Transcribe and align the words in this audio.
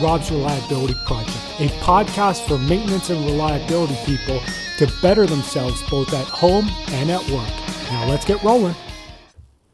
Rob's 0.00 0.30
Reliability 0.30 0.94
Project, 1.04 1.36
a 1.58 1.68
podcast 1.82 2.48
for 2.48 2.56
maintenance 2.56 3.10
and 3.10 3.22
reliability 3.26 3.96
people 4.06 4.40
to 4.78 4.90
better 5.02 5.26
themselves 5.26 5.82
both 5.90 6.14
at 6.14 6.26
home 6.26 6.70
and 6.88 7.10
at 7.10 7.20
work. 7.28 7.50
Now 7.90 8.08
let's 8.08 8.24
get 8.24 8.42
rolling. 8.42 8.74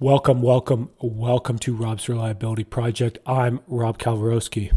Welcome, 0.01 0.43
welcome, 0.43 0.91
welcome 1.01 1.59
to 1.61 1.77
Rob's 1.77 2.09
Reliability 2.09 2.65
Project. 2.65 3.19
I'm 3.25 3.61
Rob 3.69 3.99
Kalwarowsky. 3.99 4.77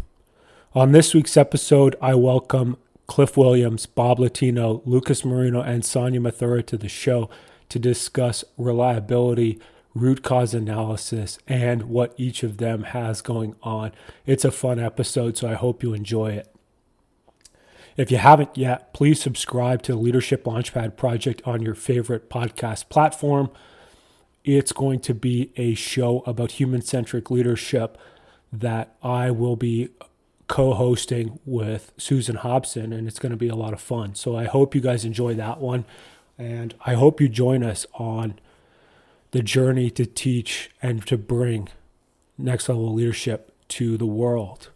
On 0.72 0.92
this 0.92 1.14
week's 1.14 1.36
episode, 1.36 1.96
I 2.00 2.14
welcome 2.14 2.76
Cliff 3.08 3.36
Williams, 3.36 3.86
Bob 3.86 4.20
Latino, 4.20 4.82
Lucas 4.84 5.24
Marino, 5.24 5.60
and 5.60 5.84
Sonia 5.84 6.20
Mathura 6.20 6.64
to 6.66 6.76
the 6.76 6.88
show 6.88 7.28
to 7.70 7.80
discuss 7.80 8.44
reliability 8.56 9.58
root 9.94 10.22
cause 10.22 10.54
analysis 10.54 11.38
and 11.48 11.84
what 11.84 12.14
each 12.16 12.42
of 12.42 12.58
them 12.58 12.84
has 12.84 13.20
going 13.20 13.56
on. 13.62 13.92
It's 14.26 14.44
a 14.44 14.50
fun 14.50 14.78
episode, 14.78 15.36
so 15.36 15.48
I 15.48 15.54
hope 15.54 15.82
you 15.82 15.94
enjoy 15.94 16.32
it. 16.32 16.54
If 17.96 18.10
you 18.10 18.18
haven't 18.18 18.56
yet, 18.56 18.94
please 18.94 19.20
subscribe 19.20 19.82
to 19.82 19.92
the 19.92 19.98
Leadership 19.98 20.44
Launchpad 20.44 20.96
Project 20.96 21.42
on 21.44 21.60
your 21.60 21.74
favorite 21.74 22.30
podcast 22.30 22.88
platform. 22.88 23.50
It's 24.44 24.72
going 24.72 25.00
to 25.00 25.14
be 25.14 25.52
a 25.56 25.74
show 25.74 26.20
about 26.20 26.52
human 26.52 26.82
centric 26.82 27.30
leadership 27.30 27.98
that 28.52 28.96
I 29.02 29.30
will 29.30 29.56
be 29.56 29.90
co 30.46 30.72
hosting 30.74 31.40
with 31.44 31.92
Susan 31.96 32.36
Hobson, 32.36 32.92
and 32.92 33.06
it's 33.06 33.18
going 33.18 33.30
to 33.30 33.36
be 33.36 33.48
a 33.48 33.54
lot 33.54 33.72
of 33.72 33.80
fun. 33.80 34.14
So 34.14 34.36
I 34.36 34.44
hope 34.44 34.74
you 34.74 34.80
guys 34.80 35.04
enjoy 35.04 35.34
that 35.34 35.60
one. 35.60 35.84
And 36.38 36.74
I 36.86 36.94
hope 36.94 37.20
you 37.20 37.28
join 37.28 37.62
us 37.62 37.86
on 37.94 38.38
the 39.30 39.42
journey 39.42 39.90
to 39.90 40.06
teach 40.06 40.70
and 40.82 41.06
to 41.06 41.16
bring 41.16 41.68
next 42.36 42.68
level 42.68 42.92
leadership 42.92 43.52
to 43.68 43.96
the 43.96 44.06
world. 44.06 44.70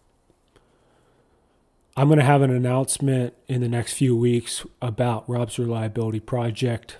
I'm 1.96 2.08
going 2.08 2.18
to 2.18 2.24
have 2.24 2.42
an 2.42 2.50
announcement 2.50 3.34
in 3.46 3.60
the 3.60 3.68
next 3.68 3.94
few 3.94 4.16
weeks 4.16 4.66
about 4.82 5.28
Rob's 5.28 5.58
Reliability 5.58 6.20
Project 6.20 6.96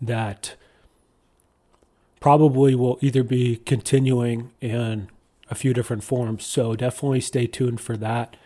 that 0.00 0.54
probably 2.20 2.74
will 2.74 2.98
either 3.00 3.22
be 3.22 3.56
continuing 3.56 4.52
in 4.60 5.08
a 5.50 5.54
few 5.54 5.72
different 5.72 6.04
forms. 6.04 6.44
So 6.44 6.76
definitely 6.76 7.20
stay 7.20 7.46
tuned 7.46 7.80
for 7.80 7.96
that. 7.96 8.36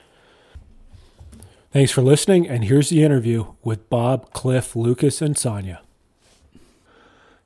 Thanks 1.73 1.93
for 1.93 2.03
listening, 2.03 2.49
and 2.49 2.65
here's 2.65 2.89
the 2.89 3.05
interview 3.05 3.53
with 3.63 3.89
Bob, 3.89 4.33
Cliff, 4.33 4.75
Lucas, 4.75 5.23
and 5.23 5.39
Sonia. 5.39 5.81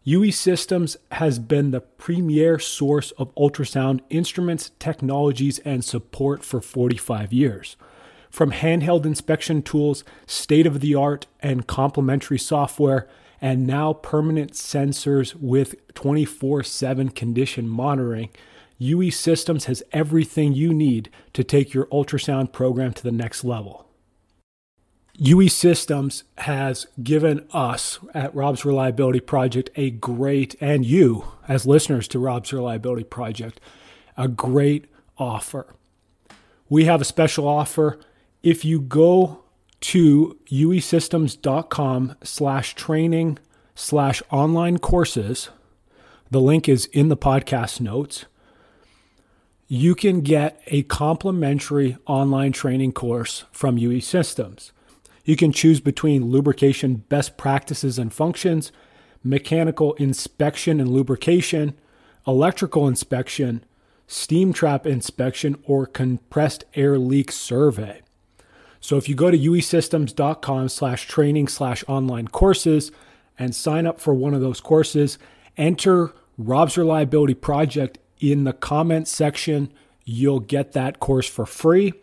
UE 0.07 0.31
Systems 0.31 0.99
has 1.13 1.39
been 1.39 1.71
the 1.71 1.81
premier 1.81 2.59
source 2.59 3.11
of 3.13 3.35
ultrasound 3.37 4.01
instruments, 4.11 4.71
technologies, 4.79 5.61
and 5.61 5.83
support 5.83 6.45
for 6.45 6.61
45 6.61 7.33
years. 7.33 7.77
From 8.29 8.53
handheld 8.53 9.07
inspection 9.07 9.63
tools, 9.63 10.05
state 10.27 10.67
of 10.67 10.81
the 10.81 10.95
art 10.95 11.27
and 11.41 11.67
complementary 11.67 12.39
software, 12.39 13.09
and 13.41 13.67
now 13.67 13.95
permanent 13.95 14.53
sensors 14.53 15.35
with 15.37 15.75
24 15.95 16.63
7 16.63 17.09
condition 17.09 17.67
monitoring, 17.67 18.29
UE 18.77 19.11
Systems 19.11 19.65
has 19.65 19.83
everything 19.91 20.53
you 20.53 20.75
need 20.75 21.09
to 21.33 21.43
take 21.43 21.73
your 21.73 21.87
ultrasound 21.87 22.53
program 22.53 22.93
to 22.93 23.03
the 23.03 23.11
next 23.11 23.43
level. 23.43 23.89
UE 25.17 25.49
Systems 25.49 26.25
has 26.39 26.87
given 27.03 27.47
us 27.53 28.01
at 28.15 28.35
Rob's 28.35 28.65
Reliability 28.65 29.21
Project 29.21 29.71
a 29.77 29.91
great, 29.91 30.57
and 30.61 30.85
you 30.85 31.27
as 31.47 31.67
listeners 31.67 32.09
to 32.09 32.19
Rob's 32.19 32.53
Reliability 32.53 33.05
Project, 33.05 33.61
a 34.17 34.27
great 34.27 34.87
offer. 35.17 35.75
We 36.69 36.87
have 36.87 37.01
a 37.01 37.05
special 37.05 37.47
offer. 37.47 38.01
If 38.43 38.65
you 38.65 38.81
go 38.81 39.45
to 39.83 40.37
uesystems.com 40.51 42.17
slash 42.25 42.75
training 42.75 43.39
slash 43.77 44.23
online 44.31 44.79
courses, 44.79 45.51
the 46.31 46.41
link 46.41 46.69
is 46.69 46.87
in 46.87 47.09
the 47.09 47.17
podcast 47.17 47.81
notes. 47.81 48.25
You 49.69 49.95
can 49.95 50.23
get 50.23 50.61
a 50.67 50.83
complimentary 50.83 51.97
online 52.07 52.51
training 52.51 52.93
course 52.93 53.45
from 53.53 53.79
UE 53.79 54.01
Systems. 54.01 54.73
You 55.25 55.37
can 55.37 55.53
choose 55.53 55.81
between 55.81 56.27
lubrication 56.27 56.97
best 56.97 57.37
practices 57.37 57.99
and 57.99 58.13
functions, 58.13 58.71
mechanical 59.23 59.95
inspection 59.95 60.81
and 60.81 60.91
lubrication, 60.91 61.75
electrical 62.27 62.87
inspection, 62.87 63.65
steam 64.07 64.53
trap 64.53 64.87
inspection, 64.87 65.57
or 65.65 65.87
compressed 65.87 66.65
air 66.75 66.99
leak 66.99 67.33
survey. 67.33 68.03
So 68.81 68.99
if 68.99 69.09
you 69.09 69.15
go 69.15 69.31
to 69.31 69.39
uesystems.com 69.39 70.69
slash 70.69 71.09
training 71.09 71.49
slash 71.49 71.83
online 71.89 72.29
courses 72.29 72.93
and 73.39 73.55
sign 73.55 73.87
up 73.87 73.99
for 73.99 74.13
one 74.13 74.35
of 74.35 74.43
those 74.43 74.61
courses, 74.61 75.19
enter 75.57 76.13
Rob's 76.37 76.77
Reliability 76.77 77.35
Project 77.35 77.97
in 78.21 78.45
the 78.45 78.53
comment 78.53 79.09
section. 79.09 79.73
You'll 80.05 80.41
get 80.41 80.73
that 80.73 81.01
course 81.01 81.27
for 81.27 81.47
free 81.47 81.95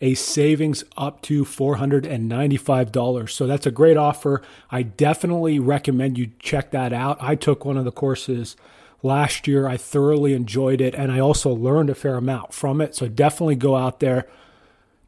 a 0.00 0.14
savings 0.14 0.82
up 0.96 1.20
to 1.22 1.44
$495. 1.44 3.30
So 3.30 3.46
that's 3.46 3.66
a 3.66 3.70
great 3.70 3.96
offer. 3.96 4.42
I 4.70 4.82
definitely 4.82 5.58
recommend 5.58 6.18
you 6.18 6.30
check 6.38 6.70
that 6.70 6.92
out. 6.92 7.18
I 7.20 7.34
took 7.34 7.64
one 7.64 7.76
of 7.76 7.84
the 7.84 7.92
courses 7.92 8.56
last 9.02 9.46
year. 9.46 9.66
I 9.68 9.76
thoroughly 9.76 10.32
enjoyed 10.32 10.80
it 10.80 10.94
and 10.94 11.12
I 11.12 11.20
also 11.20 11.50
learned 11.50 11.90
a 11.90 11.94
fair 11.94 12.16
amount 12.16 12.54
from 12.54 12.80
it. 12.80 12.94
So 12.94 13.08
definitely 13.08 13.56
go 13.56 13.76
out 13.76 14.00
there. 14.00 14.26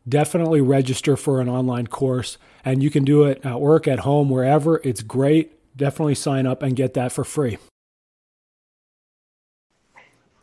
Definitely 0.08 0.60
register 0.60 1.16
for 1.16 1.40
an 1.40 1.48
online 1.48 1.86
course 1.86 2.36
and 2.64 2.82
you 2.82 2.90
can 2.90 3.04
do 3.04 3.24
it 3.24 3.44
at 3.44 3.60
work, 3.60 3.88
at 3.88 4.00
home, 4.00 4.28
wherever. 4.28 4.80
It's 4.84 5.02
great. 5.02 5.58
Definitely 5.76 6.16
sign 6.16 6.46
up 6.46 6.62
and 6.62 6.76
get 6.76 6.94
that 6.94 7.12
for 7.12 7.24
free. 7.24 7.56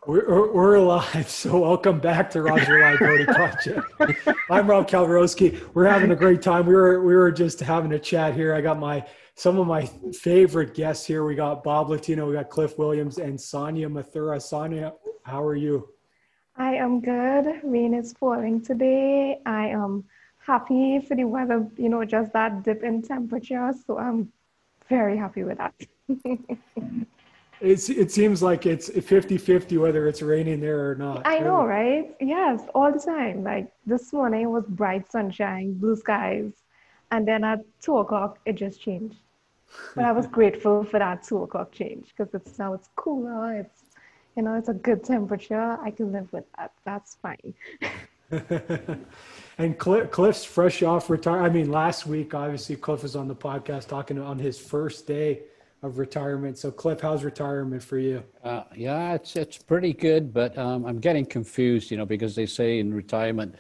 We're, 0.09 0.51
we're 0.51 0.79
live, 0.79 1.29
so 1.29 1.59
welcome 1.59 1.99
back 1.99 2.31
to 2.31 2.41
Rob's 2.41 2.67
Reliability 2.67 3.25
Project. 3.25 3.85
I'm 4.49 4.65
Rob 4.65 4.89
Kalwarowsky. 4.89 5.61
We're 5.75 5.85
having 5.85 6.09
a 6.09 6.15
great 6.15 6.41
time. 6.41 6.65
We 6.65 6.73
were 6.73 7.03
we 7.03 7.15
were 7.15 7.31
just 7.31 7.59
having 7.59 7.91
a 7.93 7.99
chat 7.99 8.33
here. 8.33 8.55
I 8.55 8.61
got 8.61 8.79
my 8.79 9.05
some 9.35 9.59
of 9.59 9.67
my 9.67 9.85
favorite 10.19 10.73
guests 10.73 11.05
here. 11.05 11.23
We 11.25 11.35
got 11.35 11.63
Bob 11.63 11.91
Latino, 11.91 12.25
we 12.25 12.33
got 12.33 12.49
Cliff 12.49 12.75
Williams, 12.79 13.19
and 13.19 13.39
Sonia 13.39 13.87
Mathura. 13.87 14.41
Sonia, 14.41 14.93
how 15.25 15.43
are 15.43 15.55
you? 15.55 15.87
I 16.55 16.73
am 16.73 17.01
good. 17.01 17.61
Rain 17.61 17.93
is 17.93 18.11
falling 18.13 18.61
today. 18.63 19.37
I 19.45 19.67
am 19.67 20.05
happy 20.39 21.01
for 21.07 21.15
the 21.15 21.25
weather. 21.25 21.69
You 21.77 21.89
know, 21.89 22.03
just 22.03 22.33
that 22.33 22.63
dip 22.63 22.81
in 22.81 23.03
temperature. 23.03 23.71
So 23.85 23.99
I'm 23.99 24.33
very 24.89 25.17
happy 25.17 25.43
with 25.43 25.59
that. 25.59 25.75
It's, 27.61 27.89
it 27.89 28.11
seems 28.11 28.41
like 28.41 28.65
it's 28.65 28.89
50 28.89 29.37
50 29.37 29.77
whether 29.77 30.07
it's 30.07 30.21
raining 30.21 30.61
there 30.61 30.89
or 30.89 30.95
not. 30.95 31.23
I 31.25 31.39
know, 31.39 31.65
right? 31.65 32.15
Yes, 32.21 32.61
all 32.73 32.91
the 32.91 32.99
time. 32.99 33.43
Like 33.43 33.71
this 33.85 34.13
morning 34.13 34.49
was 34.49 34.65
bright 34.65 35.11
sunshine, 35.11 35.73
blue 35.73 35.95
skies. 35.95 36.53
And 37.11 37.27
then 37.27 37.43
at 37.43 37.65
two 37.81 37.97
o'clock, 37.97 38.39
it 38.45 38.53
just 38.53 38.81
changed. 38.81 39.17
But 39.95 40.05
I 40.05 40.11
was 40.11 40.27
grateful 40.37 40.83
for 40.83 40.99
that 40.99 41.23
two 41.23 41.43
o'clock 41.43 41.71
change 41.71 42.13
because 42.15 42.33
it's 42.33 42.57
now 42.57 42.73
it's 42.73 42.89
cooler. 42.95 43.57
It's, 43.57 43.83
you 44.37 44.43
know, 44.43 44.53
it's 44.53 44.69
a 44.69 44.73
good 44.73 45.03
temperature. 45.03 45.77
I 45.81 45.91
can 45.91 46.13
live 46.13 46.31
with 46.31 46.45
that. 46.57 46.71
That's 46.85 47.17
fine. 47.21 47.53
and 49.57 49.77
Cliff, 49.77 50.11
Cliff's 50.11 50.45
fresh 50.45 50.81
off 50.81 51.09
retire. 51.09 51.41
I 51.41 51.49
mean, 51.49 51.71
last 51.71 52.05
week, 52.05 52.33
obviously, 52.33 52.77
Cliff 52.77 53.03
was 53.03 53.17
on 53.17 53.27
the 53.27 53.35
podcast 53.35 53.87
talking 53.87 54.17
on 54.19 54.39
his 54.39 54.57
first 54.57 55.07
day 55.07 55.41
of 55.81 55.97
retirement. 55.97 56.57
So, 56.57 56.71
Cliff, 56.71 56.99
how's 56.99 57.23
retirement 57.23 57.81
for 57.83 57.97
you? 57.97 58.23
Uh, 58.43 58.63
yeah, 58.75 59.13
it's 59.13 59.35
it's 59.35 59.57
pretty 59.57 59.93
good, 59.93 60.33
but 60.33 60.57
um, 60.57 60.85
I'm 60.85 60.99
getting 60.99 61.25
confused, 61.25 61.91
you 61.91 61.97
know, 61.97 62.05
because 62.05 62.35
they 62.35 62.45
say 62.45 62.79
in 62.79 62.93
retirement 62.93 63.55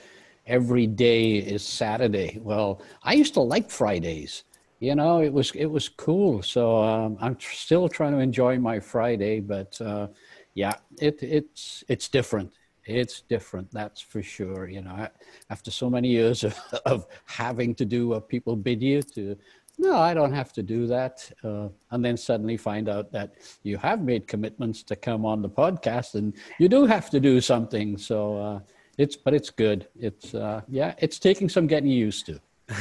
every 0.45 0.87
day 0.87 1.35
is 1.35 1.63
Saturday. 1.63 2.39
Well, 2.41 2.81
I 3.03 3.13
used 3.13 3.33
to 3.35 3.41
like 3.41 3.69
Fridays. 3.69 4.43
You 4.79 4.95
know, 4.95 5.21
it 5.21 5.31
was 5.31 5.51
it 5.51 5.65
was 5.65 5.89
cool. 5.89 6.41
So 6.41 6.81
um, 6.81 7.17
I'm 7.19 7.35
tr- 7.35 7.53
still 7.53 7.89
trying 7.89 8.13
to 8.13 8.19
enjoy 8.19 8.57
my 8.59 8.79
Friday, 8.79 9.39
but 9.39 9.79
uh, 9.81 10.07
yeah, 10.53 10.75
it 10.99 11.21
it's 11.21 11.83
it's 11.87 12.07
different. 12.07 12.51
It's 12.85 13.21
different, 13.21 13.69
that's 13.71 14.01
for 14.01 14.23
sure. 14.23 14.67
You 14.67 14.81
know, 14.81 15.07
after 15.51 15.69
so 15.69 15.89
many 15.91 16.07
years 16.07 16.43
of, 16.43 16.57
of 16.85 17.05
having 17.25 17.75
to 17.75 17.85
do 17.85 18.07
what 18.07 18.27
people 18.27 18.55
bid 18.55 18.81
you 18.81 19.03
to 19.03 19.37
no, 19.79 19.97
I 19.97 20.13
don't 20.13 20.33
have 20.33 20.51
to 20.53 20.61
do 20.61 20.87
that. 20.87 21.31
Uh, 21.41 21.69
and 21.91 22.03
then 22.03 22.17
suddenly 22.17 22.57
find 22.57 22.89
out 22.89 23.11
that 23.13 23.35
you 23.63 23.77
have 23.77 24.01
made 24.01 24.27
commitments 24.27 24.83
to 24.83 24.95
come 24.95 25.25
on 25.25 25.41
the 25.41 25.49
podcast 25.49 26.15
and 26.15 26.35
you 26.59 26.67
do 26.67 26.85
have 26.85 27.09
to 27.11 27.19
do 27.19 27.39
something. 27.39 27.97
So 27.97 28.37
uh, 28.37 28.59
it's, 28.97 29.15
but 29.15 29.33
it's 29.33 29.49
good. 29.49 29.87
It's, 29.97 30.35
uh, 30.35 30.61
yeah, 30.67 30.95
it's 30.97 31.17
taking 31.17 31.47
some 31.47 31.65
getting 31.65 31.89
used 31.89 32.25
to. 32.25 32.41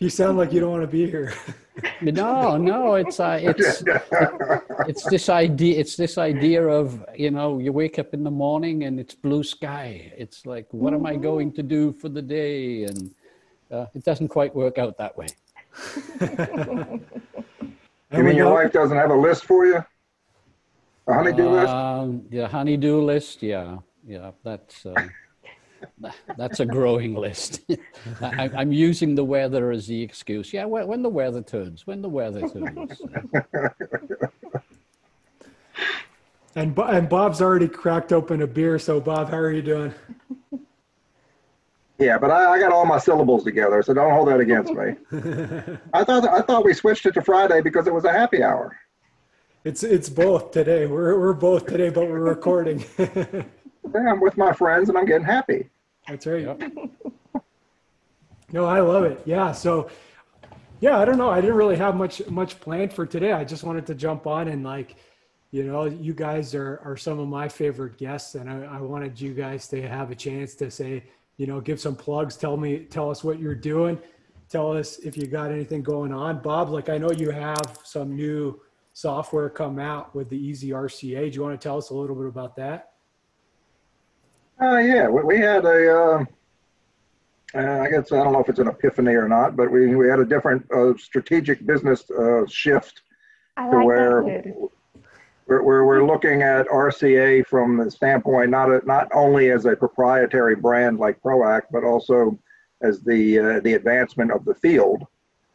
you 0.00 0.08
sound 0.08 0.38
like 0.38 0.52
you 0.52 0.60
don't 0.60 0.72
want 0.72 0.82
to 0.82 0.88
be 0.88 1.08
here. 1.08 1.34
no, 2.02 2.56
no, 2.56 2.94
it's 2.94 3.20
uh, 3.20 3.38
it's 3.40 3.84
it's 4.88 5.04
this 5.04 5.28
idea. 5.28 5.78
It's 5.78 5.94
this 5.94 6.18
idea 6.18 6.66
of 6.66 7.04
you 7.16 7.30
know 7.30 7.60
you 7.60 7.72
wake 7.72 8.00
up 8.00 8.14
in 8.14 8.24
the 8.24 8.32
morning 8.32 8.82
and 8.82 8.98
it's 8.98 9.14
blue 9.14 9.44
sky. 9.44 10.12
It's 10.16 10.44
like 10.44 10.66
what 10.72 10.92
am 10.92 11.06
I 11.06 11.14
going 11.14 11.52
to 11.52 11.62
do 11.62 11.92
for 11.92 12.08
the 12.08 12.20
day? 12.20 12.82
And 12.82 13.14
uh, 13.70 13.86
it 13.94 14.04
doesn't 14.04 14.26
quite 14.26 14.52
work 14.56 14.78
out 14.78 14.98
that 14.98 15.16
way. 15.16 15.28
You 18.12 18.22
mean 18.22 18.36
your 18.36 18.52
wife 18.52 18.72
doesn't 18.72 18.96
have 18.96 19.10
a 19.10 19.14
list 19.14 19.44
for 19.44 19.66
you? 19.66 19.84
A 21.06 21.14
honeydew 21.14 21.48
list? 21.48 21.68
Um, 21.68 22.24
yeah, 22.30 22.48
honeydew 22.48 23.00
list. 23.00 23.42
Yeah, 23.42 23.78
yeah. 24.06 24.30
That's 24.44 24.86
uh, 24.86 24.94
that's 26.36 26.60
a 26.60 26.66
growing 26.66 27.14
list. 27.14 27.60
I, 28.20 28.50
am 28.54 28.72
using 28.72 29.14
the 29.14 29.24
weather 29.24 29.70
as 29.70 29.86
the 29.86 30.00
excuse. 30.02 30.52
Yeah, 30.52 30.64
when, 30.66 30.86
when 30.86 31.02
the 31.02 31.08
weather 31.08 31.42
turns. 31.42 31.86
When 31.86 32.02
the 32.02 32.08
weather 32.08 32.48
turns. 32.48 33.02
and 36.54 36.78
and 36.78 37.08
Bob's 37.08 37.42
already 37.42 37.68
cracked 37.68 38.12
open 38.12 38.42
a 38.42 38.46
beer. 38.46 38.78
So 38.78 39.00
Bob, 39.00 39.30
how 39.30 39.38
are 39.38 39.52
you 39.52 39.62
doing? 39.62 39.94
Yeah, 42.02 42.18
but 42.18 42.32
I, 42.32 42.54
I, 42.54 42.58
got 42.58 42.72
all 42.72 42.84
my 42.84 42.98
syllables 42.98 43.44
together, 43.44 43.80
so 43.80 43.94
don't 43.94 44.12
hold 44.12 44.26
that 44.26 44.40
against 44.40 44.72
me. 44.72 44.96
I 45.94 46.02
thought 46.02 46.28
I 46.28 46.40
thought 46.40 46.64
we 46.64 46.74
switched 46.74 47.06
it 47.06 47.14
to 47.14 47.22
Friday 47.22 47.60
because 47.60 47.86
it 47.86 47.94
was 47.94 48.04
a 48.04 48.12
happy 48.12 48.42
hour. 48.42 48.76
It's 49.64 49.84
it's 49.84 50.08
both 50.08 50.50
today. 50.50 50.86
We're 50.86 51.20
we're 51.20 51.32
both 51.32 51.66
today, 51.66 51.90
but 51.90 52.08
we're 52.08 52.18
recording. 52.18 52.84
yeah, 52.98 53.44
I'm 53.94 54.20
with 54.20 54.36
my 54.36 54.52
friends 54.52 54.88
and 54.88 54.98
I'm 54.98 55.04
getting 55.04 55.24
happy. 55.24 55.70
That's 56.08 56.26
right. 56.26 56.42
Yep. 56.42 56.72
no, 58.50 58.64
I 58.64 58.80
love 58.80 59.04
it. 59.04 59.22
Yeah. 59.24 59.52
So 59.52 59.88
yeah, 60.80 60.98
I 60.98 61.04
don't 61.04 61.18
know. 61.18 61.30
I 61.30 61.40
didn't 61.40 61.56
really 61.56 61.76
have 61.76 61.94
much 61.94 62.26
much 62.26 62.58
planned 62.58 62.92
for 62.92 63.06
today. 63.06 63.32
I 63.32 63.44
just 63.44 63.62
wanted 63.62 63.86
to 63.86 63.94
jump 63.94 64.26
on 64.26 64.48
and 64.48 64.64
like, 64.64 64.96
you 65.52 65.62
know, 65.62 65.84
you 65.84 66.14
guys 66.14 66.52
are 66.56 66.80
are 66.84 66.96
some 66.96 67.20
of 67.20 67.28
my 67.28 67.48
favorite 67.48 67.96
guests, 67.96 68.34
and 68.34 68.50
I, 68.50 68.78
I 68.78 68.80
wanted 68.80 69.20
you 69.20 69.34
guys 69.34 69.68
to 69.68 69.86
have 69.88 70.10
a 70.10 70.16
chance 70.16 70.56
to 70.56 70.68
say, 70.68 71.04
you 71.42 71.48
know, 71.48 71.60
give 71.60 71.80
some 71.80 71.96
plugs. 71.96 72.36
Tell 72.36 72.56
me, 72.56 72.84
tell 72.84 73.10
us 73.10 73.24
what 73.24 73.40
you're 73.40 73.52
doing. 73.52 73.98
Tell 74.48 74.76
us 74.76 75.00
if 75.00 75.16
you 75.16 75.26
got 75.26 75.50
anything 75.50 75.82
going 75.82 76.12
on, 76.12 76.40
Bob. 76.40 76.70
Like 76.70 76.88
I 76.88 76.98
know 76.98 77.10
you 77.10 77.30
have 77.30 77.80
some 77.82 78.14
new 78.14 78.60
software 78.92 79.50
come 79.50 79.80
out 79.80 80.14
with 80.14 80.28
the 80.28 80.36
Easy 80.36 80.70
RCA. 80.70 81.32
Do 81.32 81.34
you 81.34 81.42
want 81.42 81.60
to 81.60 81.68
tell 81.68 81.76
us 81.78 81.90
a 81.90 81.94
little 81.94 82.14
bit 82.14 82.26
about 82.26 82.54
that? 82.56 82.92
Uh, 84.62 84.78
yeah, 84.78 85.08
we, 85.08 85.24
we 85.24 85.38
had 85.40 85.64
a, 85.64 85.92
uh, 85.92 86.24
uh, 87.56 87.80
I 87.80 87.90
guess, 87.90 88.12
I 88.12 88.22
don't 88.22 88.34
know 88.34 88.40
if 88.40 88.48
it's 88.48 88.60
an 88.60 88.68
epiphany 88.68 89.14
or 89.14 89.26
not, 89.26 89.56
but 89.56 89.68
we, 89.68 89.96
we 89.96 90.06
had 90.06 90.20
a 90.20 90.24
different 90.24 90.64
uh, 90.70 90.96
strategic 90.96 91.66
business 91.66 92.08
uh, 92.08 92.46
shift 92.46 93.02
I 93.56 93.68
to 93.68 93.78
like 93.78 93.84
where 93.84 94.44
we're, 95.46 95.62
we're, 95.62 95.84
we're 95.84 96.06
looking 96.06 96.42
at 96.42 96.66
RCA 96.68 97.46
from 97.46 97.76
the 97.76 97.90
standpoint 97.90 98.50
not, 98.50 98.70
a, 98.70 98.80
not 98.86 99.08
only 99.14 99.50
as 99.50 99.64
a 99.64 99.76
proprietary 99.76 100.56
brand 100.56 100.98
like 100.98 101.20
PROACT, 101.22 101.70
but 101.72 101.84
also 101.84 102.38
as 102.82 103.00
the, 103.00 103.38
uh, 103.38 103.60
the 103.60 103.74
advancement 103.74 104.30
of 104.32 104.44
the 104.44 104.54
field. 104.54 105.06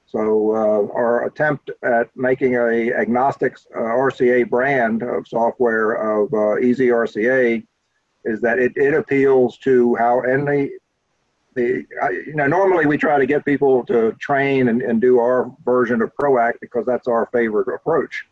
So 0.06 0.52
uh, 0.52 0.94
our 0.96 1.26
attempt 1.26 1.70
at 1.84 2.10
making 2.16 2.56
a 2.56 2.94
agnostic 2.94 3.58
uh, 3.76 3.80
RCA 3.80 4.50
brand 4.50 5.04
of 5.04 5.28
software 5.28 5.92
of 5.94 6.34
uh, 6.34 6.56
is 6.58 8.42
that 8.42 8.60
it, 8.60 8.74
it 8.76 8.94
appeals 8.94 9.58
to 9.60 9.96
how 9.96 10.22
any 10.22 10.72
the 11.56 11.86
you 12.26 12.36
know 12.36 12.48
normally 12.48 12.86
we 12.86 12.98
try 12.98 13.18
to 13.18 13.26
get 13.26 13.44
people 13.44 13.84
to 13.86 14.14
train 14.14 14.70
and, 14.70 14.82
and 14.82 15.02
do 15.02 15.20
our 15.20 15.52
version 15.66 16.02
of 16.02 16.16
PROACT 16.16 16.60
because 16.62 16.86
that's 16.86 17.08
our 17.08 17.28
favorite 17.34 17.68
approach. 17.74 18.26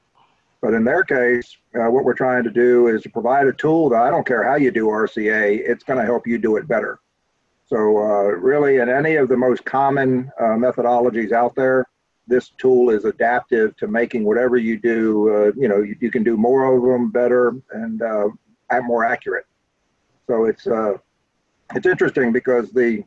But 0.66 0.74
in 0.74 0.84
their 0.84 1.04
case, 1.04 1.56
uh, 1.76 1.92
what 1.92 2.06
we're 2.06 2.16
trying 2.16 2.44
to 2.44 2.50
do 2.50 2.88
is 2.88 3.04
to 3.04 3.10
provide 3.12 3.46
a 3.46 3.54
tool 3.54 3.88
that 3.90 4.02
I 4.02 4.10
don't 4.10 4.26
care 4.26 4.44
how 4.44 4.56
you 4.56 4.72
do 4.72 4.88
RCA, 4.88 5.60
it's 5.64 5.84
going 5.84 6.00
to 6.00 6.06
help 6.06 6.26
you 6.26 6.40
do 6.40 6.58
it 6.58 6.68
better. 6.68 6.98
So 7.68 7.78
uh, 7.78 8.32
really, 8.32 8.78
in 8.78 8.90
any 8.90 9.18
of 9.18 9.30
the 9.30 9.38
most 9.38 9.64
common 9.64 10.32
uh, 10.40 10.56
methodologies 10.58 11.32
out 11.32 11.54
there, 11.54 11.86
this 12.26 12.50
tool 12.58 12.90
is 12.90 13.06
adaptive 13.06 13.78
to 13.78 13.88
making 13.88 14.26
whatever 14.26 14.58
you 14.58 14.80
do. 14.80 15.30
Uh, 15.30 15.52
you 15.56 15.68
know, 15.68 15.84
you, 15.84 15.98
you, 16.00 16.10
can 16.10 16.24
do 16.24 16.36
more 16.36 16.76
of 16.76 16.82
them 16.82 17.12
better 17.12 17.54
and 17.70 18.02
uh, 18.02 18.30
more 18.82 19.06
accurate. 19.06 19.46
So 20.26 20.46
it's 20.46 20.66
uh, 20.66 20.94
it's 21.76 21.86
interesting 21.86 22.32
because 22.32 22.72
the 22.72 23.04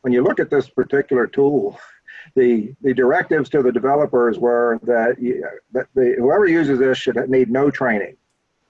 when 0.00 0.14
you 0.14 0.24
look 0.24 0.40
at 0.40 0.48
this 0.48 0.70
particular 0.70 1.26
tool, 1.26 1.78
the 2.34 2.74
the 2.82 2.94
directives 2.94 3.48
to 3.50 3.62
the 3.62 3.72
developers 3.72 4.38
were 4.38 4.78
that, 4.82 5.20
you, 5.20 5.46
that 5.72 5.86
the, 5.94 6.14
whoever 6.18 6.46
uses 6.46 6.78
this 6.78 6.98
should 6.98 7.16
need 7.28 7.50
no 7.50 7.70
training. 7.70 8.16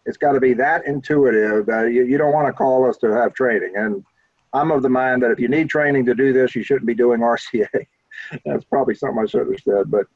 It's 0.04 0.16
got 0.16 0.32
to 0.32 0.40
be 0.40 0.52
that 0.54 0.86
intuitive 0.86 1.66
that 1.66 1.92
you, 1.92 2.04
you 2.04 2.18
don't 2.18 2.32
want 2.32 2.48
to 2.48 2.52
call 2.52 2.88
us 2.88 2.96
to 2.98 3.12
have 3.12 3.34
training. 3.34 3.74
And 3.76 4.04
I'm 4.52 4.70
of 4.70 4.82
the 4.82 4.88
mind 4.88 5.22
that 5.22 5.30
if 5.30 5.38
you 5.38 5.48
need 5.48 5.68
training 5.68 6.04
to 6.06 6.14
do 6.14 6.32
this, 6.32 6.54
you 6.54 6.62
shouldn't 6.62 6.86
be 6.86 6.94
doing 6.94 7.20
RCA. 7.20 7.68
That's 8.44 8.64
probably 8.64 8.94
something 8.94 9.22
I 9.22 9.26
should 9.26 9.46
have 9.46 9.60
said, 9.60 9.90
but. 9.90 10.06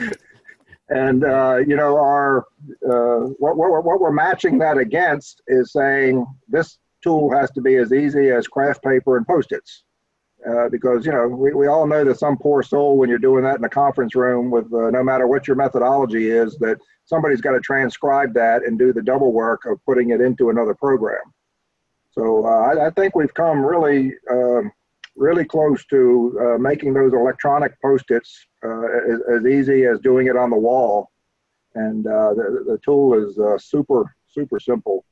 and 0.88 1.24
uh, 1.24 1.58
you 1.66 1.76
know, 1.76 1.96
our 1.96 2.46
uh, 2.88 3.28
what, 3.38 3.56
what, 3.56 3.84
what 3.84 4.00
we're 4.00 4.10
matching 4.10 4.58
that 4.58 4.78
against 4.78 5.42
is 5.46 5.72
saying 5.72 6.26
this 6.48 6.78
tool 7.02 7.32
has 7.32 7.50
to 7.52 7.60
be 7.60 7.76
as 7.76 7.92
easy 7.92 8.30
as 8.30 8.48
kraft 8.48 8.82
paper 8.82 9.16
and 9.16 9.26
post-its. 9.26 9.84
Uh, 10.48 10.70
because 10.70 11.04
you 11.04 11.12
know 11.12 11.28
we, 11.28 11.52
we 11.52 11.66
all 11.66 11.86
know 11.86 12.02
that 12.02 12.18
some 12.18 12.34
poor 12.38 12.62
soul 12.62 12.96
when 12.96 13.10
you're 13.10 13.18
doing 13.18 13.44
that 13.44 13.58
in 13.58 13.64
a 13.64 13.68
conference 13.68 14.14
room 14.14 14.50
with 14.50 14.72
uh, 14.72 14.88
no 14.88 15.04
matter 15.04 15.26
what 15.26 15.46
your 15.46 15.54
methodology 15.54 16.30
is 16.30 16.56
that 16.56 16.78
somebody's 17.04 17.42
got 17.42 17.52
to 17.52 17.60
transcribe 17.60 18.32
that 18.32 18.62
and 18.64 18.78
do 18.78 18.90
the 18.90 19.02
double 19.02 19.34
work 19.34 19.60
of 19.66 19.78
putting 19.84 20.10
it 20.10 20.20
into 20.22 20.48
another 20.48 20.74
program 20.74 21.20
so 22.12 22.44
uh, 22.44 22.48
I, 22.48 22.86
I, 22.86 22.90
think 22.90 23.14
we've 23.14 23.32
come 23.34 23.64
really, 23.64 24.12
um, 24.30 24.72
really 25.16 25.44
close 25.44 25.84
to 25.86 26.38
uh, 26.40 26.58
making 26.58 26.92
those 26.92 27.12
electronic 27.12 27.80
post-its 27.80 28.46
uh, 28.64 28.82
as, 29.12 29.20
as, 29.38 29.46
easy 29.46 29.84
as 29.84 30.00
doing 30.00 30.26
it 30.26 30.36
on 30.36 30.50
the 30.50 30.56
wall. 30.56 31.10
And 31.76 32.04
the, 32.04 32.64
the 32.66 32.78
tool 32.84 33.14
is 33.14 33.38
super, 33.62 34.12
super 34.28 34.58
simple. 34.58 35.04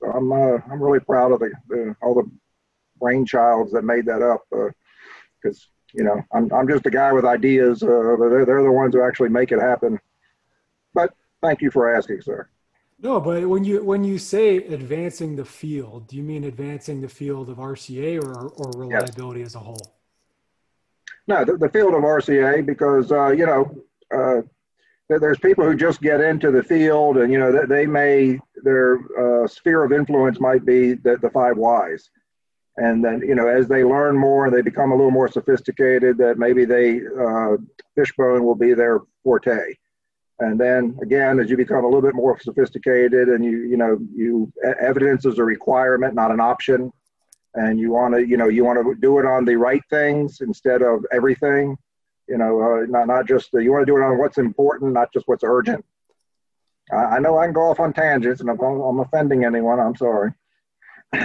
So 0.00 0.10
I'm, 0.10 0.32
I'm 0.32 0.80
really 0.80 1.00
proud 1.00 1.32
of 1.32 1.40
the, 1.40 1.50
the, 1.68 1.96
all 2.02 2.14
the 2.14 2.30
brainchilds 3.04 3.70
that 3.72 3.84
made 3.84 4.06
that 4.06 4.22
up 4.22 4.42
because 5.42 5.68
you 5.94 6.02
know, 6.02 6.20
I'm, 6.32 6.52
I'm 6.52 6.68
just 6.68 6.86
a 6.86 6.90
guy 6.90 7.12
with 7.12 7.24
ideas. 7.24 7.82
Uh, 7.82 8.16
they're, 8.18 8.44
they're 8.44 8.62
the 8.62 8.72
ones 8.72 8.94
who 8.94 9.02
actually 9.02 9.28
make 9.28 9.52
it 9.52 9.60
happen. 9.60 10.00
But 10.92 11.14
thank 11.40 11.62
you 11.62 11.70
for 11.70 11.94
asking, 11.94 12.20
sir. 12.22 12.48
No, 13.00 13.20
but 13.20 13.46
when 13.48 13.64
you 13.64 13.84
when 13.84 14.02
you 14.02 14.18
say 14.18 14.56
advancing 14.56 15.36
the 15.36 15.44
field, 15.44 16.08
do 16.08 16.16
you 16.16 16.22
mean 16.22 16.44
advancing 16.44 17.00
the 17.00 17.08
field 17.08 17.48
of 17.48 17.58
RCA 17.58 18.22
or 18.22 18.48
or 18.48 18.70
reliability 18.76 19.40
yes. 19.40 19.48
as 19.48 19.54
a 19.56 19.58
whole? 19.58 19.94
No, 21.26 21.44
the, 21.44 21.56
the 21.56 21.68
field 21.68 21.94
of 21.94 22.02
RCA 22.02 22.64
because 22.64 23.12
uh, 23.12 23.28
you 23.28 23.46
know 23.46 23.76
uh, 24.14 24.42
there's 25.08 25.38
people 25.38 25.64
who 25.64 25.76
just 25.76 26.00
get 26.00 26.20
into 26.20 26.50
the 26.50 26.62
field 26.62 27.18
and 27.18 27.32
you 27.32 27.38
know 27.38 27.52
they, 27.52 27.66
they 27.66 27.86
may 27.86 28.38
their 28.62 28.98
uh, 29.18 29.46
sphere 29.46 29.84
of 29.84 29.92
influence 29.92 30.40
might 30.40 30.64
be 30.64 30.94
the, 30.94 31.16
the 31.18 31.30
five 31.30 31.56
whys 31.56 32.10
and 32.76 33.04
then 33.04 33.20
you 33.20 33.34
know 33.34 33.46
as 33.46 33.68
they 33.68 33.84
learn 33.84 34.16
more 34.16 34.46
and 34.46 34.54
they 34.54 34.62
become 34.62 34.90
a 34.90 34.96
little 34.96 35.10
more 35.10 35.28
sophisticated 35.28 36.18
that 36.18 36.38
maybe 36.38 36.64
they 36.64 37.00
uh, 37.20 37.56
fishbone 37.94 38.44
will 38.44 38.54
be 38.54 38.74
their 38.74 39.00
forte 39.22 39.74
and 40.40 40.60
then 40.60 40.98
again, 41.00 41.38
as 41.38 41.48
you 41.48 41.56
become 41.56 41.84
a 41.84 41.86
little 41.86 42.02
bit 42.02 42.14
more 42.14 42.38
sophisticated 42.40 43.28
and 43.28 43.44
you, 43.44 43.58
you 43.58 43.76
know, 43.76 43.98
you 44.14 44.52
evidence 44.80 45.24
is 45.24 45.38
a 45.38 45.44
requirement, 45.44 46.14
not 46.14 46.32
an 46.32 46.40
option. 46.40 46.92
And 47.54 47.78
you 47.78 47.92
want 47.92 48.14
to, 48.14 48.26
you 48.26 48.36
know, 48.36 48.48
you 48.48 48.64
want 48.64 48.84
to 48.84 48.94
do 49.00 49.20
it 49.20 49.26
on 49.26 49.44
the 49.44 49.54
right 49.54 49.82
things 49.88 50.40
instead 50.40 50.82
of 50.82 51.06
everything, 51.12 51.76
you 52.28 52.36
know, 52.36 52.60
uh, 52.60 52.86
not, 52.88 53.06
not 53.06 53.28
just, 53.28 53.52
the, 53.52 53.62
you 53.62 53.70
want 53.70 53.86
to 53.86 53.92
do 53.92 53.96
it 53.96 54.02
on 54.02 54.18
what's 54.18 54.38
important, 54.38 54.92
not 54.92 55.12
just 55.12 55.28
what's 55.28 55.44
urgent. 55.44 55.84
I, 56.90 56.96
I 56.96 57.18
know 57.20 57.38
I 57.38 57.44
can 57.44 57.54
go 57.54 57.70
off 57.70 57.78
on 57.78 57.92
tangents 57.92 58.40
and 58.40 58.50
if 58.50 58.60
I'm, 58.60 58.80
I'm 58.80 58.98
offending 58.98 59.44
anyone, 59.44 59.78
I'm 59.78 59.94
sorry. 59.94 60.32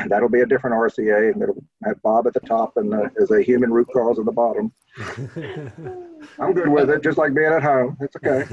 That'll 0.08 0.29
be 0.29 0.41
a 0.41 0.46
different 0.46 0.75
RCA 0.75 1.34
and 1.34 1.41
it'll 1.41 1.63
have 1.84 2.01
Bob 2.01 2.27
at 2.27 2.34
the 2.34 2.39
top 2.41 2.77
and 2.77 2.93
uh, 2.93 3.10
as 3.22 3.31
a 3.31 3.41
human 3.41 3.72
root 3.72 3.88
cause 3.93 4.19
at 4.19 4.25
the 4.25 4.31
bottom. 4.31 4.72
I'm 6.39 6.53
good 6.53 6.69
with 6.69 6.89
it, 6.89 7.03
just 7.03 7.17
like 7.17 7.34
being 7.34 7.51
at 7.51 7.63
home. 7.63 7.98
It's 8.01 8.15
okay. 8.17 8.43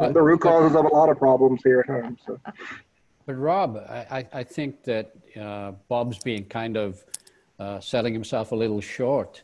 I'm 0.00 0.12
the 0.12 0.22
root 0.22 0.40
causes 0.40 0.76
of 0.76 0.84
a 0.84 0.88
lot 0.88 1.08
of 1.08 1.18
problems 1.18 1.62
here 1.64 1.80
at 1.80 1.86
home. 1.86 2.16
So. 2.26 2.38
But 3.26 3.34
Rob, 3.34 3.76
I, 3.76 4.26
I 4.32 4.42
think 4.42 4.82
that 4.84 5.12
uh, 5.40 5.72
Bob's 5.88 6.18
being 6.18 6.44
kind 6.46 6.76
of 6.76 7.04
uh, 7.58 7.80
selling 7.80 8.12
himself 8.12 8.52
a 8.52 8.56
little 8.56 8.80
short 8.80 9.42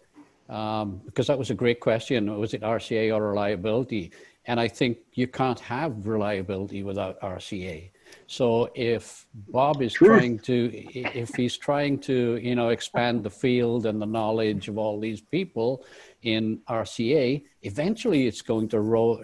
um, 0.48 1.00
because 1.04 1.26
that 1.26 1.38
was 1.38 1.50
a 1.50 1.54
great 1.54 1.80
question. 1.80 2.36
Was 2.38 2.54
it 2.54 2.62
RCA 2.62 3.14
or 3.14 3.28
reliability? 3.28 4.12
And 4.46 4.60
I 4.60 4.68
think 4.68 4.98
you 5.14 5.26
can't 5.26 5.60
have 5.60 6.06
reliability 6.06 6.82
without 6.82 7.20
RCA. 7.20 7.90
So 8.28 8.70
if 8.74 9.26
Bob 9.48 9.82
is 9.82 9.92
trying 9.92 10.40
to, 10.40 10.70
if 10.74 11.34
he's 11.34 11.56
trying 11.56 11.98
to, 12.00 12.38
you 12.42 12.56
know, 12.56 12.70
expand 12.70 13.22
the 13.22 13.30
field 13.30 13.86
and 13.86 14.02
the 14.02 14.06
knowledge 14.06 14.68
of 14.68 14.78
all 14.78 14.98
these 14.98 15.20
people 15.20 15.84
in 16.22 16.58
RCA, 16.68 17.44
eventually 17.62 18.26
it's 18.26 18.42
going 18.42 18.68
to 18.70 18.80
roll 18.80 19.22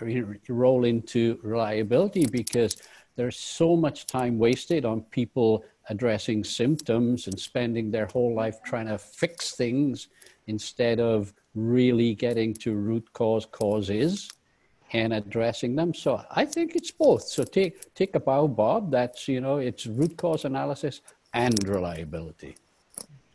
roll 0.49 0.85
into 0.85 1.39
reliability 1.43 2.27
because 2.27 2.77
there's 3.17 3.39
so 3.39 3.77
much 3.77 4.07
time 4.07 4.39
wasted 4.39 4.85
on 4.85 5.03
people 5.03 5.65
addressing 5.89 6.45
symptoms 6.45 7.27
and 7.27 7.39
spending 7.39 7.91
their 7.91 8.07
whole 8.07 8.35
life 8.35 8.63
trying 8.65 8.87
to 8.87 8.99
fix 8.99 9.53
things 9.53 10.09
instead 10.47 11.01
of 11.01 11.35
really 11.55 12.15
getting 12.15 12.55
to 12.55 12.75
root 12.75 13.13
cause 13.13 13.47
causes 13.47 14.31
and 14.93 15.13
addressing 15.13 15.75
them. 15.75 15.95
So 15.95 16.23
I 16.31 16.45
think 16.45 16.77
it's 16.77 16.91
both. 16.91 17.23
So 17.23 17.45
take 17.45 17.95
take 17.95 18.15
a 18.15 18.21
bow, 18.21 18.49
Bob. 18.49 18.91
That's 18.91 19.29
you 19.29 19.41
know 19.41 19.57
it's 19.57 19.87
root 19.87 20.17
cause 20.17 20.45
analysis 20.45 21.01
and 21.35 21.57
reliability. 21.69 22.57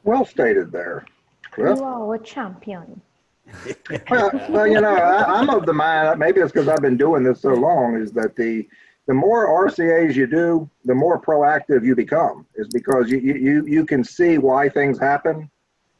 Well 0.03 0.25
stated 0.25 0.71
there. 0.71 1.05
Cliff. 1.51 1.77
You 1.77 1.83
are 1.83 2.15
a 2.15 2.19
champion. 2.19 3.01
well, 4.09 4.29
well, 4.49 4.67
you 4.67 4.81
know, 4.81 4.93
I, 4.93 5.39
am 5.39 5.49
of 5.49 5.65
the 5.65 5.73
mind. 5.73 6.19
Maybe 6.19 6.41
it's 6.41 6.51
because 6.51 6.67
I've 6.67 6.81
been 6.81 6.97
doing 6.97 7.23
this 7.23 7.41
so 7.41 7.53
long. 7.53 7.97
Is 7.97 8.11
that 8.11 8.35
the 8.35 8.67
the 9.07 9.13
more 9.13 9.47
RCA's 9.69 10.17
you 10.17 10.27
do, 10.27 10.69
the 10.83 10.93
more 10.93 11.19
proactive 11.19 11.85
you 11.85 11.95
become. 11.95 12.45
Is 12.55 12.67
because 12.67 13.09
you 13.09 13.19
you 13.19 13.65
you 13.65 13.85
can 13.85 14.03
see 14.03 14.37
why 14.37 14.67
things 14.69 14.99
happen, 14.99 15.49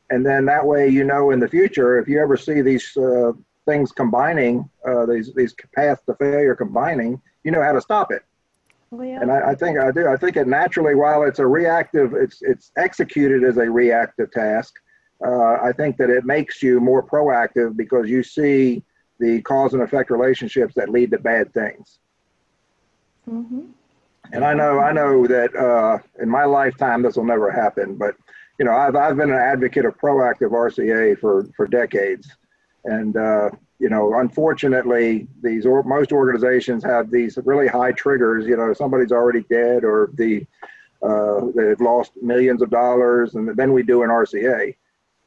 and 0.09 0.25
then 0.25 0.45
that 0.45 0.65
way 0.65 0.89
you 0.89 1.05
know 1.05 1.31
in 1.31 1.39
the 1.39 1.47
future 1.47 1.99
if 1.99 2.07
you 2.07 2.21
ever 2.21 2.35
see 2.35 2.61
these 2.61 2.95
uh, 2.97 3.31
things 3.67 3.91
combining, 3.91 4.67
uh, 4.87 5.05
these 5.05 5.33
these 5.35 5.53
paths 5.75 6.01
to 6.07 6.15
failure 6.15 6.55
combining, 6.55 7.21
you 7.43 7.51
know 7.51 7.61
how 7.61 7.73
to 7.73 7.81
stop 7.81 8.11
it. 8.11 8.23
Well, 8.89 9.05
yeah. 9.05 9.21
And 9.21 9.31
I, 9.31 9.49
I, 9.49 9.55
think 9.55 9.77
I 9.77 9.91
do. 9.91 10.07
I 10.07 10.15
think 10.15 10.37
it 10.37 10.47
naturally, 10.47 10.95
while 10.95 11.23
it's 11.23 11.39
a 11.39 11.45
reactive, 11.45 12.13
it's 12.13 12.41
it's 12.41 12.71
executed 12.77 13.43
as 13.43 13.57
a 13.57 13.69
reactive 13.69 14.31
task. 14.31 14.73
Uh, 15.25 15.57
I 15.61 15.71
think 15.75 15.97
that 15.97 16.09
it 16.09 16.25
makes 16.25 16.63
you 16.63 16.79
more 16.79 17.03
proactive 17.03 17.75
because 17.75 18.09
you 18.09 18.23
see 18.23 18.83
the 19.19 19.41
cause 19.41 19.73
and 19.73 19.83
effect 19.83 20.09
relationships 20.09 20.73
that 20.75 20.89
lead 20.89 21.11
to 21.11 21.17
bad 21.17 21.53
things. 21.53 21.99
Mm-hmm. 23.29 23.61
And 24.31 24.45
I 24.45 24.53
know, 24.53 24.79
I 24.79 24.91
know 24.91 25.25
that 25.25 25.55
uh, 25.55 25.97
in 26.21 26.29
my 26.29 26.45
lifetime 26.45 27.01
this 27.01 27.15
will 27.15 27.25
never 27.25 27.49
happen, 27.49 27.95
but 27.95 28.15
you 28.59 28.65
know, 28.65 28.73
I've 28.73 28.95
I've 28.95 29.17
been 29.17 29.29
an 29.29 29.37
advocate 29.37 29.85
of 29.85 29.97
proactive 29.97 30.51
RCA 30.51 31.19
for 31.19 31.45
for 31.55 31.67
decades. 31.67 32.35
And, 32.85 33.15
uh, 33.17 33.49
you 33.79 33.89
know, 33.89 34.19
unfortunately, 34.19 35.27
these 35.41 35.65
or, 35.65 35.83
most 35.83 36.11
organizations 36.11 36.83
have 36.83 37.11
these 37.11 37.37
really 37.45 37.67
high 37.67 37.91
triggers. 37.91 38.45
You 38.45 38.57
know, 38.57 38.73
somebody's 38.73 39.11
already 39.11 39.43
dead 39.49 39.83
or 39.83 40.09
the 40.13 40.45
uh, 41.03 41.41
they've 41.55 41.79
lost 41.79 42.13
millions 42.21 42.61
of 42.61 42.71
dollars, 42.71 43.35
and 43.35 43.55
then 43.55 43.71
we 43.71 43.83
do 43.83 44.01
an 44.01 44.09
RCA. 44.09 44.75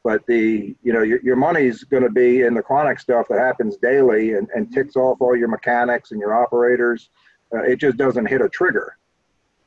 But 0.02 0.26
the 0.26 0.74
you 0.82 0.92
know 0.92 1.02
your, 1.02 1.20
your 1.22 1.36
money's 1.36 1.84
going 1.84 2.02
to 2.02 2.10
be 2.10 2.42
in 2.42 2.54
the 2.54 2.62
chronic 2.62 2.98
stuff 2.98 3.28
that 3.28 3.38
happens 3.38 3.76
daily 3.76 4.32
and, 4.34 4.48
and 4.54 4.72
ticks 4.72 4.96
off 4.96 5.20
all 5.20 5.36
your 5.36 5.48
mechanics 5.48 6.10
and 6.10 6.20
your 6.20 6.34
operators. 6.34 7.10
Uh, 7.54 7.62
it 7.62 7.76
just 7.76 7.98
doesn't 7.98 8.26
hit 8.26 8.40
a 8.40 8.48
trigger. 8.48 8.96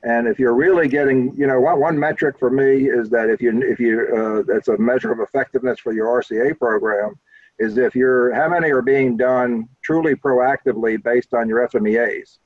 And 0.04 0.28
if 0.28 0.40
you're 0.40 0.56
really 0.56 0.90
getting, 0.90 1.34
you 1.36 1.48
know, 1.48 1.62
one, 1.62 1.80
one 1.80 1.98
metric 1.98 2.38
for 2.38 2.50
me 2.50 2.90
is 2.90 3.10
that 3.12 3.30
if 3.30 3.42
you 3.42 3.62
if 3.62 3.80
you 3.80 4.08
uh, 4.14 4.44
that's 4.52 4.68
a 4.68 4.78
measure 4.78 5.12
of 5.12 5.20
effectiveness 5.20 5.80
for 5.80 5.94
your 5.94 6.08
RCA 6.22 6.58
program 6.58 7.16
is 7.60 7.78
if 7.78 7.96
you're 7.96 8.34
how 8.34 8.50
many 8.50 8.72
are 8.72 8.82
being 8.82 9.18
done 9.18 9.68
truly 9.84 10.16
proactively 10.16 11.02
based 11.02 11.34
on 11.34 11.48
your 11.48 11.68
FMEAs. 11.68 12.38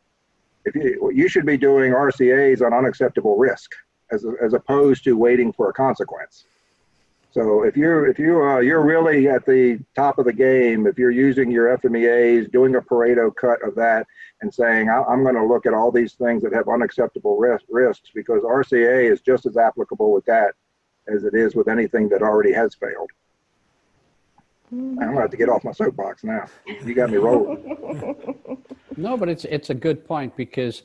If 0.66 0.76
you 0.76 1.12
you 1.14 1.30
should 1.30 1.46
be 1.46 1.58
doing 1.58 1.94
RCAs 1.94 2.62
on 2.66 2.74
unacceptable 2.74 3.38
risk 3.38 3.72
as 4.12 4.26
as 4.42 4.54
opposed 4.54 5.04
to 5.06 5.18
waiting 5.18 5.54
for 5.54 5.70
a 5.70 5.74
consequence. 5.74 6.46
So 7.32 7.64
if 7.64 7.78
you're 7.78 8.08
if 8.08 8.18
you 8.20 8.42
uh, 8.42 8.60
you're 8.60 8.84
really 8.84 9.28
at 9.28 9.46
the 9.46 9.80
top 9.96 10.18
of 10.18 10.26
the 10.26 10.34
game, 10.34 10.88
if 10.88 10.98
you're 10.98 11.12
using 11.12 11.52
your 11.52 11.78
FMEAs, 11.78 12.52
doing 12.52 12.76
a 12.76 12.82
Pareto 12.82 13.34
cut 13.36 13.62
of 13.62 13.76
that, 13.76 14.08
and 14.42 14.54
saying 14.54 14.90
I'm 14.90 15.24
going 15.24 15.36
to 15.36 15.46
look 15.46 15.66
at 15.66 15.74
all 15.74 15.92
these 15.92 16.14
things 16.14 16.42
that 16.44 16.54
have 16.54 16.68
unacceptable 16.68 17.38
risk, 17.38 17.66
risks, 17.70 18.10
because 18.14 18.44
RCA 18.44 19.12
is 19.12 19.22
just 19.22 19.46
as 19.46 19.56
applicable 19.56 20.12
with 20.12 20.26
that 20.26 20.56
as 21.08 21.24
it 21.24 21.34
is 21.34 21.56
with 21.56 21.68
anything 21.68 22.10
that 22.10 22.22
already 22.22 22.54
has 22.54 22.76
failed. 22.76 23.12
I'm 24.72 24.96
gonna 24.96 25.22
have 25.22 25.30
to 25.30 25.38
get 25.38 25.50
off 25.50 25.64
my 25.64 25.72
soapbox 25.72 26.24
now. 26.24 26.46
You 26.84 26.94
got 26.94 27.10
me 27.10 27.18
rolling. 27.18 28.36
no, 28.98 29.16
but 29.16 29.30
it's 29.30 29.46
it's 29.46 29.70
a 29.70 29.74
good 29.74 30.06
point 30.06 30.36
because 30.36 30.84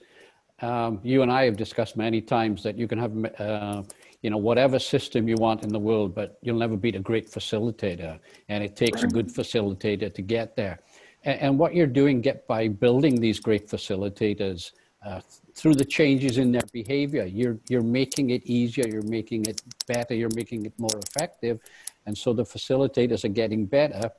um, 0.61 1.01
you 1.03 1.23
and 1.23 1.33
I 1.33 1.45
have 1.45 1.57
discussed 1.57 1.97
many 1.97 2.21
times 2.21 2.63
that 2.63 2.79
you 2.79 2.87
can 2.87 2.99
have 2.99 3.13
uh, 3.41 3.83
you 4.23 4.31
know 4.31 4.37
whatever 4.37 4.79
system 4.79 5.29
you 5.29 5.35
want 5.37 5.65
in 5.65 5.71
the 5.71 5.81
world, 5.81 6.15
but 6.15 6.39
you'll 6.43 6.59
never 6.59 6.77
beat 6.77 6.95
a 6.95 7.01
great 7.01 7.29
facilitator, 7.29 8.21
and 8.49 8.63
it 8.63 8.77
takes 8.77 9.03
right. 9.03 9.11
a 9.11 9.15
good 9.15 9.29
facilitator 9.29 10.13
to 10.15 10.23
get 10.23 10.55
there. 10.55 10.79
And, 11.25 11.41
and, 11.41 11.59
what 11.59 11.75
you're 11.75 11.87
doing 11.87 12.21
get 12.21 12.47
by 12.47 12.69
building 12.69 13.21
these 13.21 13.41
great 13.41 13.69
facilitators. 13.69 14.73
Uh, 15.05 15.21
through 15.57 15.75
the 15.75 15.85
changes 15.85 16.39
in 16.39 16.53
their 16.53 16.63
behavior, 16.73 17.25
you're 17.25 17.59
you're 17.69 17.83
making 17.83 18.31
it 18.31 18.41
easier, 18.45 18.87
you're 18.87 19.03
making 19.03 19.45
it 19.47 19.61
better, 19.89 20.15
you're 20.15 20.37
making 20.37 20.65
it 20.65 20.73
more 20.79 20.97
effective, 21.09 21.59
and 22.07 22.17
so 22.17 22.33
the 22.33 22.45
facilitators 22.45 23.25
are 23.25 23.29
getting 23.29 23.67
better 23.67 24.11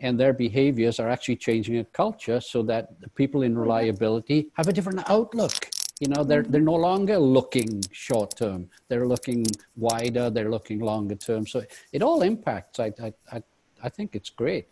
and 0.00 0.18
their 0.18 0.32
behaviors 0.32 0.98
are 0.98 1.08
actually 1.08 1.36
changing 1.36 1.78
a 1.78 1.84
culture 1.84 2.40
so 2.40 2.62
that 2.62 3.00
the 3.00 3.08
people 3.10 3.42
in 3.42 3.56
reliability 3.56 4.48
have 4.54 4.68
a 4.68 4.72
different 4.72 5.08
outlook. 5.10 5.68
You 6.00 6.08
know, 6.08 6.24
they're, 6.24 6.42
they're 6.42 6.62
no 6.62 6.76
longer 6.76 7.18
looking 7.18 7.82
short 7.92 8.34
term. 8.34 8.70
They're 8.88 9.06
looking 9.06 9.44
wider, 9.76 10.30
they're 10.30 10.50
looking 10.50 10.80
longer 10.80 11.14
term. 11.14 11.46
So 11.46 11.62
it 11.92 12.02
all 12.02 12.22
impacts. 12.22 12.80
I, 12.80 12.92
I, 13.02 13.12
I, 13.30 13.42
I 13.82 13.88
think 13.90 14.16
it's 14.16 14.30
great. 14.30 14.68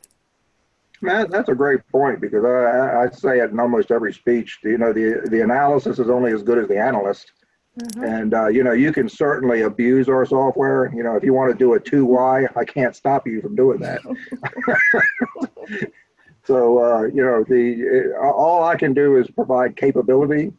Man, 1.01 1.31
that's 1.31 1.49
a 1.49 1.55
great 1.55 1.87
point 1.93 2.21
because 2.21 2.45
I, 2.45 3.05
I 3.05 3.11
say 3.11 3.39
it 3.41 3.51
in 3.51 3.61
almost 3.61 3.91
every 3.91 4.13
speech. 4.13 4.59
You 4.65 4.79
know, 4.79 4.93
the, 4.93 5.29
the 5.31 5.43
analysis 5.43 5.99
is 5.99 6.09
only 6.09 6.33
as 6.33 6.43
good 6.43 6.59
as 6.59 6.67
the 6.67 6.79
analyst. 6.79 7.33
Mm-hmm. 7.79 8.05
And 8.05 8.35
uh, 8.35 8.49
you 8.49 8.65
know, 8.65 8.73
you 8.73 8.93
can 8.93 9.09
certainly 9.09 9.63
abuse 9.63 10.09
our 10.09 10.27
software. 10.27 10.93
You 10.95 11.05
know, 11.05 11.15
if 11.15 11.23
you 11.23 11.33
want 11.33 11.53
to 11.53 11.57
do 11.59 11.75
a 11.75 11.81
two 11.81 12.05
Y, 12.05 12.47
I 12.57 12.65
can't 12.65 12.95
stop 12.95 13.27
you 13.27 13.41
from 13.41 13.55
doing 13.55 13.79
that. 13.81 14.01
so 16.45 16.79
uh, 16.79 17.03
you 17.05 17.23
know, 17.23 17.45
the 17.45 18.15
uh, 18.21 18.31
all 18.31 18.65
I 18.65 18.75
can 18.75 18.95
do 18.95 19.17
is 19.17 19.31
provide 19.31 19.77
capability, 19.77 20.53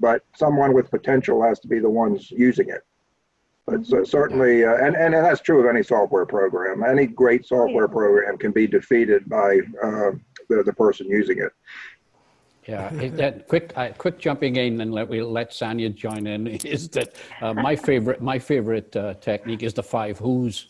but 0.00 0.24
someone 0.34 0.74
with 0.74 0.90
potential 0.90 1.42
has 1.44 1.60
to 1.60 1.68
be 1.68 1.78
the 1.78 1.90
ones 1.90 2.30
using 2.30 2.70
it. 2.70 2.84
But 3.66 3.82
mm-hmm. 3.82 4.04
certainly, 4.04 4.64
uh, 4.64 4.74
and, 4.84 4.96
and 4.96 5.14
that's 5.14 5.40
true 5.40 5.60
of 5.60 5.66
any 5.72 5.84
software 5.84 6.26
program. 6.26 6.82
Any 6.82 7.06
great 7.06 7.46
software 7.46 7.84
yeah. 7.84 7.92
program 7.92 8.36
can 8.36 8.50
be 8.50 8.66
defeated 8.66 9.28
by 9.28 9.60
uh, 9.80 10.10
the, 10.48 10.64
the 10.64 10.72
person 10.72 11.06
using 11.08 11.38
it. 11.38 11.52
Yeah, 12.70 13.08
that 13.16 13.48
quick, 13.48 13.72
uh, 13.76 13.88
quick 13.98 14.18
jumping 14.18 14.56
in 14.56 14.80
and 14.80 14.92
let 14.92 15.08
we 15.08 15.22
let 15.22 15.52
Sonia 15.52 15.90
join 15.90 16.26
in 16.26 16.46
is 16.76 16.88
that 16.90 17.14
uh, 17.40 17.54
my 17.54 17.74
favorite, 17.76 18.22
my 18.22 18.38
favorite 18.38 18.94
uh, 18.96 19.14
technique 19.14 19.62
is 19.62 19.74
the 19.74 19.82
five 19.82 20.18
who's. 20.18 20.68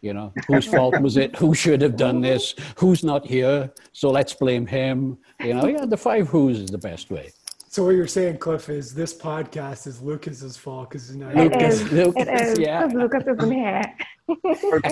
You 0.00 0.14
know, 0.14 0.32
whose 0.46 0.64
fault 0.64 1.00
was 1.00 1.16
it? 1.16 1.34
Who 1.34 1.56
should 1.56 1.82
have 1.82 1.96
done 1.96 2.20
this? 2.20 2.54
Who's 2.76 3.02
not 3.02 3.26
here? 3.26 3.72
So 3.92 4.12
let's 4.12 4.32
blame 4.32 4.64
him. 4.64 5.18
You 5.40 5.54
know, 5.54 5.66
yeah, 5.66 5.86
the 5.86 5.96
five 5.96 6.28
who's 6.28 6.60
is 6.60 6.70
the 6.70 6.78
best 6.78 7.10
way. 7.10 7.32
So 7.70 7.84
what 7.84 7.90
you're 7.96 8.06
saying, 8.06 8.38
Cliff, 8.38 8.70
is 8.70 8.94
this 8.94 9.12
podcast 9.12 9.86
is 9.86 10.00
Lucas's 10.00 10.56
fault 10.56 10.88
because 10.88 11.14
not 11.14 11.34
Lucas. 11.34 11.80
Is, 11.80 11.92
Lucas, 11.92 12.26
it 12.26 12.40
is. 12.40 12.58
Yeah. 12.58 12.84
Lucas 12.86 13.24
isn't 13.26 13.50
here. 13.52 13.82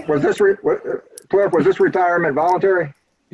was 0.06 0.22
this 0.22 0.40
re- 0.40 0.56
Cliff? 1.30 1.52
Was 1.52 1.64
this 1.64 1.80
retirement 1.80 2.34
voluntary? 2.34 2.92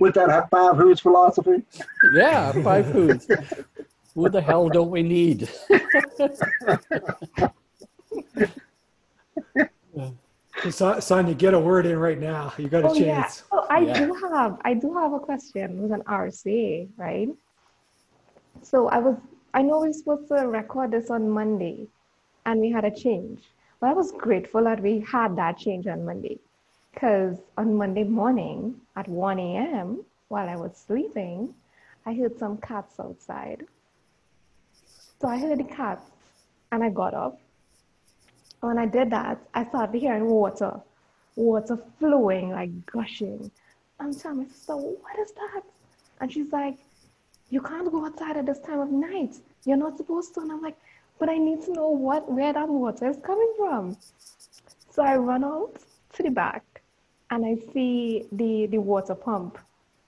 With 0.00 0.14
that 0.14 0.48
five 0.50 0.76
who's 0.76 1.00
philosophy? 1.00 1.62
Yeah, 2.14 2.52
five 2.62 2.86
who's. 2.86 3.28
Who 4.14 4.28
the 4.28 4.40
hell 4.40 4.68
don't 4.68 4.90
we 4.90 5.02
need? 5.02 5.48
so, 10.70 11.00
Sonia, 11.00 11.34
get 11.34 11.54
a 11.54 11.58
word 11.58 11.86
in 11.86 11.98
right 11.98 12.20
now. 12.20 12.52
You 12.58 12.68
got 12.68 12.84
a 12.84 12.88
oh, 12.88 12.94
chance. 12.94 13.44
Yeah. 13.52 13.58
Oh, 13.58 13.66
I 13.70 13.78
yeah. 13.80 13.98
do 13.98 14.14
have 14.14 14.58
I 14.64 14.74
do 14.74 14.92
have 14.94 15.12
a 15.12 15.20
question 15.20 15.80
with 15.80 15.92
an 15.92 16.02
RCA, 16.02 16.88
right? 16.96 17.28
So 18.62 18.88
I 18.88 18.98
was 18.98 19.16
I 19.54 19.62
know 19.62 19.80
we 19.80 19.90
are 19.90 19.92
supposed 19.92 20.28
to 20.28 20.48
record 20.48 20.90
this 20.90 21.08
on 21.08 21.30
Monday 21.30 21.86
and 22.46 22.60
we 22.60 22.70
had 22.70 22.84
a 22.84 22.90
change. 22.90 23.42
But 23.80 23.90
I 23.90 23.92
was 23.94 24.12
grateful 24.12 24.64
that 24.64 24.82
we 24.82 25.00
had 25.00 25.36
that 25.36 25.58
change 25.58 25.86
on 25.86 26.04
Monday 26.04 26.38
because 26.92 27.38
on 27.56 27.74
Monday 27.74 28.04
morning 28.04 28.80
at 28.96 29.08
1 29.08 29.38
a.m., 29.38 30.04
while 30.28 30.48
I 30.48 30.56
was 30.56 30.76
sleeping, 30.86 31.54
I 32.06 32.14
heard 32.14 32.38
some 32.38 32.58
cats 32.58 32.98
outside. 33.00 33.66
So 35.20 35.28
I 35.28 35.38
heard 35.38 35.58
the 35.58 35.64
cats 35.64 36.10
and 36.70 36.82
I 36.82 36.90
got 36.90 37.14
up. 37.14 37.40
When 38.60 38.78
I 38.78 38.86
did 38.86 39.10
that, 39.10 39.38
I 39.54 39.64
started 39.64 39.98
hearing 39.98 40.26
water, 40.26 40.80
water 41.36 41.78
flowing, 41.98 42.50
like 42.50 42.86
gushing. 42.86 43.50
I'm 43.98 44.14
telling 44.14 44.38
my 44.38 44.44
sister, 44.44 44.76
what 44.76 45.18
is 45.18 45.32
that? 45.32 45.62
And 46.20 46.32
she's 46.32 46.52
like, 46.52 46.78
you 47.50 47.60
can't 47.60 47.90
go 47.90 48.06
outside 48.06 48.36
at 48.36 48.46
this 48.46 48.60
time 48.60 48.80
of 48.80 48.90
night. 48.90 49.36
You're 49.64 49.76
not 49.76 49.96
supposed 49.96 50.34
to. 50.34 50.40
And 50.40 50.52
I'm 50.52 50.62
like, 50.62 50.76
but 51.18 51.28
I 51.28 51.36
need 51.36 51.62
to 51.62 51.72
know 51.72 51.88
what 51.88 52.30
where 52.30 52.52
that 52.52 52.68
water 52.68 53.10
is 53.10 53.18
coming 53.22 53.52
from. 53.56 53.96
So 54.90 55.02
I 55.02 55.16
run 55.16 55.44
out 55.44 55.76
to 56.14 56.22
the 56.22 56.30
back 56.30 56.71
and 57.32 57.46
I 57.46 57.56
see 57.72 58.26
the, 58.30 58.66
the 58.66 58.76
water 58.76 59.14
pump 59.14 59.56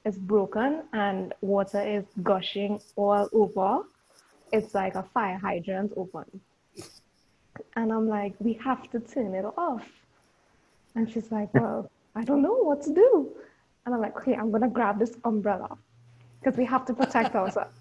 is 0.05 0.19
broken 0.19 0.83
and 0.93 1.33
water 1.41 1.81
is 1.81 2.05
gushing 2.23 2.79
all 2.97 3.31
over. 3.33 3.81
It's 4.53 4.75
like 4.75 4.95
a 4.95 5.03
fire 5.03 5.39
hydrant 5.39 5.95
open. 5.97 6.27
And 7.77 7.91
I'm 7.91 8.07
like, 8.07 8.35
we 8.41 8.53
have 8.65 8.91
to 8.91 9.01
turn 9.01 9.35
it 9.35 9.47
off. 9.57 9.89
And 10.95 11.11
she's 11.11 11.33
like, 11.33 11.53
well, 11.55 11.91
I 12.15 12.25
don't 12.25 12.43
know 12.43 12.59
what 12.59 12.83
to 12.83 12.95
do. 12.95 13.31
And 13.87 13.95
I'm 13.95 14.03
like, 14.03 14.17
okay, 14.19 14.35
I'm 14.35 14.51
gonna 14.51 14.69
grab 14.69 14.99
this 14.99 15.17
umbrella 15.25 15.79
because 16.41 16.59
we 16.59 16.67
have 16.67 16.85
to 16.87 16.93
protect 16.93 17.35
ourselves. 17.41 17.79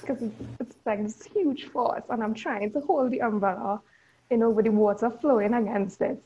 Because 0.00 0.22
it's, 0.22 0.42
it's 0.60 0.76
like 0.86 1.02
this 1.02 1.22
huge 1.24 1.64
force, 1.64 2.04
and 2.08 2.22
I'm 2.22 2.34
trying 2.34 2.72
to 2.72 2.80
hold 2.80 3.10
the 3.10 3.20
umbrella, 3.20 3.82
you 4.30 4.38
know, 4.38 4.48
with 4.48 4.64
the 4.64 4.72
water 4.72 5.10
flowing 5.10 5.52
against 5.52 6.00
it. 6.00 6.22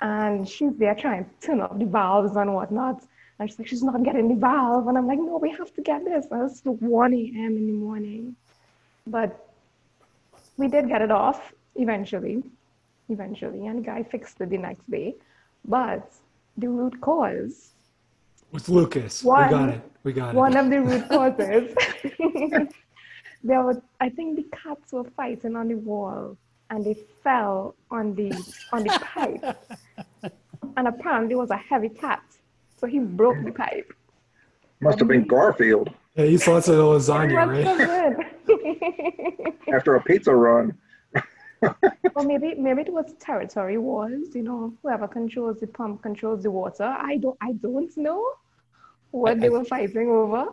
And 0.00 0.48
she's 0.48 0.76
there 0.76 0.94
trying 0.94 1.24
to 1.24 1.46
turn 1.46 1.60
off 1.60 1.78
the 1.78 1.86
valves 1.86 2.36
and 2.36 2.54
whatnot. 2.54 3.02
And 3.38 3.48
she's 3.48 3.58
like, 3.58 3.68
she's 3.68 3.82
not 3.82 4.02
getting 4.02 4.28
the 4.28 4.34
valve. 4.34 4.86
And 4.86 4.98
I'm 4.98 5.06
like, 5.06 5.18
no, 5.18 5.38
we 5.38 5.50
have 5.50 5.72
to 5.74 5.82
get 5.82 6.04
this. 6.04 6.26
And 6.30 6.50
it's 6.50 6.60
1 6.64 7.14
a.m. 7.14 7.56
in 7.56 7.66
the 7.66 7.72
morning. 7.72 8.36
But 9.06 9.48
we 10.56 10.68
did 10.68 10.88
get 10.88 11.02
it 11.02 11.10
off 11.10 11.52
eventually, 11.76 12.42
eventually. 13.08 13.66
And 13.66 13.78
the 13.78 13.82
guy 13.82 14.02
fixed 14.02 14.40
it 14.40 14.50
the 14.50 14.58
next 14.58 14.88
day. 14.90 15.14
But 15.64 16.12
the 16.56 16.68
root 16.68 17.00
cause 17.00 17.74
with 18.54 18.68
Lucas. 18.68 19.24
One, 19.24 19.44
we 19.44 19.50
got 19.50 19.68
it. 19.68 19.82
We 20.04 20.12
got 20.12 20.28
it. 20.34 20.36
One 20.36 20.56
of 20.56 20.70
the 20.70 20.80
root 20.88 21.08
causes. 21.08 21.74
there 23.42 23.62
was, 23.64 23.78
I 24.00 24.08
think 24.08 24.36
the 24.36 24.46
cats 24.56 24.92
were 24.92 25.04
fighting 25.16 25.56
on 25.56 25.68
the 25.68 25.74
wall 25.74 26.38
and 26.74 26.84
they 26.84 26.94
fell 27.22 27.74
on 27.90 28.14
the 28.14 28.30
on 28.72 28.82
the 28.82 29.00
pipe. 29.14 29.56
And 30.76 30.88
apparently 30.88 31.34
it 31.34 31.36
was 31.36 31.50
a 31.50 31.56
heavy 31.56 31.88
cat. 31.88 32.20
So 32.78 32.88
he 32.88 32.98
broke 32.98 33.36
the 33.44 33.52
pipe. 33.52 33.92
Must 34.80 34.98
have 34.98 35.06
been 35.06 35.24
Garfield. 35.24 35.88
Yeah, 36.16 36.24
he 36.24 36.36
lots 36.38 36.66
of 36.66 36.74
lasagna, 36.76 37.46
right? 37.46 37.68
After 39.72 39.94
a 39.94 40.02
pizza 40.02 40.34
run. 40.34 40.76
or 41.62 42.24
maybe 42.24 42.54
maybe 42.54 42.82
it 42.82 42.92
was 42.92 43.14
territory 43.20 43.78
wars, 43.78 44.34
you 44.34 44.42
know, 44.42 44.74
whoever 44.82 45.06
controls 45.06 45.60
the 45.60 45.68
pump 45.68 46.02
controls 46.02 46.42
the 46.42 46.50
water. 46.50 46.92
I 46.98 47.18
don't 47.18 47.36
I 47.40 47.52
don't 47.52 47.96
know 47.96 48.32
what 49.14 49.32
I, 49.32 49.34
they 49.34 49.48
were 49.48 49.64
fighting 49.64 50.08
over. 50.10 50.48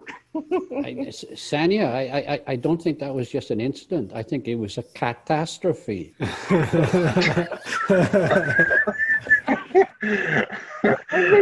I, 0.86 1.10
Sonia, 1.36 1.86
I, 1.86 2.02
I, 2.34 2.42
I 2.48 2.56
don't 2.56 2.82
think 2.82 3.00
that 3.00 3.14
was 3.14 3.30
just 3.30 3.50
an 3.50 3.60
incident. 3.60 4.12
I 4.14 4.22
think 4.22 4.48
it 4.48 4.56
was 4.56 4.78
a 4.78 4.84
catastrophe. 4.84 6.14
I, 6.20 6.28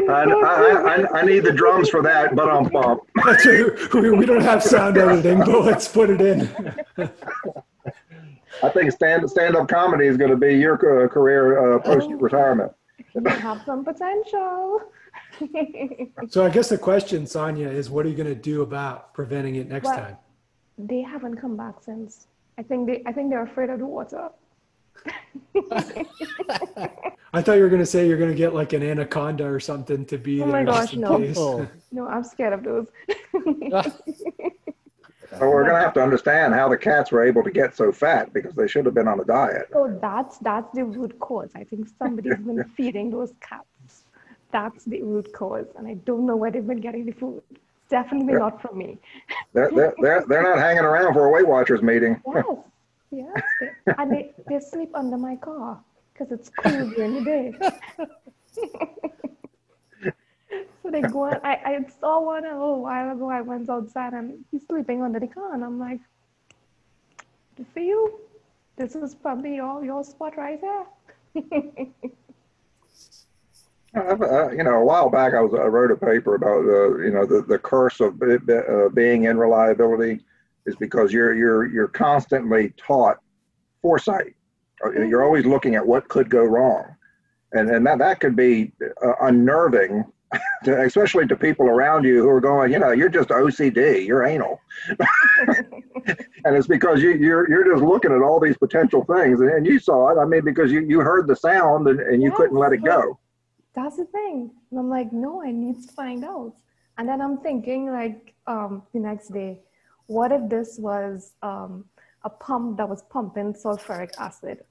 I, 0.10 1.20
I, 1.20 1.26
need 1.26 1.44
the 1.44 1.54
drums 1.54 1.90
for 1.90 2.02
that, 2.02 2.36
but 2.36 2.50
um, 2.50 2.66
I'm 2.66 2.72
pumped. 2.72 3.12
we, 3.94 4.12
we 4.12 4.26
don't 4.26 4.42
have 4.42 4.64
sound 4.64 4.98
editing, 4.98 5.40
but 5.40 5.64
let's 5.64 5.88
put 5.88 6.10
it 6.10 6.22
in. 6.22 6.50
I 8.64 8.70
think 8.70 8.92
stand 8.92 9.30
stand 9.30 9.56
up 9.56 9.68
comedy 9.68 10.08
is 10.08 10.18
going 10.18 10.32
to 10.32 10.38
be 10.38 10.56
your 10.56 10.76
uh, 10.76 11.08
career 11.08 11.74
uh, 11.74 11.76
oh. 11.76 11.80
post 11.80 12.10
retirement. 12.12 12.72
You 13.14 13.24
have 13.24 13.62
some 13.66 13.84
potential. 13.84 14.82
So 16.30 16.46
I 16.46 16.50
guess 16.50 16.70
the 16.70 16.78
question, 16.78 17.26
Sonia, 17.26 17.70
is 17.70 17.90
what 17.90 18.06
are 18.06 18.10
you 18.10 18.16
going 18.16 18.28
to 18.28 18.36
do 18.36 18.62
about 18.62 19.14
preventing 19.14 19.56
it 19.56 19.68
next 19.68 19.86
well, 19.86 19.98
time? 19.98 20.18
They 20.78 21.02
haven't 21.02 21.38
come 21.38 21.58
back 21.58 21.76
since. 21.82 22.28
I 22.58 22.64
think 22.64 22.88
they 22.88 23.04
I 23.06 23.12
think 23.12 23.30
they're 23.30 23.44
afraid 23.44 23.70
of 23.70 23.80
the 23.80 23.86
water. 23.86 24.30
I 27.32 27.42
thought 27.42 27.54
you 27.54 27.62
were 27.62 27.70
going 27.70 27.82
to 27.82 27.86
say 27.86 28.08
you're 28.08 28.18
going 28.18 28.32
to 28.32 28.38
get 28.38 28.54
like 28.54 28.74
an 28.74 28.84
anaconda 28.84 29.46
or 29.46 29.60
something 29.60 30.06
to 30.06 30.18
be. 30.18 30.42
Oh 30.42 30.46
my 30.46 30.64
gosh, 30.64 30.94
no! 30.94 31.24
Oh. 31.38 31.68
No, 31.92 32.08
I'm 32.08 32.24
scared 32.24 32.54
of 32.54 32.64
those. 32.64 32.88
So 35.38 35.48
we're 35.48 35.64
going 35.64 35.76
to 35.76 35.82
have 35.82 35.94
to 35.94 36.02
understand 36.02 36.56
how 36.56 36.68
the 36.70 36.78
cats 36.78 37.12
were 37.12 37.24
able 37.24 37.44
to 37.44 37.52
get 37.52 37.76
so 37.76 37.92
fat 37.92 38.34
because 38.34 38.56
they 38.56 38.68
should 38.68 38.86
have 38.86 38.96
been 38.96 39.08
on 39.08 39.20
a 39.20 39.24
diet. 39.24 39.70
So 39.72 39.98
that's 40.02 40.40
that's 40.40 40.74
the 40.74 40.86
root 40.86 41.20
cause. 41.20 41.52
I 41.56 41.64
think 41.64 41.88
somebody's 42.00 42.38
been 42.38 42.64
feeding 42.78 43.12
those 43.12 43.34
cats. 43.40 43.68
That's 44.52 44.84
the 44.86 45.04
root 45.04 45.32
cause, 45.34 45.68
and 45.78 45.88
I 45.88 45.94
don't 45.94 46.26
know 46.26 46.36
where 46.36 46.52
they've 46.52 46.66
been 46.66 46.82
getting 46.82 47.06
the 47.06 47.12
food. 47.12 47.44
Definitely 47.90 48.34
they're, 48.34 48.40
not 48.40 48.62
from 48.62 48.78
me. 48.78 48.98
they're, 49.54 49.72
they're, 49.72 49.94
they're, 50.00 50.24
they're 50.28 50.44
not 50.44 50.60
hanging 50.60 50.84
around 50.84 51.14
for 51.14 51.26
a 51.26 51.30
Weight 51.30 51.48
Watchers 51.48 51.82
meeting. 51.82 52.22
Yes, 53.12 53.42
yes. 53.60 53.74
They, 53.88 53.94
and 53.98 54.12
they, 54.12 54.32
they 54.48 54.60
sleep 54.60 54.92
under 54.94 55.18
my 55.18 55.36
car 55.36 55.80
because 56.14 56.32
it's 56.32 56.50
cool 56.50 56.92
during 56.92 57.16
the 57.16 57.22
day. 57.22 57.54
so 60.84 60.92
they 60.92 61.02
go 61.02 61.26
I, 61.26 61.60
I 61.66 61.80
saw 62.00 62.22
one 62.22 62.46
a 62.46 62.52
little 62.52 62.84
while 62.84 63.12
ago. 63.12 63.32
I 63.32 63.42
went 63.42 63.70
outside 63.70 64.14
and 64.14 64.46
he's 64.52 64.62
sleeping 64.68 65.02
under 65.02 65.20
the 65.20 65.28
car. 65.28 65.56
And 65.56 65.64
I'm 65.64 65.80
like, 65.80 66.00
for 67.74 67.80
you, 67.80 68.20
this 68.76 68.96
is 68.96 69.16
probably 69.16 69.56
your, 69.56 69.84
your 69.84 70.04
spot 70.04 70.38
right 70.38 70.62
there. 70.62 70.86
Uh, 73.96 74.52
you 74.52 74.64
know, 74.64 74.76
a 74.76 74.86
while 74.86 75.10
back, 75.10 75.34
I 75.34 75.42
was 75.42 75.54
I 75.54 75.66
wrote 75.66 75.92
a 75.92 75.96
paper 75.96 76.36
about 76.36 76.64
uh, 76.64 77.00
you 77.00 77.12
know 77.12 77.26
the, 77.26 77.42
the 77.42 77.58
curse 77.58 78.00
of 78.00 78.22
uh, 78.22 78.90
being 78.94 79.24
in 79.24 79.38
reliability 79.38 80.20
is 80.68 80.76
because 80.76 81.12
you're 81.12 81.34
you're 81.34 81.66
you're 81.66 81.88
constantly 81.88 82.74
taught 82.78 83.18
foresight. 83.82 84.36
Uh, 84.86 84.92
you're 84.92 85.24
always 85.24 85.46
looking 85.46 85.74
at 85.74 85.86
what 85.86 86.08
could 86.08 86.30
go 86.30 86.44
wrong, 86.44 86.86
and 87.54 87.72
and 87.72 87.86
that 87.88 87.98
that 87.98 88.20
could 88.20 88.36
be 88.36 88.72
uh, 89.04 89.14
unnerving, 89.22 90.06
to, 90.64 90.80
especially 90.84 91.26
to 91.26 91.36
people 91.36 91.66
around 91.66 92.04
you 92.04 92.22
who 92.22 92.30
are 92.30 92.42
going, 92.42 92.72
you 92.72 92.78
know, 92.78 92.92
you're 92.92 93.10
just 93.10 93.30
OCD, 93.30 94.06
you're 94.06 94.24
anal, 94.24 94.62
and 96.46 96.56
it's 96.56 96.68
because 96.68 97.02
you 97.02 97.14
you're 97.14 97.50
you're 97.50 97.74
just 97.74 97.84
looking 97.84 98.12
at 98.12 98.22
all 98.22 98.40
these 98.40 98.58
potential 98.58 99.04
things, 99.06 99.40
and, 99.40 99.50
and 99.50 99.66
you 99.66 99.80
saw 99.80 100.10
it. 100.10 100.22
I 100.22 100.26
mean, 100.26 100.46
because 100.46 100.72
you 100.72 100.82
you 100.82 101.00
heard 101.00 101.28
the 101.28 101.36
sound 101.36 101.88
and, 101.88 102.00
and 102.00 102.22
you 102.22 102.30
yes. 102.30 102.38
couldn't 102.38 102.58
let 102.58 102.72
it 102.72 102.84
go 102.84 103.18
that's 103.84 103.98
the 103.98 104.06
thing. 104.06 104.52
And 104.70 104.80
I'm 104.80 104.90
like, 104.90 105.12
no, 105.12 105.44
I 105.44 105.52
need 105.52 105.82
to 105.82 105.94
find 105.94 106.24
out. 106.24 106.54
And 106.98 107.08
then 107.08 107.22
I'm 107.22 107.38
thinking, 107.38 107.92
like, 107.92 108.34
um, 108.48 108.84
the 108.94 109.00
next 109.00 109.30
day, 109.30 109.60
what 110.08 110.32
if 110.32 110.50
this 110.50 110.78
was 110.80 111.34
um, 111.42 111.86
a 112.24 112.30
pump 112.30 112.78
that 112.78 112.90
was 112.90 113.04
pumping 113.04 113.54
sulfuric 113.54 114.12
acid? 114.18 114.64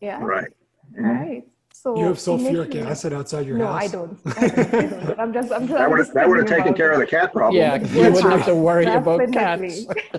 Yeah. 0.00 0.22
Right. 0.22 0.52
Mm-hmm. 0.92 1.04
Right. 1.04 1.44
So 1.72 1.96
you 1.96 2.06
have 2.06 2.16
sulfuric 2.16 2.74
acid 2.84 3.12
outside 3.12 3.46
your 3.46 3.56
no, 3.56 3.66
house? 3.66 3.72
No, 3.74 3.86
I 3.86 3.88
don't. 3.88 4.18
I 4.36 4.48
don't. 4.48 5.20
I'm 5.20 5.32
just. 5.32 5.52
I'm 5.52 5.68
just. 5.68 5.78
That 5.78 5.88
would 5.88 5.98
have, 5.98 6.12
that 6.12 6.28
would 6.28 6.38
have 6.38 6.48
taken 6.48 6.74
care 6.74 6.92
of 6.92 6.98
the 6.98 7.06
cat 7.06 7.32
problem. 7.32 7.56
Yeah, 7.56 7.76
you 7.76 8.00
wouldn't 8.00 8.20
have 8.20 8.44
to 8.46 8.54
worry 8.54 8.86
about 8.86 9.32
cats. 9.32 9.84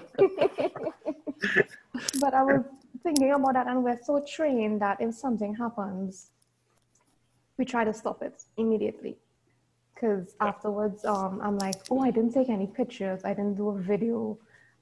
but 2.19 2.33
I 2.33 2.43
was 2.43 2.63
thinking 3.03 3.31
about 3.31 3.53
that, 3.53 3.67
and 3.67 3.83
we're 3.83 3.99
so 4.01 4.25
trained 4.27 4.81
that 4.81 5.01
if 5.01 5.13
something 5.13 5.53
happens, 5.53 6.31
we 7.61 7.65
try 7.65 7.83
to 7.83 7.93
stop 7.93 8.23
it 8.23 8.37
immediately. 8.57 9.15
Because 9.93 10.25
afterwards 10.49 10.99
um, 11.13 11.33
i'm 11.45 11.57
like 11.65 11.79
oh 11.91 11.99
i 12.07 12.09
didn't 12.15 12.33
take 12.39 12.49
any 12.57 12.67
pictures. 12.79 13.19
I 13.29 13.33
didn't 13.37 13.57
do 13.63 13.67
a 13.75 13.77
video. 13.91 14.17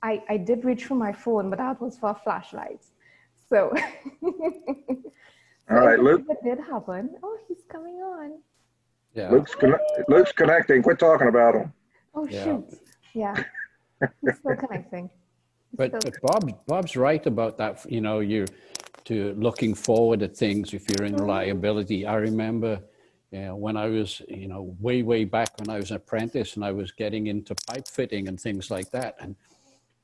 I, 0.10 0.14
I 0.34 0.38
did 0.50 0.60
reach 0.70 0.84
for 0.90 0.98
my 1.06 1.12
phone 1.24 1.46
but 1.50 1.58
that 1.64 1.76
was 1.84 1.98
for 2.02 2.14
flashlights. 2.24 2.88
So, 3.50 3.60
all 5.72 5.82
right 5.88 6.00
luke 6.08 6.24
it 6.36 6.42
did 6.50 6.60
happen. 6.74 7.04
Oh 7.26 7.36
he's 7.48 7.64
coming 7.76 7.98
on. 8.16 8.30
Yeah. 9.20 9.30
Luke's, 9.34 9.56
con- 9.62 9.86
luke's 10.14 10.32
connecting. 10.42 10.82
Quit 10.86 11.00
talking 11.08 11.30
about 11.36 11.54
him. 11.60 11.68
Oh 12.16 12.26
yeah. 12.26 12.44
shoot. 12.44 12.68
Yeah. 13.24 13.36
He's 14.22 14.38
still 14.42 14.56
connecting. 14.64 15.06
He's 15.72 15.78
but, 15.80 15.88
still- 15.90 16.06
but 16.06 16.22
bob's 16.28 16.54
bob's 16.72 16.94
right 17.08 17.26
about 17.34 17.54
that 17.62 17.74
you 17.96 18.02
know 18.08 18.18
you 18.34 18.42
to 19.06 19.34
looking 19.38 19.74
forward 19.74 20.22
at 20.22 20.36
things 20.36 20.74
if 20.74 20.90
you're 20.90 21.06
in 21.06 21.14
mm-hmm. 21.14 21.24
reliability. 21.24 22.06
I 22.06 22.16
remember 22.16 22.82
you 23.32 23.42
know, 23.42 23.56
when 23.56 23.78
I 23.78 23.88
was, 23.88 24.22
you 24.28 24.48
know, 24.48 24.76
way, 24.80 25.04
way 25.04 25.24
back 25.24 25.58
when 25.60 25.70
I 25.70 25.78
was 25.78 25.92
an 25.92 25.98
apprentice 25.98 26.56
and 26.56 26.66
I 26.66 26.72
was 26.72 26.92
getting 26.92 27.28
into 27.28 27.54
pipe 27.68 27.88
fitting 27.88 28.28
and 28.28 28.40
things 28.40 28.72
like 28.72 28.90
that. 28.92 29.18
And 29.20 29.36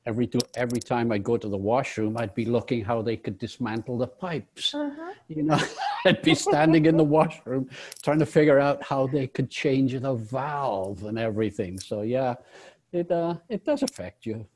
every, 0.06 0.30
every 0.54 0.78
time 0.78 1.10
I'd 1.10 1.24
go 1.24 1.36
to 1.36 1.48
the 1.48 1.56
washroom, 1.56 2.16
I'd 2.18 2.34
be 2.34 2.44
looking 2.44 2.84
how 2.84 3.02
they 3.02 3.16
could 3.16 3.38
dismantle 3.38 3.98
the 3.98 4.06
pipes. 4.06 4.72
Uh-huh. 4.74 5.12
You 5.26 5.42
know, 5.42 5.60
I'd 6.04 6.22
be 6.22 6.36
standing 6.36 6.86
in 6.86 6.96
the 6.96 7.04
washroom 7.04 7.68
trying 8.02 8.20
to 8.20 8.26
figure 8.26 8.60
out 8.60 8.82
how 8.82 9.08
they 9.08 9.26
could 9.26 9.50
change 9.50 9.98
the 9.98 10.14
valve 10.14 11.02
and 11.02 11.18
everything. 11.18 11.80
So 11.80 12.02
yeah, 12.02 12.34
it, 12.92 13.10
uh, 13.10 13.34
it 13.48 13.64
does 13.64 13.82
affect 13.82 14.24
you. 14.24 14.46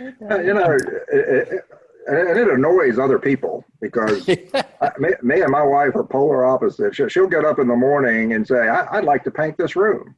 Uh, 0.00 0.38
you 0.38 0.54
know, 0.54 0.78
it, 1.10 1.64
and 2.08 2.38
it 2.38 2.48
annoys 2.48 2.98
other 2.98 3.18
people 3.18 3.64
because 3.80 4.28
I, 4.80 4.90
me, 4.98 5.10
me, 5.22 5.42
and 5.42 5.50
my 5.50 5.62
wife 5.62 5.94
are 5.94 6.04
polar 6.04 6.44
opposites. 6.44 6.96
She'll, 6.96 7.08
she'll 7.08 7.28
get 7.28 7.44
up 7.44 7.58
in 7.58 7.68
the 7.68 7.76
morning 7.76 8.32
and 8.32 8.46
say, 8.46 8.68
I, 8.68 8.96
would 8.96 9.04
like 9.04 9.24
to 9.24 9.30
paint 9.30 9.56
this 9.58 9.76
room," 9.76 10.14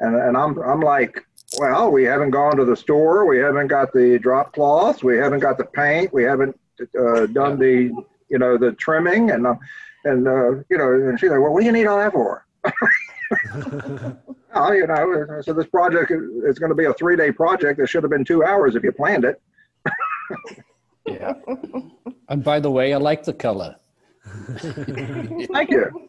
and 0.00 0.16
and 0.16 0.36
I'm 0.36 0.58
I'm 0.58 0.80
like, 0.80 1.24
Well, 1.58 1.90
we 1.90 2.04
haven't 2.04 2.30
gone 2.30 2.56
to 2.56 2.64
the 2.64 2.76
store. 2.76 3.26
We 3.26 3.38
haven't 3.38 3.68
got 3.68 3.92
the 3.92 4.18
drop 4.18 4.52
cloths. 4.52 5.02
We 5.02 5.16
haven't 5.16 5.40
got 5.40 5.58
the 5.58 5.64
paint. 5.64 6.12
We 6.12 6.24
haven't 6.24 6.58
uh, 6.98 7.26
done 7.26 7.58
the, 7.58 7.90
you 8.28 8.38
know, 8.38 8.58
the 8.58 8.72
trimming 8.72 9.30
and, 9.30 9.46
uh, 9.46 9.54
and 10.04 10.28
uh, 10.28 10.50
you 10.68 10.78
know, 10.78 10.92
and 10.92 11.18
she's 11.18 11.30
like, 11.30 11.40
well, 11.40 11.52
what 11.52 11.60
do 11.60 11.66
you 11.66 11.72
need 11.72 11.86
all 11.86 11.98
that 11.98 12.12
for? 12.12 12.46
oh, 14.54 14.72
you 14.72 14.86
know, 14.86 15.40
so 15.42 15.52
this 15.52 15.66
project 15.66 16.10
is 16.10 16.58
going 16.58 16.70
to 16.70 16.76
be 16.76 16.84
a 16.84 16.94
three-day 16.94 17.32
project. 17.32 17.78
That 17.78 17.88
should 17.88 18.02
have 18.02 18.10
been 18.10 18.24
two 18.24 18.44
hours 18.44 18.76
if 18.76 18.82
you 18.82 18.92
planned 18.92 19.24
it. 19.24 19.40
yeah. 21.08 21.34
And 22.30 22.44
by 22.44 22.60
the 22.60 22.70
way, 22.70 22.92
I 22.92 22.98
like 22.98 23.24
the 23.24 23.32
color. 23.32 23.76
Thank 24.58 25.70
you. 25.70 26.08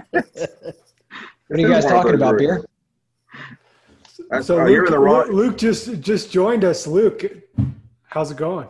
what 0.00 0.24
are 1.50 1.58
you 1.58 1.68
guys 1.68 1.84
talking 1.84 2.14
about, 2.14 2.38
beer? 2.38 2.64
so 4.40 4.60
uh, 4.60 4.64
Luke, 4.64 4.88
Luke, 4.90 5.28
Luke 5.28 5.58
just 5.58 6.00
just 6.00 6.32
joined 6.32 6.64
us. 6.64 6.86
Luke, 6.86 7.24
how's 8.04 8.30
it 8.30 8.38
going? 8.38 8.68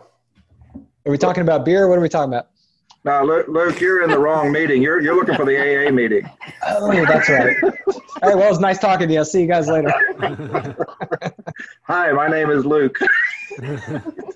Are 1.05 1.11
we 1.11 1.17
talking 1.17 1.43
about 1.43 1.63
beer? 1.63 1.87
What 1.87 1.97
are 1.97 2.01
we 2.01 2.09
talking 2.09 2.33
about? 2.33 2.47
No, 3.03 3.23
Luke, 3.23 3.47
Luke, 3.47 3.79
you're 3.81 4.03
in 4.03 4.09
the 4.11 4.19
wrong 4.19 4.51
meeting. 4.57 4.81
You're 4.81 5.01
you're 5.01 5.15
looking 5.15 5.35
for 5.35 5.45
the 5.45 5.57
AA 5.57 5.91
meeting. 5.91 6.29
Oh, 6.67 7.05
that's 7.05 7.29
right. 7.29 7.55
All 7.63 7.71
right. 8.21 8.37
Well, 8.37 8.49
it's 8.51 8.59
nice 8.59 8.79
talking 8.79 9.07
to 9.07 9.13
you. 9.13 9.19
I'll 9.19 9.25
see 9.25 9.41
you 9.41 9.47
guys 9.47 9.67
later. 9.67 9.91
Hi, 11.83 12.11
my 12.11 12.27
name 12.27 12.49
is 12.51 12.65
Luke. 12.65 12.97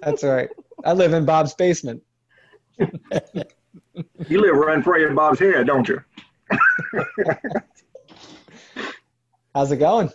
That's 0.06 0.24
right. 0.24 0.50
I 0.86 0.94
live 0.94 1.14
in 1.14 1.26
Bob's 1.26 1.56
basement. 1.56 2.04
you 2.78 2.88
live 4.30 4.56
right 4.56 4.78
in 4.78 4.84
front 4.84 5.04
of 5.04 5.16
Bob's 5.16 5.40
head, 5.40 5.66
don't 5.66 5.90
you? 5.90 6.00
How's 9.56 9.72
it 9.72 9.78
going? 9.78 10.12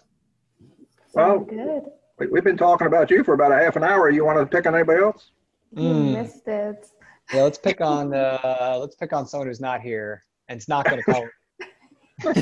Well, 1.12 1.40
good. 1.40 1.83
We, 2.18 2.29
have 2.37 2.44
been 2.44 2.57
talking 2.57 2.87
about 2.87 3.11
you 3.11 3.24
for 3.24 3.35
about 3.35 3.50
a 3.50 3.57
half 3.57 3.74
an 3.74 3.83
hour. 3.83 4.11
You 4.11 4.24
want 4.24 4.38
to 4.38 4.46
pick 4.46 4.66
on 4.66 4.76
anybody 4.76 5.03
else? 5.03 5.33
You 5.72 5.83
mm. 5.83 6.12
missed 6.12 6.46
it. 6.46 6.87
Yeah, 7.35 7.42
let's 7.42 7.59
pick 7.59 7.81
on 7.81 8.14
uh, 8.14 8.76
let's 8.81 8.94
pick 8.94 9.12
on 9.12 9.26
someone 9.26 9.48
who's 9.48 9.61
not 9.61 9.81
here 9.81 10.22
and 10.48 10.57
it's 10.57 10.68
not 10.68 10.85
going 10.85 10.98
to 10.98 11.05
call. 11.05 11.29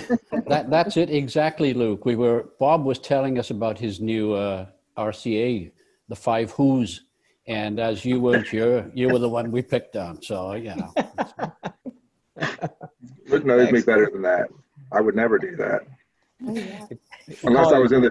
that 0.48 0.66
that's 0.68 0.96
it 0.96 1.08
exactly, 1.08 1.72
Luke. 1.72 2.04
We 2.04 2.16
were 2.16 2.48
Bob 2.58 2.84
was 2.84 2.98
telling 2.98 3.38
us 3.38 3.50
about 3.50 3.78
his 3.78 4.00
new 4.00 4.32
uh, 4.32 4.66
RCA, 4.98 5.70
the 6.08 6.16
Five 6.16 6.50
Who's, 6.52 7.04
and 7.48 7.80
as 7.80 8.04
you 8.04 8.20
weren't 8.20 8.46
here, 8.46 8.88
you 8.94 9.08
were 9.08 9.18
the 9.18 9.28
one 9.28 9.50
we 9.50 9.62
picked 9.62 9.96
on. 9.96 10.22
So 10.22 10.52
you 10.52 10.76
know. 10.76 10.92
Luke 13.26 13.44
knows 13.44 13.72
me 13.72 13.80
better 13.80 14.08
than 14.12 14.22
that. 14.22 14.48
I 14.92 15.00
would 15.00 15.16
never 15.16 15.38
do 15.38 15.56
that. 15.56 15.80
Oh. 16.46 16.88
Unless 17.42 17.72
I 17.72 17.78
was 17.78 17.92
in 17.92 18.02
the 18.02 18.10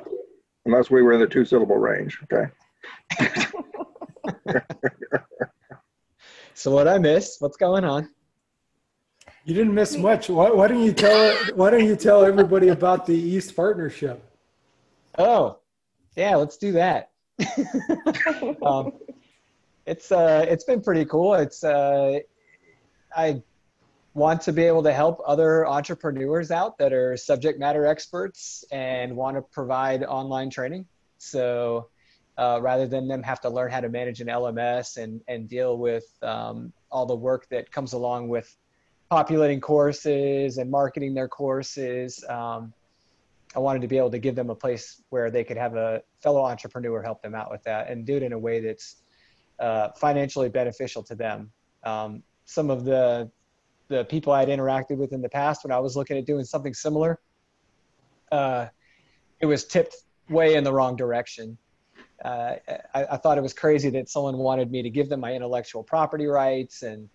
unless 0.65 0.89
we 0.89 1.02
were 1.02 1.13
in 1.13 1.19
the 1.19 1.28
two 1.28 1.45
syllable 1.45 1.78
range. 1.78 2.19
Okay. 2.23 2.52
so 6.54 6.71
what 6.71 6.88
I 6.88 6.97
missed? 6.97 7.41
What's 7.41 7.58
going 7.58 7.86
on? 7.86 8.10
You 9.45 9.54
didn't 9.54 9.73
miss 9.73 9.95
much. 9.95 10.30
Why, 10.30 10.50
why 10.50 10.67
don't 10.67 10.84
you 10.84 10.91
tell 10.91 11.36
Why 11.56 11.69
don't 11.69 11.86
you 11.86 11.95
tell 11.95 12.26
everybody 12.26 12.69
about 12.69 13.06
the 13.06 13.15
East 13.15 13.56
Partnership? 13.56 14.21
Oh, 15.17 15.60
yeah, 16.15 16.36
let's 16.36 16.58
do 16.58 16.73
that. 16.73 17.12
um, 18.65 18.91
it's 19.88 20.12
uh, 20.12 20.45
it's 20.47 20.65
been 20.65 20.82
pretty 20.82 21.06
cool. 21.06 21.34
It's 21.34 21.63
uh, 21.63 22.19
I 23.15 23.41
want 24.13 24.41
to 24.41 24.52
be 24.52 24.63
able 24.63 24.84
to 24.84 24.91
help 24.91 25.21
other 25.26 25.65
entrepreneurs 25.65 26.52
out 26.52 26.78
that 26.80 26.91
are 26.91 27.15
subject 27.15 27.58
matter 27.58 27.86
experts 27.86 28.65
and 28.71 29.15
want 29.15 29.38
to 29.38 29.41
provide 29.41 30.04
online 30.04 30.50
training. 30.50 30.86
So 31.19 31.88
uh, 32.38 32.60
rather 32.62 32.86
than 32.86 33.08
them 33.08 33.23
have 33.23 33.39
to 33.41 33.50
learn 33.50 33.71
how 33.71 33.80
to 33.80 33.89
manage 33.89 34.19
an 34.19 34.28
LMS 34.28 34.97
and, 34.97 35.21
and 35.28 35.47
deal 35.47 35.78
with 35.78 36.06
um, 36.21 36.73
all 36.91 37.06
the 37.06 37.15
work 37.15 37.47
that 37.50 37.71
comes 37.71 37.93
along 37.93 38.28
with 38.28 38.54
populating 39.10 39.62
courses 39.62 40.58
and 40.58 40.69
marketing 40.69 41.13
their 41.13 41.30
courses, 41.30 42.26
um, 42.28 42.73
I 43.56 43.60
wanted 43.60 43.84
to 43.84 43.88
be 43.88 43.97
able 43.97 44.12
to 44.12 44.19
give 44.19 44.36
them 44.36 44.50
a 44.50 44.56
place 44.56 45.02
where 45.10 45.32
they 45.32 45.45
could 45.45 45.58
have 45.58 45.76
a 45.76 46.02
fellow 46.19 46.43
entrepreneur 46.43 47.02
help 47.02 47.21
them 47.21 47.34
out 47.34 47.50
with 47.50 47.63
that 47.63 47.89
and 47.89 48.06
do 48.06 48.17
it 48.17 48.23
in 48.23 48.34
a 48.34 48.39
way 48.39 48.60
that's 48.60 48.97
uh, 49.59 49.89
financially 49.99 50.49
beneficial 50.49 51.03
to 51.03 51.15
them. 51.15 51.51
Um, 51.83 52.23
some 52.45 52.69
of 52.69 52.85
the 52.85 53.31
the 53.89 54.03
people 54.05 54.33
I'd 54.33 54.49
interacted 54.49 54.97
with 54.97 55.13
in 55.13 55.21
the 55.21 55.29
past 55.29 55.63
when 55.63 55.71
I 55.71 55.79
was 55.79 55.95
looking 55.95 56.17
at 56.17 56.25
doing 56.25 56.43
something 56.43 56.73
similar, 56.73 57.19
uh, 58.33 58.67
it 59.39 59.45
was 59.45 59.63
tipped 59.63 59.95
way 60.29 60.55
in 60.55 60.65
the 60.65 60.73
wrong 60.73 60.97
direction. 60.97 61.57
Uh, 62.23 62.55
I, 62.93 63.05
I, 63.11 63.17
thought 63.17 63.37
it 63.37 63.41
was 63.41 63.53
crazy 63.53 63.89
that 63.91 64.09
someone 64.09 64.37
wanted 64.37 64.71
me 64.71 64.81
to 64.81 64.89
give 64.89 65.07
them 65.07 65.19
my 65.19 65.33
intellectual 65.33 65.83
property 65.83 66.25
rights 66.25 66.81
and 66.81 67.07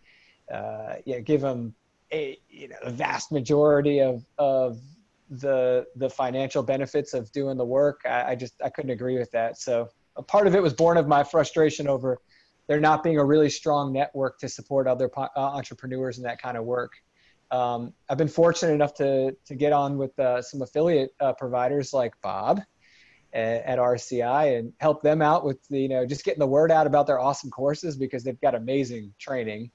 uh, 0.52 0.94
yeah, 1.04 1.18
give 1.18 1.40
them 1.40 1.74
a 2.12 2.38
you 2.48 2.68
know 2.68 2.76
a 2.82 2.90
vast 2.90 3.32
majority 3.32 4.00
of 4.00 4.24
of 4.38 4.78
the 5.28 5.86
the 5.96 6.08
financial 6.08 6.62
benefits 6.62 7.14
of 7.14 7.32
doing 7.32 7.56
the 7.56 7.64
work. 7.64 8.02
I, 8.04 8.30
I 8.30 8.34
just 8.34 8.54
I 8.62 8.68
couldn't 8.68 8.90
agree 8.90 9.18
with 9.18 9.30
that. 9.32 9.58
So 9.58 9.88
a 10.16 10.22
part 10.22 10.46
of 10.46 10.54
it 10.54 10.62
was 10.62 10.72
born 10.72 10.96
of 10.96 11.08
my 11.08 11.24
frustration 11.24 11.88
over 11.88 12.20
there 12.66 12.80
not 12.80 13.02
being 13.02 13.18
a 13.18 13.24
really 13.24 13.50
strong 13.50 13.92
network 13.92 14.38
to 14.38 14.48
support 14.48 14.86
other 14.86 15.10
uh, 15.16 15.28
entrepreneurs 15.36 16.18
in 16.18 16.24
that 16.24 16.40
kind 16.40 16.56
of 16.56 16.64
work. 16.64 16.92
Um, 17.50 17.92
I've 18.08 18.18
been 18.18 18.28
fortunate 18.28 18.72
enough 18.72 18.94
to 18.94 19.36
to 19.46 19.54
get 19.54 19.72
on 19.72 19.98
with 19.98 20.18
uh, 20.18 20.40
some 20.40 20.62
affiliate 20.62 21.14
uh, 21.20 21.34
providers 21.34 21.92
like 21.92 22.14
Bob 22.22 22.60
at, 23.34 23.64
at, 23.64 23.78
RCI 23.78 24.58
and 24.58 24.72
help 24.80 25.02
them 25.02 25.20
out 25.20 25.44
with 25.44 25.58
the, 25.68 25.80
you 25.80 25.88
know 25.88 26.06
just 26.06 26.24
getting 26.24 26.38
the 26.38 26.46
word 26.46 26.70
out 26.70 26.86
about 26.86 27.06
their 27.06 27.20
awesome 27.20 27.50
courses 27.50 27.96
because 27.96 28.24
they've 28.24 28.40
got 28.40 28.54
amazing 28.54 29.12
training. 29.18 29.70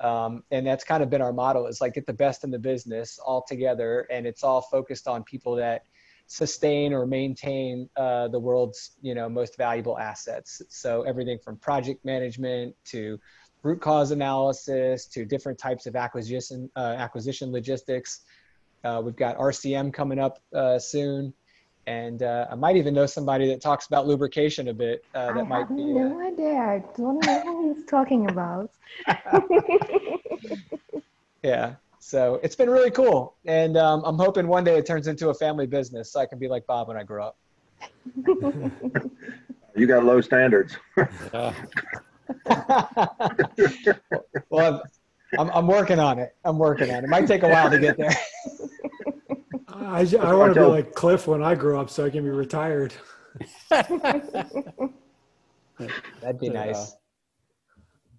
Um, 0.00 0.42
and 0.50 0.66
that's 0.66 0.82
kind 0.82 1.00
of 1.00 1.10
been 1.10 1.22
our 1.22 1.32
model 1.32 1.68
is 1.68 1.80
like 1.80 1.94
get 1.94 2.06
the 2.06 2.12
best 2.12 2.42
in 2.42 2.50
the 2.50 2.58
business 2.58 3.20
all 3.24 3.44
together 3.46 4.08
and 4.10 4.26
it's 4.26 4.42
all 4.42 4.60
focused 4.60 5.06
on 5.06 5.22
people 5.22 5.54
that 5.56 5.84
sustain 6.26 6.92
or 6.92 7.06
maintain 7.06 7.88
uh, 7.96 8.28
the 8.28 8.38
world's 8.38 8.92
you 9.02 9.14
know 9.14 9.28
most 9.28 9.56
valuable 9.56 9.98
assets. 9.98 10.62
So 10.68 11.02
everything 11.02 11.38
from 11.38 11.56
project 11.56 12.04
management 12.04 12.74
to 12.86 13.18
root 13.62 13.80
cause 13.80 14.10
analysis 14.10 15.06
to 15.06 15.24
different 15.24 15.58
types 15.58 15.86
of 15.86 15.96
acquisition 15.96 16.70
uh, 16.76 16.96
acquisition 16.98 17.52
logistics. 17.52 18.20
Uh, 18.84 19.00
we've 19.04 19.16
got 19.16 19.36
RCM 19.38 19.92
coming 19.92 20.18
up 20.18 20.40
uh, 20.54 20.78
soon, 20.78 21.32
and 21.86 22.22
uh, 22.22 22.46
I 22.50 22.54
might 22.56 22.76
even 22.76 22.94
know 22.94 23.06
somebody 23.06 23.46
that 23.48 23.60
talks 23.60 23.86
about 23.86 24.06
lubrication 24.06 24.68
a 24.68 24.74
bit. 24.74 25.04
Uh, 25.14 25.32
that 25.34 25.40
I 25.40 25.42
might 25.42 25.68
have 25.68 25.76
be. 25.76 25.84
No 25.84 26.20
idea. 26.26 26.54
I 26.54 26.82
don't 26.96 27.24
know 27.24 27.40
who 27.42 27.74
he's 27.74 27.84
talking 27.86 28.28
about. 28.28 28.70
yeah. 31.42 31.74
So 32.02 32.40
it's 32.42 32.56
been 32.56 32.68
really 32.68 32.90
cool, 32.90 33.36
and 33.46 33.76
um, 33.76 34.02
I'm 34.04 34.16
hoping 34.16 34.48
one 34.48 34.64
day 34.64 34.76
it 34.76 34.84
turns 34.84 35.06
into 35.06 35.28
a 35.28 35.34
family 35.34 35.68
business, 35.68 36.12
so 36.12 36.18
I 36.18 36.26
can 36.26 36.36
be 36.40 36.48
like 36.48 36.66
Bob 36.66 36.88
when 36.88 36.96
I 36.96 37.04
grow 37.04 37.26
up. 37.28 37.38
you 39.76 39.86
got 39.86 40.04
low 40.04 40.20
standards. 40.20 40.76
well, 44.50 44.82
I'm, 45.38 45.48
I'm 45.50 45.68
working 45.68 46.00
on 46.00 46.18
it. 46.18 46.34
I'm 46.44 46.58
working 46.58 46.90
on 46.90 46.96
it. 46.96 47.04
It 47.04 47.08
might 47.08 47.28
take 47.28 47.44
a 47.44 47.48
while 47.48 47.70
to 47.70 47.78
get 47.78 47.96
there. 47.96 48.16
I, 49.68 50.00
I 50.00 50.34
want 50.34 50.54
to 50.54 50.60
be 50.60 50.66
like 50.66 50.94
Cliff 50.94 51.28
when 51.28 51.40
I 51.40 51.54
grow 51.54 51.80
up, 51.80 51.88
so 51.88 52.04
I 52.04 52.10
can 52.10 52.24
be 52.24 52.30
retired. 52.30 52.92
That'd 53.70 54.90
be 56.40 56.48
nice. 56.48 56.96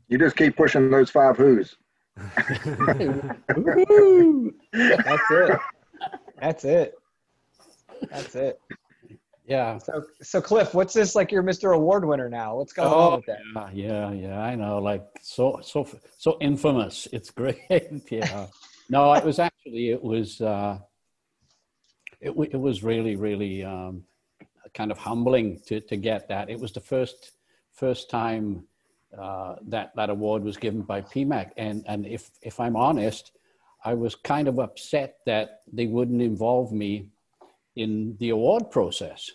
You 0.08 0.18
just 0.18 0.38
keep 0.38 0.56
pushing 0.56 0.90
those 0.90 1.10
five 1.10 1.36
who's. 1.36 1.76
That's 2.16 2.66
it. 5.32 5.60
That's 6.40 6.66
it. 6.66 6.94
That's 8.10 8.36
it. 8.36 8.60
Yeah. 9.46 9.78
So, 9.78 10.04
so 10.22 10.42
Cliff, 10.42 10.74
what's 10.74 10.94
this 10.94 11.16
like? 11.16 11.32
You're 11.32 11.44
Mr. 11.44 11.76
Award 11.76 12.06
winner 12.06 12.30
now. 12.30 12.58
What's 12.58 12.74
going 12.74 12.92
oh, 12.92 13.00
on 13.00 13.16
with 13.18 13.26
that? 13.26 13.76
Yeah, 13.76 14.12
yeah, 14.12 14.14
yeah. 14.28 14.40
I 14.40 14.56
know. 14.56 14.80
Like 14.80 15.06
so, 15.22 15.60
so, 15.62 15.88
so 16.18 16.38
infamous. 16.40 17.08
It's 17.12 17.30
great. 17.30 17.60
yeah. 18.10 18.48
No, 18.90 19.14
it 19.14 19.24
was 19.24 19.40
actually 19.40 19.90
it 19.90 20.04
was 20.04 20.40
uh, 20.40 20.78
it 22.22 22.34
it 22.52 22.60
was 22.60 22.84
really 22.84 23.16
really 23.16 23.64
um, 23.64 24.04
kind 24.74 24.92
of 24.92 24.98
humbling 24.98 25.60
to 25.68 25.82
to 25.82 25.98
get 25.98 26.30
that. 26.30 26.50
It 26.50 26.60
was 26.60 26.72
the 26.72 26.80
first 26.80 27.32
first 27.74 28.10
time 28.10 28.66
uh, 29.20 29.56
that 29.68 29.92
that 29.96 30.10
award 30.10 30.44
was 30.44 30.58
given 30.58 30.82
by 30.82 31.02
PEMAC. 31.02 31.52
And 31.58 31.84
and 31.88 32.06
if 32.06 32.32
if 32.42 32.60
I'm 32.60 32.76
honest, 32.76 33.32
I 33.84 33.94
was 33.94 34.16
kind 34.16 34.48
of 34.48 34.60
upset 34.60 35.18
that 35.26 35.62
they 35.72 35.88
wouldn't 35.88 36.22
involve 36.22 36.72
me 36.72 37.10
in 37.76 38.16
the 38.20 38.30
award 38.30 38.72
process. 38.72 39.30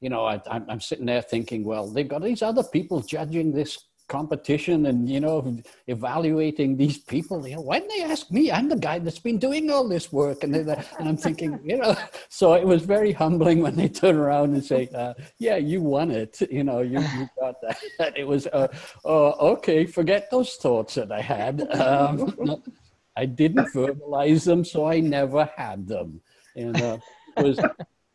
You 0.00 0.10
know, 0.10 0.24
I, 0.24 0.40
I'm 0.50 0.80
sitting 0.80 1.06
there 1.06 1.22
thinking, 1.22 1.64
well, 1.64 1.88
they've 1.88 2.08
got 2.08 2.22
these 2.22 2.42
other 2.42 2.62
people 2.62 3.00
judging 3.00 3.52
this 3.52 3.78
competition 4.08 4.86
and 4.86 5.08
you 5.08 5.20
know 5.20 5.58
evaluating 5.88 6.76
these 6.76 6.98
people 6.98 7.46
you 7.46 7.56
know 7.56 7.80
they 7.88 8.02
ask 8.02 8.30
me? 8.30 8.50
I'm 8.50 8.68
the 8.68 8.76
guy 8.76 8.98
that's 8.98 9.18
been 9.18 9.38
doing 9.38 9.70
all 9.70 9.88
this 9.88 10.12
work. 10.12 10.44
And, 10.44 10.54
and 10.54 10.84
i'm 11.00 11.16
thinking 11.16 11.58
you 11.64 11.78
know 11.78 11.94
so 12.28 12.54
it 12.54 12.66
was 12.66 12.82
very 12.82 13.12
humbling 13.12 13.60
when 13.62 13.76
they 13.76 13.88
turn 13.88 14.16
around 14.16 14.54
and 14.54 14.64
say 14.64 14.88
uh, 14.94 15.14
yeah 15.38 15.56
you 15.56 15.82
won 15.82 16.10
it. 16.10 16.40
You 16.50 16.64
know 16.64 16.80
you, 16.80 17.00
you 17.00 17.28
got 17.40 17.56
that. 17.62 17.78
It 18.16 18.26
was 18.26 18.46
uh, 18.46 18.68
oh, 19.04 19.52
okay 19.54 19.86
forget 19.86 20.30
those 20.30 20.54
thoughts 20.54 20.94
that 20.94 21.10
i 21.12 21.20
had. 21.20 21.54
Um, 21.72 22.62
i 23.16 23.24
didn't 23.24 23.72
verbalize 23.72 24.44
them 24.44 24.64
so 24.64 24.86
i 24.86 25.00
never 25.00 25.48
had 25.56 25.86
them. 25.88 26.20
And 26.54 26.80
uh, 26.80 26.98
it 27.36 27.44
was 27.44 27.58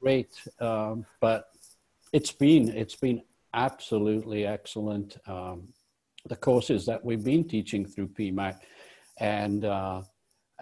great. 0.01 0.31
Um, 0.59 1.05
but 1.19 1.45
it's 2.11 2.31
been 2.31 2.69
it's 2.69 2.95
been 2.95 3.21
absolutely 3.53 4.45
excellent. 4.45 5.17
Um, 5.27 5.67
the 6.27 6.35
courses 6.35 6.85
that 6.85 7.03
we've 7.03 7.23
been 7.23 7.47
teaching 7.47 7.85
through 7.85 8.07
PEMAC. 8.07 8.57
And 9.19 9.65
uh, 9.65 10.01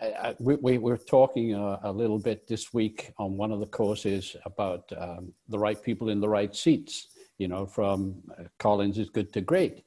I, 0.02 0.36
we, 0.39 0.56
we, 0.56 0.78
were 0.78 0.98
talking 0.98 1.54
a, 1.54 1.80
a, 1.84 1.91
little 1.91 2.19
bit 2.19 2.48
this 2.48 2.74
week 2.74 3.12
on 3.17 3.38
one 3.38 3.52
of 3.52 3.60
the 3.60 3.65
courses 3.65 4.36
about 4.45 4.91
um, 4.98 5.34
the 5.50 5.60
right 5.60 5.82
people 5.82 6.10
in 6.10 6.19
the 6.19 6.30
right 6.30 6.56
seats, 6.56 7.08
you 7.38 7.48
know, 7.48 7.65
from 7.65 8.15
uh, 8.38 8.43
Collins 8.60 8.98
is 8.98 9.10
good 9.10 9.34
to 9.34 9.41
great. 9.41 9.84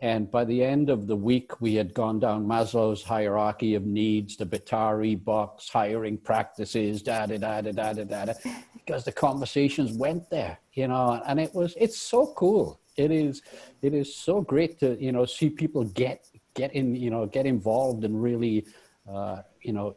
And 0.00 0.30
by 0.30 0.44
the 0.44 0.62
end 0.62 0.90
of 0.90 1.06
the 1.06 1.16
week, 1.16 1.60
we 1.60 1.74
had 1.74 1.94
gone 1.94 2.20
down 2.20 2.46
Maslow's 2.46 3.02
hierarchy 3.02 3.74
of 3.74 3.86
needs, 3.86 4.36
the 4.36 4.44
Betari 4.44 5.22
box, 5.22 5.70
hiring 5.70 6.18
practices, 6.18 7.02
da 7.02 7.24
da 7.24 7.38
da 7.38 7.62
da 7.62 7.92
da 7.94 8.04
da, 8.04 8.34
because 8.74 9.04
the 9.04 9.12
conversations 9.12 9.96
went 9.96 10.28
there, 10.28 10.58
you 10.74 10.86
know, 10.88 11.22
and 11.26 11.40
it 11.40 11.54
was 11.54 11.74
it's 11.78 11.96
so 11.96 12.34
cool 12.36 12.78
it 12.96 13.10
is 13.10 13.42
it 13.82 13.94
is 13.94 14.14
so 14.14 14.40
great 14.40 14.78
to 14.80 14.96
you 15.02 15.12
know 15.12 15.24
see 15.24 15.50
people 15.50 15.84
get 15.84 16.26
get 16.54 16.74
in 16.74 16.94
you 16.94 17.10
know 17.10 17.26
get 17.26 17.46
involved 17.46 18.04
and 18.04 18.22
really 18.22 18.66
uh, 19.10 19.42
you 19.62 19.72
know 19.72 19.96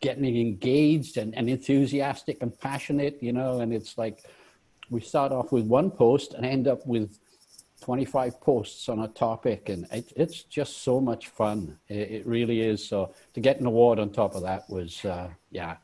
getting 0.00 0.24
engaged 0.36 1.16
and, 1.16 1.34
and 1.34 1.48
enthusiastic 1.48 2.42
and 2.42 2.58
passionate 2.60 3.16
you 3.22 3.32
know 3.32 3.60
and 3.60 3.72
it's 3.72 3.96
like 3.96 4.24
we 4.90 5.00
start 5.00 5.32
off 5.32 5.50
with 5.52 5.64
one 5.64 5.90
post 5.90 6.34
and 6.34 6.44
end 6.44 6.68
up 6.68 6.86
with 6.86 7.18
25 7.80 8.40
posts 8.40 8.88
on 8.88 9.00
a 9.00 9.08
topic 9.08 9.68
and 9.68 9.86
it, 9.92 10.10
it's 10.16 10.44
just 10.44 10.82
so 10.82 11.00
much 11.00 11.28
fun. 11.28 11.76
It, 11.88 12.10
it, 12.10 12.26
really 12.26 12.60
is. 12.62 12.86
So 12.86 13.12
to 13.34 13.40
get 13.40 13.60
an 13.60 13.66
award 13.66 13.98
on 13.98 14.10
top 14.10 14.34
of 14.34 14.42
that 14.42 14.68
was 14.70 15.04
uh, 15.04 15.28
yeah 15.50 15.76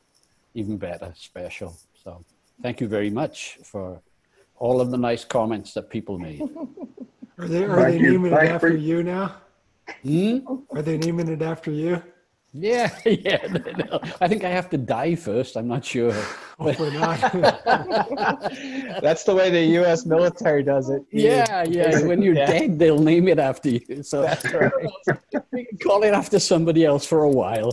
even 0.54 0.78
better 0.78 1.12
special. 1.14 1.76
So 2.02 2.24
thank 2.62 2.80
you 2.80 2.88
very 2.88 3.10
much 3.10 3.58
for 3.62 4.00
all 4.60 4.80
of 4.80 4.90
the 4.92 4.98
nice 4.98 5.24
comments 5.24 5.74
that 5.74 5.90
people 5.90 6.18
made. 6.18 6.42
Are 7.38 7.48
they 7.48 7.64
are 7.64 7.74
Thank 7.74 7.98
they 7.98 7.98
you. 7.98 8.12
naming 8.12 8.32
it 8.32 8.36
after 8.36 8.68
for... 8.68 8.76
you 8.76 9.02
now? 9.02 9.36
Hmm? 10.02 10.38
Are 10.70 10.82
they 10.82 10.98
naming 10.98 11.28
it 11.28 11.42
after 11.42 11.72
you? 11.72 12.02
Yeah, 12.52 12.96
yeah. 13.06 13.46
No, 13.78 14.00
I 14.20 14.26
think 14.26 14.42
I 14.42 14.48
have 14.48 14.68
to 14.70 14.78
die 14.78 15.14
first. 15.14 15.56
I'm 15.56 15.68
not 15.68 15.84
sure. 15.84 16.12
Hopefully 16.58 16.92
not. 16.98 17.20
That's 19.00 19.22
the 19.24 19.34
way 19.34 19.50
the 19.50 19.62
U.S. 19.80 20.04
military 20.04 20.64
does 20.64 20.90
it. 20.90 21.02
Yeah, 21.12 21.62
yeah. 21.62 22.00
When 22.02 22.20
you're 22.20 22.34
yeah. 22.34 22.46
dead, 22.46 22.78
they'll 22.78 22.98
name 22.98 23.28
it 23.28 23.38
after 23.38 23.70
you. 23.70 24.02
So 24.02 24.24
right. 24.24 24.72
we 25.52 25.64
can 25.64 25.78
call 25.78 26.02
it 26.02 26.12
after 26.12 26.40
somebody 26.40 26.84
else 26.84 27.06
for 27.06 27.22
a 27.22 27.30
while. 27.30 27.72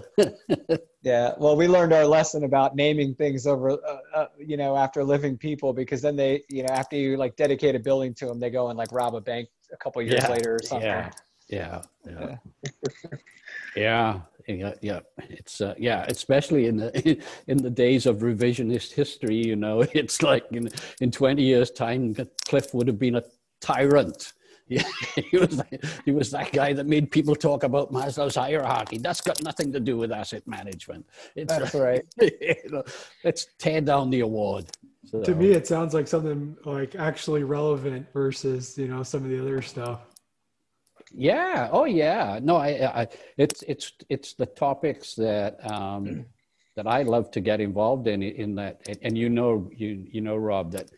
yeah. 1.01 1.33
Well, 1.39 1.55
we 1.57 1.67
learned 1.67 1.93
our 1.93 2.05
lesson 2.05 2.43
about 2.43 2.75
naming 2.75 3.15
things 3.15 3.47
over, 3.47 3.71
uh, 3.71 3.97
uh, 4.13 4.27
you 4.37 4.57
know, 4.57 4.77
after 4.77 5.03
living 5.03 5.37
people, 5.37 5.73
because 5.73 6.03
then 6.03 6.15
they, 6.15 6.43
you 6.49 6.61
know, 6.61 6.69
after 6.69 6.95
you 6.95 7.17
like 7.17 7.35
dedicate 7.35 7.73
a 7.73 7.79
building 7.79 8.13
to 8.15 8.27
them, 8.27 8.39
they 8.39 8.51
go 8.51 8.69
and 8.69 8.77
like 8.77 8.91
rob 8.91 9.15
a 9.15 9.21
bank 9.21 9.49
a 9.73 9.77
couple 9.77 10.03
years 10.03 10.21
yeah. 10.21 10.31
later 10.31 10.55
or 10.55 10.59
something. 10.63 10.87
Yeah. 10.87 11.09
Yeah. 11.49 11.81
Yeah. 12.05 12.35
yeah 13.75 14.19
yeah, 14.47 14.73
yeah. 14.81 14.99
It's 15.29 15.59
uh, 15.61 15.75
yeah, 15.77 16.05
especially 16.07 16.67
in 16.67 16.77
the 16.77 17.21
in 17.47 17.57
the 17.57 17.69
days 17.69 18.05
of 18.05 18.17
revisionist 18.19 18.93
history. 18.93 19.35
You 19.35 19.55
know, 19.55 19.81
it's 19.93 20.21
like 20.21 20.45
in 20.51 20.69
in 21.01 21.11
twenty 21.11 21.43
years' 21.43 21.71
time, 21.71 22.15
Cliff 22.45 22.73
would 22.73 22.87
have 22.87 22.99
been 22.99 23.15
a 23.15 23.23
tyrant. 23.61 24.33
Yeah, 24.69 24.83
he 25.31 25.37
was 25.37 25.61
he 26.03 26.11
was 26.11 26.29
that 26.31 26.51
guy 26.51 26.73
that 26.73 26.87
made 26.87 27.09
people 27.09 27.37
talk 27.37 27.63
about 27.63 27.89
Maslow's 27.93 28.35
hierarchy. 28.35 28.97
That's 28.97 29.21
got 29.21 29.41
nothing 29.41 29.71
to 29.71 29.79
do 29.79 29.95
with 29.95 30.11
asset 30.11 30.45
management. 30.45 31.05
It's 31.37 31.57
That's 31.57 31.73
right. 31.73 32.03
you 32.19 32.55
know, 32.65 32.83
let's 33.23 33.47
tear 33.59 33.79
down 33.79 34.09
the 34.09 34.19
award. 34.19 34.65
So. 35.05 35.23
To 35.23 35.33
me, 35.33 35.51
it 35.51 35.67
sounds 35.67 35.93
like 35.93 36.05
something 36.05 36.57
like 36.65 36.95
actually 36.95 37.43
relevant 37.43 38.07
versus 38.11 38.77
you 38.77 38.89
know 38.89 39.03
some 39.03 39.23
of 39.23 39.29
the 39.29 39.39
other 39.39 39.61
stuff. 39.61 40.06
Yeah. 41.13 41.69
Oh, 41.71 41.85
yeah. 41.85 42.39
No, 42.41 42.57
I, 42.57 43.01
I, 43.01 43.07
it's 43.37 43.63
it's 43.63 43.93
it's 44.09 44.33
the 44.33 44.45
topics 44.45 45.15
that 45.15 45.59
um, 45.71 46.25
that 46.75 46.87
I 46.87 47.03
love 47.03 47.31
to 47.31 47.39
get 47.39 47.59
involved 47.59 48.07
in. 48.07 48.21
In 48.23 48.55
that, 48.55 48.81
and 49.01 49.17
you 49.17 49.29
know, 49.29 49.69
you 49.75 50.05
you 50.11 50.21
know, 50.21 50.35
Rob, 50.35 50.71
that 50.73 50.91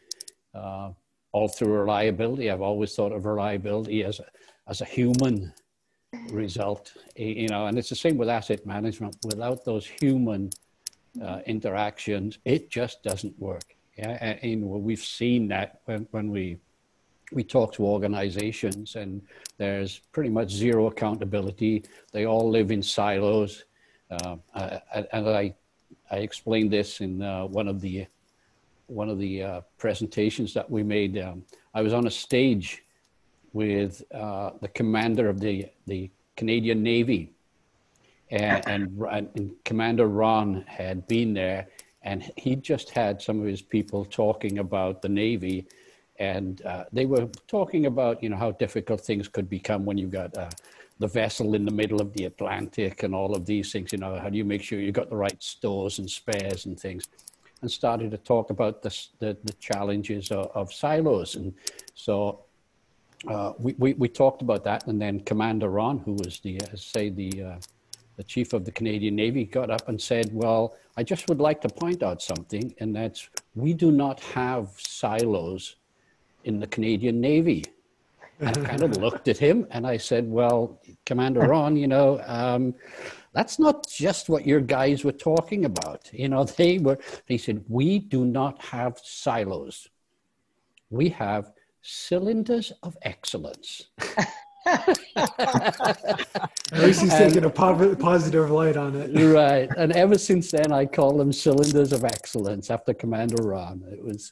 uh, 0.54 0.92
all 1.32 1.48
through 1.48 1.74
reliability, 1.74 2.50
I've 2.50 2.62
always 2.62 2.96
thought 2.96 3.12
of 3.12 3.26
reliability 3.26 4.04
as 4.04 4.20
a 4.20 4.26
as 4.68 4.82
a 4.82 4.86
human 4.86 5.54
result. 6.32 6.94
You 7.16 7.48
know, 7.48 7.68
and 7.68 7.78
it's 7.78 7.90
the 7.90 7.96
same 7.96 8.18
with 8.18 8.30
asset 8.30 8.66
management. 8.66 9.16
Without 9.26 9.64
those 9.64 9.86
human 9.86 10.50
uh, 11.24 11.40
interactions, 11.46 12.40
it 12.46 12.70
just 12.70 13.04
doesn't 13.04 13.38
work. 13.40 13.76
Yeah, 13.98 14.18
and, 14.22 14.40
and 14.42 14.64
we've 14.64 15.00
seen 15.04 15.48
that 15.50 15.82
when 15.86 16.08
when 16.12 16.32
we 16.32 16.58
we 17.32 17.44
talk 17.44 17.74
to 17.74 17.86
organizations 17.86 18.96
and 18.96 19.22
there's 19.58 20.00
pretty 20.12 20.30
much 20.30 20.50
zero 20.52 20.88
accountability. 20.88 21.84
They 22.12 22.26
all 22.26 22.50
live 22.50 22.72
in 22.72 22.82
silos. 22.82 23.66
Uh, 24.10 24.38
and 24.56 25.30
I, 25.30 25.54
I 26.10 26.18
explained 26.18 26.72
this 26.72 27.02
in 27.02 27.22
uh, 27.22 27.46
one 27.46 27.68
of 27.68 27.82
the, 27.82 28.08
one 28.88 29.10
of 29.10 29.20
the 29.20 29.44
uh, 29.44 29.62
presentations 29.78 30.54
that 30.54 30.70
we 30.70 30.82
made. 30.82 31.18
Um, 31.18 31.44
I 31.74 31.82
was 31.82 31.94
on 31.94 32.08
a 32.08 32.12
stage 32.12 32.84
with 33.54 34.04
uh, 34.14 34.52
the 34.62 34.68
commander 34.70 35.30
of 35.30 35.40
the, 35.40 35.68
the 35.86 36.10
Canadian 36.36 36.82
Navy 36.82 37.32
and, 38.32 38.68
and, 38.68 39.02
and 39.36 39.52
Commander 39.66 40.08
Ron 40.08 40.64
had 40.68 41.08
been 41.08 41.34
there 41.34 41.68
and 42.04 42.32
he 42.38 42.56
just 42.56 42.92
had 42.92 43.22
some 43.22 43.40
of 43.40 43.46
his 43.46 43.62
people 43.62 44.06
talking 44.06 44.60
about 44.60 45.02
the 45.02 45.10
Navy 45.10 45.68
and 46.20 46.62
uh, 46.66 46.84
they 46.92 47.06
were 47.06 47.28
talking 47.48 47.86
about 47.86 48.22
you 48.22 48.30
know 48.30 48.38
how 48.38 48.52
difficult 48.52 49.02
things 49.02 49.28
could 49.28 49.50
become 49.50 49.86
when 49.86 49.98
you've 49.98 50.12
got 50.12 50.38
uh, 50.38 50.50
the 51.00 51.08
vessel 51.08 51.56
in 51.56 51.66
the 51.66 51.72
middle 51.72 52.02
of 52.02 52.14
the 52.14 52.26
Atlantic 52.26 53.04
and 53.04 53.16
all 53.16 53.34
of 53.34 53.46
these 53.46 53.72
things. 53.72 53.94
You 53.94 54.00
know, 54.00 54.20
how 54.20 54.30
do 54.30 54.38
you 54.38 54.46
make 54.46 54.62
sure 54.62 54.80
you've 54.80 54.94
got 54.94 55.10
the 55.10 55.16
right 55.16 55.42
stores 55.42 56.00
and 56.00 56.10
spares 56.10 56.66
and 56.66 56.78
things? 56.78 57.06
And 57.62 57.72
started 57.72 58.12
to 58.12 58.18
talk 58.18 58.52
about 58.52 58.82
the 58.82 59.08
the, 59.20 59.38
the 59.44 59.54
challenges 59.54 60.32
of, 60.32 60.52
of, 60.54 60.74
silos. 60.74 61.36
And 61.36 61.54
so 61.94 62.46
uh, 63.28 63.54
we, 63.58 63.76
we, 63.78 63.94
we 63.94 64.08
talked 64.08 64.42
about 64.42 64.64
that. 64.66 64.88
And 64.88 65.02
then 65.02 65.22
Commander 65.22 65.70
Ron, 65.70 66.00
who 66.00 66.14
was 66.14 66.40
the 66.40 66.60
uh, 66.62 66.76
say 66.76 67.10
the 67.10 67.44
uh, 67.44 67.60
the 68.18 68.24
chief 68.24 68.52
of 68.52 68.66
the 68.66 68.72
Canadian 68.72 69.16
Navy, 69.16 69.46
got 69.46 69.70
up 69.70 69.88
and 69.88 70.00
said, 70.02 70.30
"Well, 70.34 70.76
I 70.98 71.04
just 71.04 71.30
would 71.30 71.40
like 71.40 71.62
to 71.62 71.70
point 71.70 72.04
out 72.04 72.22
something, 72.22 72.74
and 72.80 72.94
that's 72.94 73.30
we 73.56 73.74
do 73.74 73.92
not 73.92 74.20
have 74.20 74.72
silos." 74.78 75.78
In 76.44 76.60
the 76.60 76.68
Canadian 76.68 77.20
Navy. 77.20 77.66
And 78.40 78.58
I 78.58 78.70
kind 78.70 78.84
of 78.84 78.98
looked 78.98 79.28
at 79.28 79.38
him 79.38 79.68
and 79.72 79.86
I 79.86 79.98
said, 79.98 80.30
Well, 80.30 80.82
Commander 81.06 81.42
Ron, 81.52 81.76
you 81.76 81.88
know, 81.88 82.22
um, 82.26 82.74
that's 83.34 83.60
not 83.60 83.88
just 83.88 84.30
what 84.30 84.46
your 84.46 84.62
guys 84.62 85.04
were 85.04 85.12
talking 85.12 85.66
about. 85.66 86.10
You 86.14 86.30
know, 86.30 86.44
they 86.62 86.78
were, 86.78 86.98
they 87.28 87.38
said, 87.38 87.64
We 87.68 88.00
do 88.00 88.26
not 88.26 88.62
have 88.62 89.00
silos, 89.04 89.88
we 90.90 91.10
have 91.10 91.52
cylinders 91.82 92.72
of 92.84 92.98
excellence. 93.02 93.90
At 95.16 96.84
least 96.84 97.02
he's 97.02 97.14
taking 97.14 97.46
a 97.46 97.50
positive 97.50 98.52
light 98.52 98.78
on 98.78 98.96
it. 98.96 99.34
right. 99.34 99.70
And 99.78 99.92
ever 99.94 100.18
since 100.18 100.52
then, 100.52 100.72
I 100.72 100.86
call 100.86 101.18
them 101.18 101.34
cylinders 101.34 101.94
of 101.94 102.04
excellence 102.04 102.70
after 102.70 102.94
Commander 102.94 103.44
Ron. 103.44 103.84
It 103.92 104.04
was, 104.04 104.32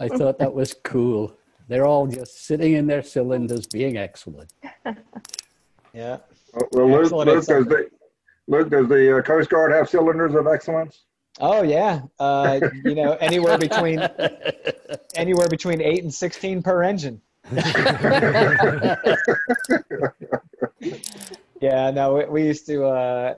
I 0.00 0.08
thought 0.08 0.38
that 0.38 0.52
was 0.52 0.74
cool. 0.84 1.36
They're 1.68 1.86
all 1.86 2.06
just 2.06 2.46
sitting 2.46 2.74
in 2.74 2.86
their 2.86 3.02
cylinders 3.02 3.66
being 3.66 3.96
excellent. 3.96 4.52
yeah. 5.92 6.18
Well, 6.72 6.90
Luke, 6.90 7.12
Luke, 7.12 7.26
does 7.26 7.46
the, 7.46 7.88
Luke, 8.46 8.70
does 8.70 8.88
the 8.88 9.18
uh, 9.18 9.22
Coast 9.22 9.50
Guard 9.50 9.72
have 9.72 9.88
cylinders 9.88 10.34
of 10.34 10.46
excellence? 10.46 11.04
Oh 11.40 11.62
yeah, 11.62 12.02
uh, 12.18 12.58
you 12.84 12.94
know 12.96 13.12
anywhere 13.20 13.58
between 13.58 14.00
anywhere 15.14 15.48
between 15.48 15.80
eight 15.80 16.02
and 16.02 16.12
sixteen 16.12 16.62
per 16.62 16.82
engine. 16.82 17.20
yeah, 21.60 21.90
no, 21.90 22.26
we, 22.30 22.44
used 22.44 22.66
to 22.66 22.84
uh, 22.84 23.34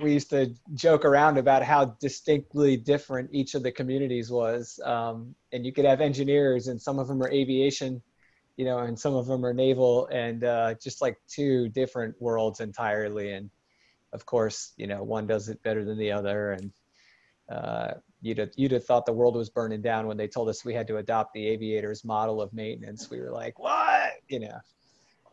we 0.00 0.12
used 0.12 0.30
to 0.30 0.54
joke 0.74 1.04
around 1.04 1.38
about 1.38 1.62
how 1.62 1.96
distinctly 2.00 2.76
different 2.76 3.30
each 3.32 3.54
of 3.54 3.62
the 3.62 3.72
communities 3.72 4.30
was, 4.30 4.80
um, 4.84 5.34
and 5.52 5.66
you 5.66 5.72
could 5.72 5.84
have 5.84 6.00
engineers, 6.00 6.68
and 6.68 6.80
some 6.80 6.98
of 6.98 7.08
them 7.08 7.22
are 7.22 7.30
aviation 7.30 8.02
you 8.58 8.64
know, 8.64 8.80
and 8.80 8.98
some 8.98 9.14
of 9.14 9.26
them 9.26 9.46
are 9.46 9.54
naval 9.54 10.08
and 10.08 10.42
uh, 10.42 10.74
just 10.82 11.00
like 11.00 11.16
two 11.28 11.68
different 11.68 12.20
worlds 12.20 12.58
entirely. 12.58 13.32
And 13.32 13.50
of 14.12 14.26
course, 14.26 14.72
you 14.76 14.88
know, 14.88 15.04
one 15.04 15.28
does 15.28 15.48
it 15.48 15.62
better 15.62 15.84
than 15.84 15.96
the 15.96 16.10
other. 16.10 16.52
And 16.52 16.72
uh, 17.48 17.94
you'd 18.20 18.38
have, 18.38 18.50
you'd 18.56 18.72
have 18.72 18.84
thought 18.84 19.06
the 19.06 19.12
world 19.12 19.36
was 19.36 19.50
burning 19.50 19.82
down 19.82 20.06
when 20.06 20.16
they 20.16 20.28
told 20.28 20.48
us 20.48 20.64
we 20.64 20.74
had 20.74 20.86
to 20.88 20.96
adopt 20.96 21.32
the 21.34 21.46
aviator's 21.46 22.04
model 22.04 22.40
of 22.40 22.52
maintenance. 22.52 23.10
We 23.10 23.20
were 23.20 23.30
like, 23.30 23.58
what? 23.58 24.12
You 24.28 24.40
know, 24.40 24.58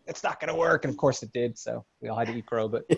it's 0.07 0.23
not 0.23 0.39
going 0.39 0.49
to 0.49 0.55
work. 0.55 0.85
And 0.85 0.93
of 0.93 0.97
course 0.97 1.23
it 1.23 1.31
did. 1.33 1.57
So 1.57 1.85
we 2.01 2.09
all 2.09 2.17
had 2.17 2.27
to 2.27 2.35
eat 2.35 2.45
crow, 2.45 2.67
but. 2.67 2.83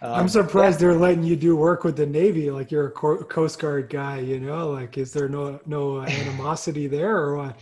Um, 0.00 0.12
I'm 0.12 0.28
surprised 0.28 0.80
yeah. 0.80 0.88
they're 0.88 0.98
letting 0.98 1.24
you 1.24 1.34
do 1.34 1.56
work 1.56 1.82
with 1.82 1.96
the 1.96 2.06
Navy. 2.06 2.50
Like 2.50 2.70
you're 2.70 2.86
a 2.86 2.90
Coast 2.92 3.58
Guard 3.58 3.90
guy, 3.90 4.20
you 4.20 4.38
know. 4.38 4.70
Like, 4.70 4.96
is 4.96 5.12
there 5.12 5.28
no 5.28 5.58
no 5.66 6.02
animosity 6.06 6.86
there 6.86 7.16
or 7.16 7.36
what? 7.36 7.58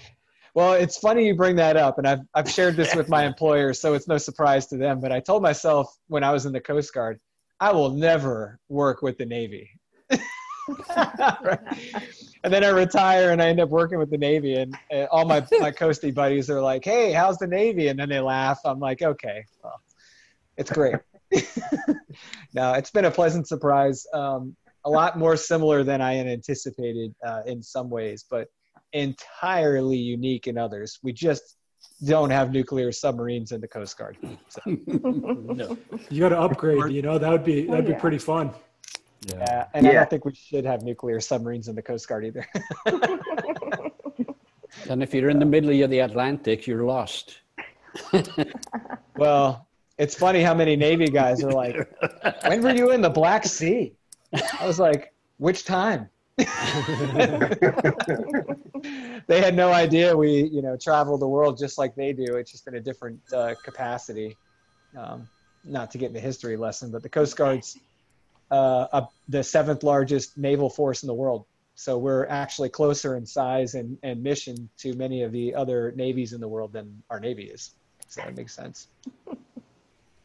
Well, 0.55 0.73
it's 0.75 0.99
funny 0.99 1.27
you 1.27 1.35
bring 1.35 1.57
that 1.57 1.77
up, 1.77 1.99
and 1.99 2.07
I've 2.07 2.21
I've 2.35 2.51
shared 2.51 2.77
this 2.77 2.95
with 2.95 3.09
my 3.09 3.25
employers, 3.27 3.81
so 3.81 3.95
it's 3.95 4.07
no 4.07 4.19
surprise 4.19 4.67
to 4.67 4.77
them. 4.77 5.01
But 5.01 5.12
I 5.12 5.21
told 5.21 5.43
myself 5.43 5.97
when 6.09 6.23
I 6.23 6.31
was 6.31 6.45
in 6.45 6.53
the 6.53 6.61
Coast 6.61 6.93
Guard, 6.93 7.19
I 7.59 7.73
will 7.73 7.91
never 7.91 8.59
work 8.69 9.01
with 9.01 9.17
the 9.17 9.27
Navy. 9.27 9.71
Right? 10.69 11.59
And 12.45 12.53
then 12.53 12.63
I 12.63 12.69
retire 12.69 13.33
and 13.33 13.43
I 13.43 13.49
end 13.49 13.59
up 13.59 13.71
working 13.71 13.99
with 13.99 14.09
the 14.09 14.19
Navy, 14.19 14.55
and, 14.55 14.73
and 14.93 15.09
all 15.09 15.25
my 15.25 15.45
my 15.59 15.73
coastie 15.73 16.15
buddies 16.15 16.49
are 16.49 16.61
like, 16.61 16.85
"Hey, 16.85 17.11
how's 17.11 17.39
the 17.39 17.47
Navy?" 17.49 17.89
And 17.89 17.99
then 17.99 18.09
they 18.09 18.21
laugh. 18.21 18.61
I'm 18.65 18.79
like, 18.79 19.03
"Okay, 19.03 19.45
well, 19.65 19.81
it's 20.57 20.71
great." 20.71 20.95
no, 22.55 22.75
it's 22.75 22.93
been 22.93 23.05
a 23.05 23.11
pleasant 23.11 23.49
surprise. 23.49 24.07
Um, 24.15 24.55
a 24.85 24.91
lot 24.91 25.19
more 25.19 25.37
similar 25.37 25.83
than 25.83 26.01
I 26.01 26.15
had 26.15 26.29
anticipated 26.29 27.13
uh, 27.27 27.43
in 27.47 27.65
some 27.65 27.91
ways, 27.91 28.25
but 28.31 28.47
entirely 28.93 29.97
unique 29.97 30.47
in 30.47 30.57
others. 30.57 31.01
We 31.03 31.13
just 31.13 31.57
don't 32.05 32.31
have 32.31 32.53
nuclear 32.53 32.93
submarines 32.93 33.53
in 33.53 33.61
the 33.61 33.69
Coast 33.69 33.99
Guard. 33.99 34.17
So. 34.49 34.61
no. 34.67 35.77
You 36.11 36.21
got 36.21 36.29
to 36.29 36.41
upgrade. 36.41 36.93
You 36.93 37.03
know 37.03 37.19
that 37.19 37.31
would 37.31 37.45
be 37.45 37.67
that'd 37.67 37.87
be 37.87 37.95
pretty 37.95 38.19
fun. 38.19 38.53
Yeah, 39.27 39.43
uh, 39.43 39.65
and 39.75 39.85
yeah. 39.85 39.91
I 39.91 39.95
don't 39.95 40.11
think 40.11 40.25
we 40.25 40.35
should 40.35 40.65
have 40.65 40.83
nuclear 40.83 41.21
submarines 41.21 41.67
in 41.69 41.75
the 41.75 41.83
Coast 41.83 42.07
Guard 42.09 42.25
either. 42.25 42.47
and 44.89 45.03
if 45.03 45.12
you're 45.12 45.31
in 45.31 45.41
the 45.41 45.47
middle 45.47 45.71
of 45.83 45.91
the 45.91 45.99
Atlantic, 45.99 46.67
you're 46.67 46.85
lost. 46.85 47.39
well, 49.17 49.67
it's 49.99 50.15
funny 50.15 50.43
how 50.43 50.55
many 50.55 50.77
Navy 50.77 51.09
guys 51.09 51.43
are 51.43 51.51
like, 51.51 51.77
when 52.47 52.62
were 52.62 52.75
you 52.75 52.93
in 52.93 53.01
the 53.01 53.11
Black 53.11 53.45
Sea? 53.45 53.95
I 54.61 54.67
was 54.67 54.79
like, 54.79 55.12
which 55.39 55.65
time? 55.65 56.09
they 56.37 56.45
had 59.41 59.57
no 59.57 59.73
idea 59.73 60.15
we, 60.17 60.45
you 60.53 60.62
know, 60.62 60.77
travel 60.77 61.19
the 61.19 61.27
world 61.27 61.59
just 61.59 61.79
like 61.79 61.97
they 61.97 62.12
do. 62.12 62.37
It's 62.37 62.53
just 62.53 62.69
in 62.69 62.75
a 62.77 62.81
different 62.81 63.19
uh, 63.33 63.55
capacity. 63.65 64.37
Um, 64.97 65.27
not 65.65 65.91
to 65.91 65.99
get 65.99 66.09
into 66.09 66.21
history 66.21 66.57
lesson, 66.57 66.93
but 66.93 67.03
the 67.03 67.09
Coast 67.09 67.37
Guard's 67.37 67.79
uh, 68.51 69.07
the 69.29 69.43
seventh 69.43 69.83
largest 69.83 70.37
naval 70.39 70.71
force 70.71 71.03
in 71.03 71.07
the 71.07 71.15
world. 71.15 71.47
So 71.75 71.99
we're 71.99 72.27
actually 72.27 72.71
closer 72.71 73.17
in 73.17 73.27
size 73.27 73.75
and, 73.75 73.99
and 74.03 74.23
mission 74.23 74.69
to 74.79 74.95
many 74.95 75.23
of 75.23 75.33
the 75.33 75.55
other 75.55 75.93
navies 75.93 76.33
in 76.33 76.41
the 76.41 76.49
world 76.49 76.73
than 76.73 77.03
our 77.11 77.21
Navy 77.21 77.45
is. 77.45 77.73
So 78.09 78.23
that 78.23 78.37
makes 78.37 78.55
sense. 78.55 78.89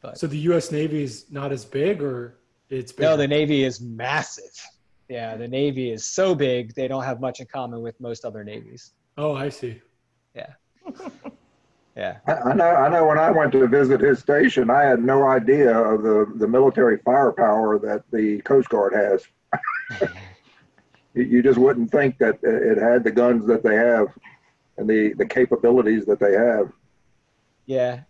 But 0.02 0.18
so 0.18 0.26
the 0.26 0.38
U.S. 0.40 0.72
Navy 0.72 1.04
is 1.04 1.26
not 1.30 1.52
as 1.52 1.64
big, 1.64 2.02
or 2.02 2.36
it's 2.72 2.92
bigger? 2.92 3.10
no, 3.12 3.18
the 3.18 3.28
Navy 3.28 3.64
is 3.64 3.80
massive. 3.82 4.52
Yeah, 5.10 5.38
the 5.38 5.48
Navy 5.48 5.92
is 5.92 6.04
so 6.04 6.34
big 6.34 6.74
they 6.74 6.88
don't 6.88 7.04
have 7.04 7.20
much 7.20 7.40
in 7.40 7.46
common 7.46 7.82
with 7.82 8.00
most 8.02 8.26
other 8.26 8.44
navies. 8.44 8.94
Oh, 9.16 9.36
I 9.36 9.50
see. 9.50 9.80
Yeah. 10.36 10.54
Yeah. 12.02 12.18
I, 12.26 12.50
I, 12.50 12.54
know. 12.54 12.66
I 12.66 12.90
know. 12.90 13.06
When 13.06 13.20
I 13.20 13.30
went 13.30 13.52
to 13.52 13.68
visit 13.68 14.02
his 14.02 14.20
station, 14.20 14.70
I 14.72 14.84
had 14.84 15.04
no 15.04 15.28
idea 15.28 15.78
of 15.78 16.02
the 16.02 16.32
the 16.36 16.48
military 16.48 16.98
firepower 16.98 17.78
that 17.80 18.04
the 18.12 18.42
Coast 18.42 18.70
Guard 18.70 18.94
has. 18.94 19.28
you 21.14 21.44
just 21.44 21.60
wouldn't 21.60 21.92
think 21.92 22.18
that 22.18 22.40
it 22.42 22.78
had 22.78 23.04
the 23.04 23.12
guns 23.12 23.46
that 23.46 23.62
they 23.64 23.76
have 23.76 24.08
and 24.78 24.90
the 24.90 25.14
the 25.14 25.26
capabilities 25.26 26.06
that 26.06 26.20
they 26.20 26.34
have. 26.34 26.72
Yeah, 27.68 28.02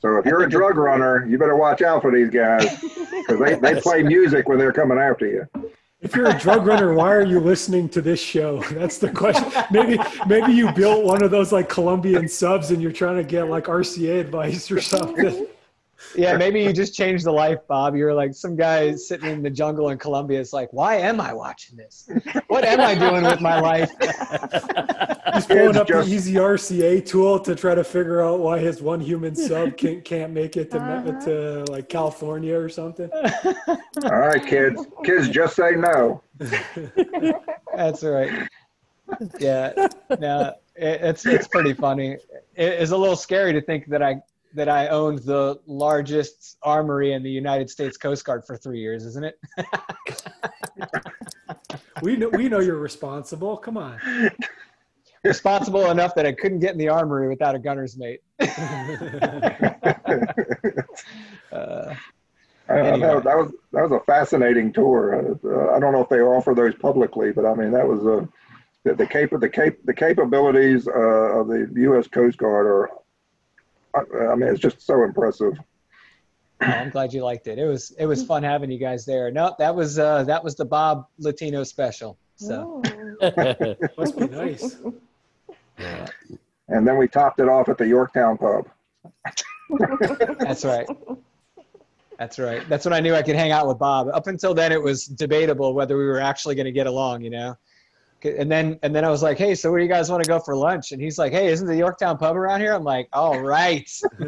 so 0.00 0.16
if 0.16 0.24
you're 0.24 0.42
a 0.42 0.48
drug 0.48 0.76
runner, 0.76 1.26
you 1.26 1.36
better 1.36 1.56
watch 1.56 1.82
out 1.82 2.00
for 2.00 2.10
these 2.10 2.30
guys 2.30 2.80
because 2.80 3.38
they, 3.38 3.54
they 3.56 3.80
play 3.82 4.02
music 4.02 4.48
when 4.48 4.58
they're 4.58 4.72
coming 4.72 4.98
after 4.98 5.26
you. 5.26 5.70
If 6.02 6.16
you're 6.16 6.28
a 6.28 6.38
drug 6.38 6.66
runner, 6.66 6.94
why 6.94 7.12
are 7.12 7.24
you 7.24 7.40
listening 7.40 7.88
to 7.90 8.00
this 8.00 8.20
show? 8.20 8.62
That's 8.70 8.98
the 8.98 9.10
question. 9.10 9.52
Maybe 9.70 9.98
maybe 10.26 10.52
you 10.52 10.72
built 10.72 11.04
one 11.04 11.22
of 11.22 11.30
those 11.30 11.52
like 11.52 11.68
Colombian 11.68 12.26
subs 12.26 12.70
and 12.70 12.80
you're 12.80 12.92
trying 12.92 13.16
to 13.16 13.24
get 13.24 13.48
like 13.48 13.64
RCA 13.64 14.20
advice 14.20 14.70
or 14.70 14.80
something. 14.80 15.46
Yeah, 16.16 16.36
maybe 16.38 16.62
you 16.62 16.72
just 16.72 16.94
changed 16.94 17.24
the 17.24 17.32
life, 17.32 17.58
Bob. 17.68 17.94
You're 17.94 18.14
like 18.14 18.32
some 18.32 18.56
guy 18.56 18.94
sitting 18.94 19.30
in 19.30 19.42
the 19.42 19.50
jungle 19.50 19.90
in 19.90 19.98
Colombia. 19.98 20.40
It's 20.40 20.54
like, 20.54 20.72
why 20.72 20.96
am 20.96 21.20
I 21.20 21.34
watching 21.34 21.76
this? 21.76 22.08
What 22.48 22.64
am 22.64 22.80
I 22.80 22.94
doing 22.94 23.22
with 23.22 23.40
my 23.40 23.60
life? 23.60 23.92
He's 25.40 25.56
pulling 25.56 25.76
up 25.76 25.88
just... 25.88 26.08
the 26.08 26.14
Easy 26.14 26.34
RCA 26.34 27.04
tool 27.06 27.40
to 27.40 27.54
try 27.54 27.74
to 27.74 27.84
figure 27.84 28.22
out 28.22 28.40
why 28.40 28.58
his 28.58 28.82
one 28.82 29.00
human 29.00 29.34
sub 29.34 29.76
can't, 29.76 30.04
can't 30.04 30.32
make 30.32 30.56
it 30.56 30.70
to 30.72 30.78
uh-huh. 30.78 31.20
to 31.24 31.64
like 31.70 31.88
California 31.88 32.58
or 32.58 32.68
something. 32.68 33.10
All 34.04 34.18
right, 34.18 34.44
kids. 34.44 34.86
Kids, 35.04 35.28
just 35.28 35.56
say 35.56 35.72
no. 35.72 36.22
That's 37.74 38.02
right. 38.02 38.48
Yeah. 39.38 39.88
No, 40.18 40.54
it, 40.76 41.00
it's 41.02 41.26
it's 41.26 41.48
pretty 41.48 41.74
funny. 41.74 42.12
It, 42.12 42.22
it's 42.56 42.92
a 42.92 42.96
little 42.96 43.16
scary 43.16 43.52
to 43.52 43.60
think 43.60 43.86
that 43.86 44.02
I 44.02 44.22
that 44.54 44.68
I 44.68 44.88
owned 44.88 45.20
the 45.20 45.60
largest 45.66 46.58
armory 46.62 47.12
in 47.12 47.22
the 47.22 47.30
United 47.30 47.70
States 47.70 47.96
Coast 47.96 48.24
Guard 48.24 48.44
for 48.44 48.56
three 48.56 48.80
years, 48.80 49.04
isn't 49.04 49.24
it? 49.24 49.38
we 52.02 52.16
know 52.16 52.28
we 52.28 52.48
know 52.48 52.60
you're 52.60 52.76
responsible. 52.76 53.56
Come 53.56 53.76
on. 53.76 53.98
Responsible 55.22 55.90
enough 55.90 56.14
that 56.14 56.26
I 56.26 56.32
couldn't 56.32 56.60
get 56.60 56.72
in 56.72 56.78
the 56.78 56.88
armory 56.88 57.28
without 57.28 57.54
a 57.54 57.58
gunner's 57.58 57.96
mate. 57.96 58.20
uh, 58.40 58.44
anyway. 62.70 63.00
that, 63.00 63.24
that 63.24 63.36
was 63.36 63.52
that 63.72 63.82
was 63.82 63.92
a 63.92 64.00
fascinating 64.06 64.72
tour. 64.72 65.36
Uh, 65.44 65.76
I 65.76 65.78
don't 65.78 65.92
know 65.92 66.00
if 66.00 66.08
they 66.08 66.20
offer 66.20 66.54
those 66.54 66.74
publicly, 66.76 67.32
but 67.32 67.44
I 67.44 67.54
mean 67.54 67.70
that 67.72 67.86
was 67.86 68.00
a 68.06 68.26
the, 68.84 68.94
the 68.94 69.06
cap 69.06 69.28
the 69.38 69.48
cap 69.48 69.74
the 69.84 69.92
capabilities 69.92 70.88
uh, 70.88 71.40
of 71.40 71.48
the 71.48 71.70
U.S. 71.74 72.06
Coast 72.08 72.38
Guard 72.38 72.66
are 72.66 72.90
I 73.94 74.34
mean, 74.36 74.48
it's 74.48 74.60
just 74.60 74.82
so 74.82 75.02
impressive. 75.04 75.54
Oh, 76.62 76.66
I'm 76.66 76.90
glad 76.90 77.12
you 77.12 77.24
liked 77.24 77.46
it. 77.46 77.58
It 77.58 77.66
was 77.66 77.92
it 77.98 78.06
was 78.06 78.24
fun 78.24 78.42
having 78.42 78.70
you 78.70 78.78
guys 78.78 79.04
there. 79.04 79.30
No, 79.30 79.54
that 79.58 79.74
was 79.74 79.98
uh, 79.98 80.24
that 80.24 80.44
was 80.44 80.54
the 80.56 80.64
Bob 80.64 81.06
Latino 81.18 81.64
special. 81.64 82.18
So 82.36 82.82
must 83.98 84.18
be 84.18 84.26
nice. 84.28 84.76
Yeah. 85.80 86.06
And 86.68 86.86
then 86.86 86.96
we 86.98 87.08
topped 87.08 87.40
it 87.40 87.48
off 87.48 87.68
at 87.68 87.78
the 87.78 87.86
Yorktown 87.86 88.38
pub. 88.38 88.68
That's 90.38 90.64
right. 90.64 90.86
That's 92.18 92.38
right. 92.38 92.68
That's 92.68 92.84
when 92.84 92.92
I 92.92 93.00
knew 93.00 93.14
I 93.14 93.22
could 93.22 93.34
hang 93.34 93.50
out 93.50 93.66
with 93.66 93.78
Bob. 93.78 94.08
Up 94.12 94.26
until 94.26 94.54
then, 94.54 94.72
it 94.72 94.82
was 94.82 95.06
debatable 95.06 95.74
whether 95.74 95.96
we 95.96 96.04
were 96.04 96.20
actually 96.20 96.54
going 96.54 96.66
to 96.66 96.72
get 96.72 96.86
along. 96.86 97.22
You 97.22 97.30
know 97.30 97.56
and 98.24 98.50
then 98.50 98.78
and 98.82 98.94
then 98.94 99.04
I 99.04 99.10
was 99.10 99.22
like, 99.22 99.38
hey, 99.38 99.54
so 99.54 99.70
where 99.70 99.78
do 99.80 99.84
you 99.84 99.90
guys 99.90 100.10
want 100.10 100.22
to 100.22 100.28
go 100.28 100.38
for 100.38 100.54
lunch? 100.56 100.92
And 100.92 101.00
he's 101.00 101.18
like, 101.18 101.32
hey, 101.32 101.48
isn't 101.48 101.66
the 101.66 101.76
Yorktown 101.76 102.18
pub 102.18 102.36
around 102.36 102.60
here? 102.60 102.74
I'm 102.74 102.84
like, 102.84 103.08
all 103.12 103.40
right. 103.40 103.90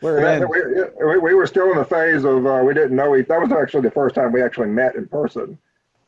we're 0.00 0.24
in. 0.26 0.48
We, 0.48 1.18
we, 1.18 1.34
were 1.34 1.46
still 1.46 1.70
in 1.72 1.78
the 1.78 1.84
phase 1.84 2.24
of 2.24 2.46
uh, 2.46 2.62
we 2.64 2.74
didn't 2.74 2.94
know. 2.94 3.10
We, 3.10 3.22
that 3.22 3.40
was 3.40 3.52
actually 3.52 3.82
the 3.82 3.90
first 3.90 4.14
time 4.14 4.32
we 4.32 4.42
actually 4.42 4.68
met 4.68 4.94
in 4.94 5.08
person. 5.08 5.58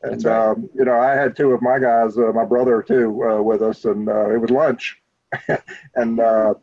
And 0.03 0.23
right. 0.23 0.49
um, 0.49 0.69
you 0.75 0.85
know, 0.85 0.99
I 0.99 1.13
had 1.13 1.35
two 1.35 1.51
of 1.51 1.61
my 1.61 1.79
guys, 1.79 2.17
uh, 2.17 2.31
my 2.33 2.45
brother 2.45 2.81
too, 2.81 3.23
uh, 3.23 3.41
with 3.41 3.61
us, 3.61 3.85
and 3.85 4.09
uh, 4.09 4.29
it 4.31 4.37
was 4.37 4.49
lunch. 4.49 5.01
and 5.95 6.19
uh, 6.19 6.53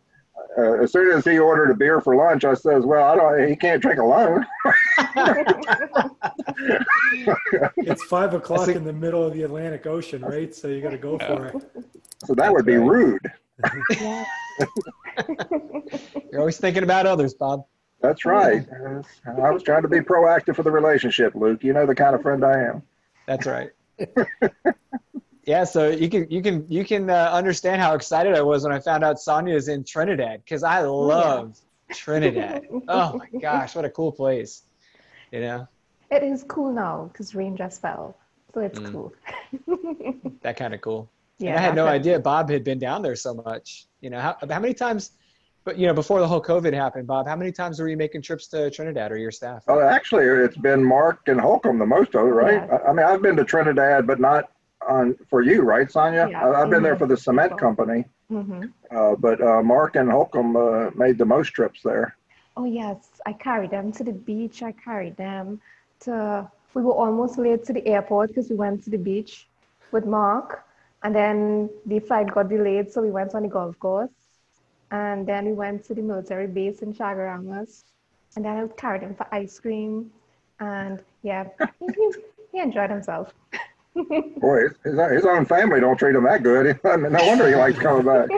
uh, 0.59 0.83
as 0.83 0.93
soon 0.93 1.17
as 1.17 1.25
he 1.25 1.39
ordered 1.39 1.71
a 1.71 1.75
beer 1.75 2.01
for 2.01 2.17
lunch, 2.17 2.45
I 2.45 2.55
says, 2.55 2.85
"Well, 2.85 3.03
I 3.03 3.15
don't. 3.17 3.49
He 3.49 3.57
can't 3.57 3.81
drink 3.81 3.99
alone." 3.99 4.45
it's 7.77 8.05
five 8.05 8.35
o'clock 8.35 8.69
in 8.69 8.85
the 8.85 8.93
middle 8.93 9.25
of 9.25 9.33
the 9.33 9.45
Atlantic 9.45 9.87
Ocean, 9.87 10.23
right? 10.23 10.55
So 10.55 10.69
you 10.69 10.83
got 10.83 10.91
to 10.91 10.99
go 10.99 11.19
for 11.19 11.47
it. 11.47 11.57
So 12.27 12.35
that 12.35 12.53
would 12.53 12.67
be 12.67 12.77
rude. 12.77 13.21
You're 16.31 16.41
always 16.41 16.59
thinking 16.59 16.83
about 16.83 17.07
others, 17.07 17.33
Bob. 17.35 17.65
That's 18.03 18.25
right. 18.25 18.67
I 19.27 19.51
was 19.51 19.63
trying 19.63 19.83
to 19.83 19.89
be 19.89 20.01
proactive 20.01 20.57
for 20.57 20.63
the 20.63 20.71
relationship, 20.71 21.35
Luke. 21.35 21.63
You 21.63 21.73
know 21.73 21.87
the 21.87 21.95
kind 21.95 22.15
of 22.15 22.23
friend 22.23 22.45
I 22.45 22.61
am. 22.65 22.83
That's 23.31 23.47
right 23.47 23.71
yeah, 25.45 25.65
so 25.65 25.89
you 25.89 26.09
can 26.09 26.31
you 26.31 26.43
can 26.43 26.65
you 26.69 26.85
can 26.85 27.11
uh, 27.11 27.31
understand 27.33 27.81
how 27.81 27.95
excited 27.95 28.35
I 28.35 28.43
was 28.43 28.65
when 28.65 28.73
I 28.73 28.81
found 28.81 29.05
out 29.05 29.21
Sonia 29.21 29.55
is 29.55 29.69
in 29.69 29.85
Trinidad 29.85 30.43
because 30.45 30.63
I 30.63 30.81
love 30.81 31.59
yeah. 31.89 31.95
Trinidad. 31.95 32.67
oh 32.89 33.19
my 33.19 33.39
gosh, 33.41 33.75
what 33.75 33.85
a 33.85 33.91
cool 33.91 34.13
place! 34.13 34.63
You 35.33 35.41
know. 35.41 35.69
It 36.11 36.23
is 36.25 36.45
cool 36.45 36.73
now 36.73 37.09
because 37.13 37.35
rain 37.35 37.57
just 37.57 37.81
fell, 37.81 38.17
so 38.53 38.61
it's 38.61 38.79
mm. 38.79 38.93
cool. 38.93 39.13
that 40.43 40.57
kind 40.57 40.75
of 40.75 40.81
cool. 40.81 41.09
Yeah, 41.43 41.57
I 41.57 41.61
had 41.61 41.75
no 41.75 41.87
idea 41.87 42.21
Bob 42.21 42.51
had 42.51 42.65
been 42.65 42.79
down 42.79 43.01
there 43.01 43.17
so 43.17 43.33
much. 43.33 43.87
You 44.03 44.11
know, 44.11 44.21
how, 44.21 44.37
how 44.47 44.61
many 44.61 44.75
times, 44.75 45.13
but 45.65 45.79
you 45.79 45.87
know, 45.87 45.95
before 45.95 46.21
the 46.21 46.29
whole 46.29 46.43
COVID 46.43 46.73
happened, 46.73 47.07
Bob, 47.07 47.27
how 47.27 47.37
many 47.37 47.53
times 47.53 47.79
were 47.81 47.89
you 47.89 47.97
making 47.97 48.23
trips 48.23 48.47
to 48.49 48.71
Trinidad 48.71 49.13
or 49.13 49.19
your 49.19 49.31
staff? 49.31 49.63
Oh, 49.69 49.81
actually, 49.81 50.25
it's 50.25 50.57
been 50.57 50.83
Mark 50.83 51.21
and 51.27 51.41
Holcomb 51.41 51.79
the 51.79 51.87
most 51.87 52.15
of 52.15 52.27
it, 52.27 52.31
right? 52.31 52.67
Yeah. 52.67 52.77
I, 52.77 52.91
I, 52.91 52.93
mean, 52.93 53.07
I've 53.07 53.23
been 53.23 53.37
to 53.37 53.45
Trinidad, 53.45 54.07
but 54.07 54.21
not 54.21 54.51
on 54.89 55.17
for 55.29 55.43
you, 55.43 55.63
right, 55.63 55.91
Sonia? 55.91 56.29
Yeah. 56.31 56.43
I, 56.43 56.61
have 56.61 56.71
been 56.71 56.79
mm-hmm. 56.79 56.85
there 56.85 56.97
for 56.97 57.07
the 57.07 57.17
cement 57.17 57.59
company. 57.59 58.05
Mm-hmm. 58.31 58.65
Uh, 58.97 59.17
but 59.17 59.41
uh, 59.43 59.63
Mark 59.63 59.97
and 59.97 60.11
Holcomb 60.11 60.57
uh, 60.57 60.91
made 60.95 61.19
the 61.19 61.25
most 61.25 61.49
trips 61.49 61.81
there. 61.83 62.17
Oh 62.57 62.65
yes, 62.65 63.09
I 63.27 63.33
carried 63.33 63.71
them 63.71 63.93
to 63.93 64.05
the 64.05 64.13
beach. 64.13 64.63
I 64.63 64.73
carried 64.73 65.17
them 65.17 65.61
to. 66.01 66.51
We 66.75 66.83
were 66.83 66.95
almost 66.95 67.37
late 67.39 67.65
to 67.65 67.73
the 67.73 67.85
airport 67.87 68.29
because 68.29 68.49
we 68.49 68.57
went 68.57 68.85
to 68.85 68.91
the 68.91 68.99
beach 68.99 69.49
with 69.91 70.07
Mark, 70.07 70.65
and 71.03 71.15
then 71.15 71.69
the 71.87 71.99
flight 71.99 72.31
got 72.33 72.49
delayed, 72.49 72.93
so 72.93 73.03
we 73.03 73.11
went 73.11 73.35
on 73.35 73.43
the 73.43 73.49
golf 73.49 73.77
course, 73.81 74.11
and 74.91 75.27
then 75.27 75.47
we 75.47 75.53
went 75.53 75.85
to 75.85 75.95
the 75.95 76.03
military 76.03 76.47
base 76.47 76.81
in 76.81 76.93
Chaguaramas, 76.93 77.85
and 78.37 78.45
then 78.45 78.57
I 78.57 78.67
carried 78.77 79.03
him 79.03 79.15
for 79.15 79.27
ice 79.33 79.59
cream, 79.59 80.11
and 80.59 81.03
yeah, 81.23 81.45
he, 81.79 82.13
he 82.53 82.59
enjoyed 82.61 82.91
himself. 82.91 83.33
Boy, 84.39 84.63
his, 84.85 84.99
his 85.11 85.27
own 85.27 85.45
family 85.47 85.81
don't 85.81 85.97
treat 85.97 86.15
him 86.15 86.25
that 86.25 86.43
good. 86.43 86.79
no 86.85 87.27
wonder 87.27 87.49
he 87.49 87.57
likes 87.57 87.79
coming 87.79 88.07
back. 88.07 88.29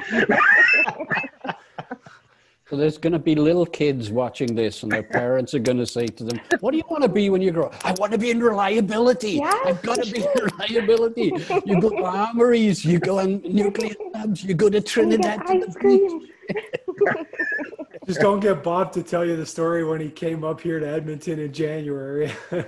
So 2.72 2.78
there's 2.78 2.96
going 2.96 3.12
to 3.12 3.18
be 3.18 3.34
little 3.34 3.66
kids 3.66 4.10
watching 4.10 4.54
this, 4.54 4.82
and 4.82 4.90
their 4.90 5.02
parents 5.02 5.52
are 5.52 5.58
going 5.58 5.76
to 5.76 5.84
say 5.84 6.06
to 6.06 6.24
them, 6.24 6.40
"What 6.60 6.70
do 6.70 6.78
you 6.78 6.84
want 6.88 7.02
to 7.02 7.08
be 7.10 7.28
when 7.28 7.42
you 7.42 7.50
grow 7.50 7.66
up?" 7.66 7.74
I 7.84 7.92
want 7.98 8.12
to 8.12 8.18
be 8.18 8.30
in 8.30 8.42
reliability. 8.42 9.32
Yes, 9.32 9.54
I've 9.66 9.82
got 9.82 10.02
to 10.02 10.10
be 10.10 10.22
in 10.22 10.30
reliability. 10.42 11.34
You 11.66 11.78
go 11.82 11.90
to 11.90 12.02
armories, 12.02 12.82
you 12.82 12.98
go 12.98 13.18
on 13.18 13.42
nuclear 13.42 13.94
labs, 14.14 14.42
you 14.42 14.54
go 14.54 14.70
to 14.70 14.80
Trinidad 14.80 15.46
to 15.48 15.66
the 15.66 15.78
beach. 15.80 16.31
Just 18.06 18.20
don't 18.20 18.40
get 18.40 18.62
Bob 18.62 18.92
to 18.92 19.02
tell 19.02 19.24
you 19.24 19.36
the 19.36 19.46
story 19.46 19.84
when 19.84 20.00
he 20.00 20.10
came 20.10 20.44
up 20.44 20.60
here 20.60 20.80
to 20.80 20.88
Edmonton 20.88 21.38
in 21.38 21.52
January. 21.52 22.32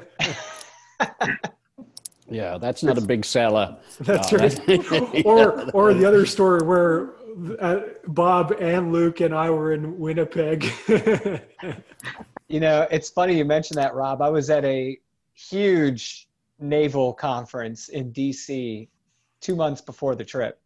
Yeah, 2.35 2.59
that's 2.59 2.83
not 2.83 2.97
a 2.99 3.01
big 3.01 3.25
seller. 3.25 3.77
That's 4.01 4.33
no, 4.33 4.39
right. 4.39 4.67
That's, 4.67 5.25
or 5.25 5.71
or 5.73 5.95
the 5.95 6.05
other 6.07 6.25
story 6.25 6.67
where 6.67 7.13
uh, 7.61 7.81
Bob 8.09 8.57
and 8.61 8.93
Luke 8.93 9.21
and 9.21 9.35
I 9.35 9.51
were 9.51 9.73
in 9.73 9.99
Winnipeg. 9.99 10.73
you 12.49 12.61
know, 12.61 12.89
it's 12.91 13.11
funny 13.11 13.37
you 13.37 13.45
mentioned 13.45 13.79
that, 13.79 13.95
Rob. 13.95 14.23
I 14.23 14.31
was 14.31 14.49
at 14.51 14.65
a 14.65 14.99
huge 15.35 16.29
naval 16.59 17.13
conference 17.13 17.89
in 17.89 18.13
DC 18.13 18.89
two 19.41 19.55
months 19.55 19.83
before 19.83 20.15
the 20.15 20.25
trip, 20.25 20.61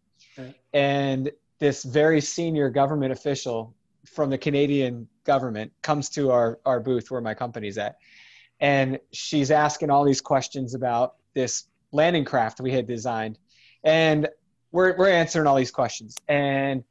and 0.72 1.30
this 1.58 1.82
very 1.82 2.20
senior 2.20 2.70
government 2.70 3.12
official 3.12 3.74
from 4.06 4.30
the 4.30 4.38
Canadian 4.38 5.08
government 5.24 5.72
comes 5.82 6.08
to 6.10 6.30
our 6.30 6.58
our 6.64 6.80
booth 6.80 7.10
where 7.10 7.20
my 7.20 7.34
company's 7.34 7.78
at, 7.78 7.98
and 8.60 8.98
she's 9.12 9.50
asking 9.50 9.90
all 9.90 10.04
these 10.04 10.20
questions 10.20 10.74
about 10.74 11.16
this 11.34 11.64
landing 11.92 12.24
craft 12.24 12.60
we 12.60 12.72
had 12.72 12.86
designed. 12.86 13.38
And 13.84 14.28
we're, 14.72 14.96
we're 14.96 15.08
answering 15.08 15.46
all 15.46 15.56
these 15.56 15.70
questions. 15.70 16.16
And 16.28 16.84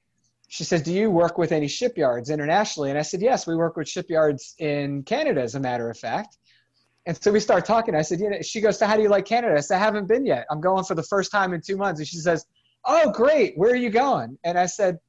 she 0.48 0.64
says, 0.64 0.82
Do 0.82 0.94
you 0.94 1.12
work 1.12 1.38
with 1.38 1.52
any 1.52 1.68
shipyards 1.68 2.30
internationally? 2.30 2.90
And 2.90 2.98
I 2.98 3.02
said, 3.02 3.22
Yes, 3.22 3.46
we 3.46 3.56
work 3.56 3.76
with 3.76 3.88
shipyards 3.88 4.56
in 4.58 5.04
Canada, 5.04 5.42
as 5.42 5.56
a 5.56 5.60
matter 5.60 5.90
of 5.90 5.98
fact. 5.98 6.38
And 7.06 7.22
so 7.22 7.32
we 7.32 7.40
start 7.40 7.66
talking. 7.66 7.96
I 7.96 8.02
said, 8.02 8.20
you 8.20 8.30
know, 8.30 8.42
she 8.42 8.62
goes, 8.62 8.80
So 8.80 8.86
how 8.86 8.96
do 8.96 9.04
you 9.04 9.10
like 9.10 9.26
Canada? 9.26 9.56
I 9.56 9.60
said, 9.60 9.76
I 9.76 9.80
haven't 9.80 10.08
been 10.08 10.26
yet. 10.26 10.46
I'm 10.50 10.62
going 10.62 10.86
for 10.86 10.96
the 10.96 11.04
first 11.04 11.32
time 11.32 11.54
in 11.54 11.62
two 11.62 11.78
months. 11.78 12.00
And 12.00 12.08
she 12.08 12.18
says, 12.18 12.46
Oh, 12.88 13.12
great. 13.12 13.58
Where 13.58 13.72
are 13.72 13.76
you 13.76 13.90
going? 13.90 14.38
And 14.44 14.58
I 14.58 14.66
said, 14.66 15.00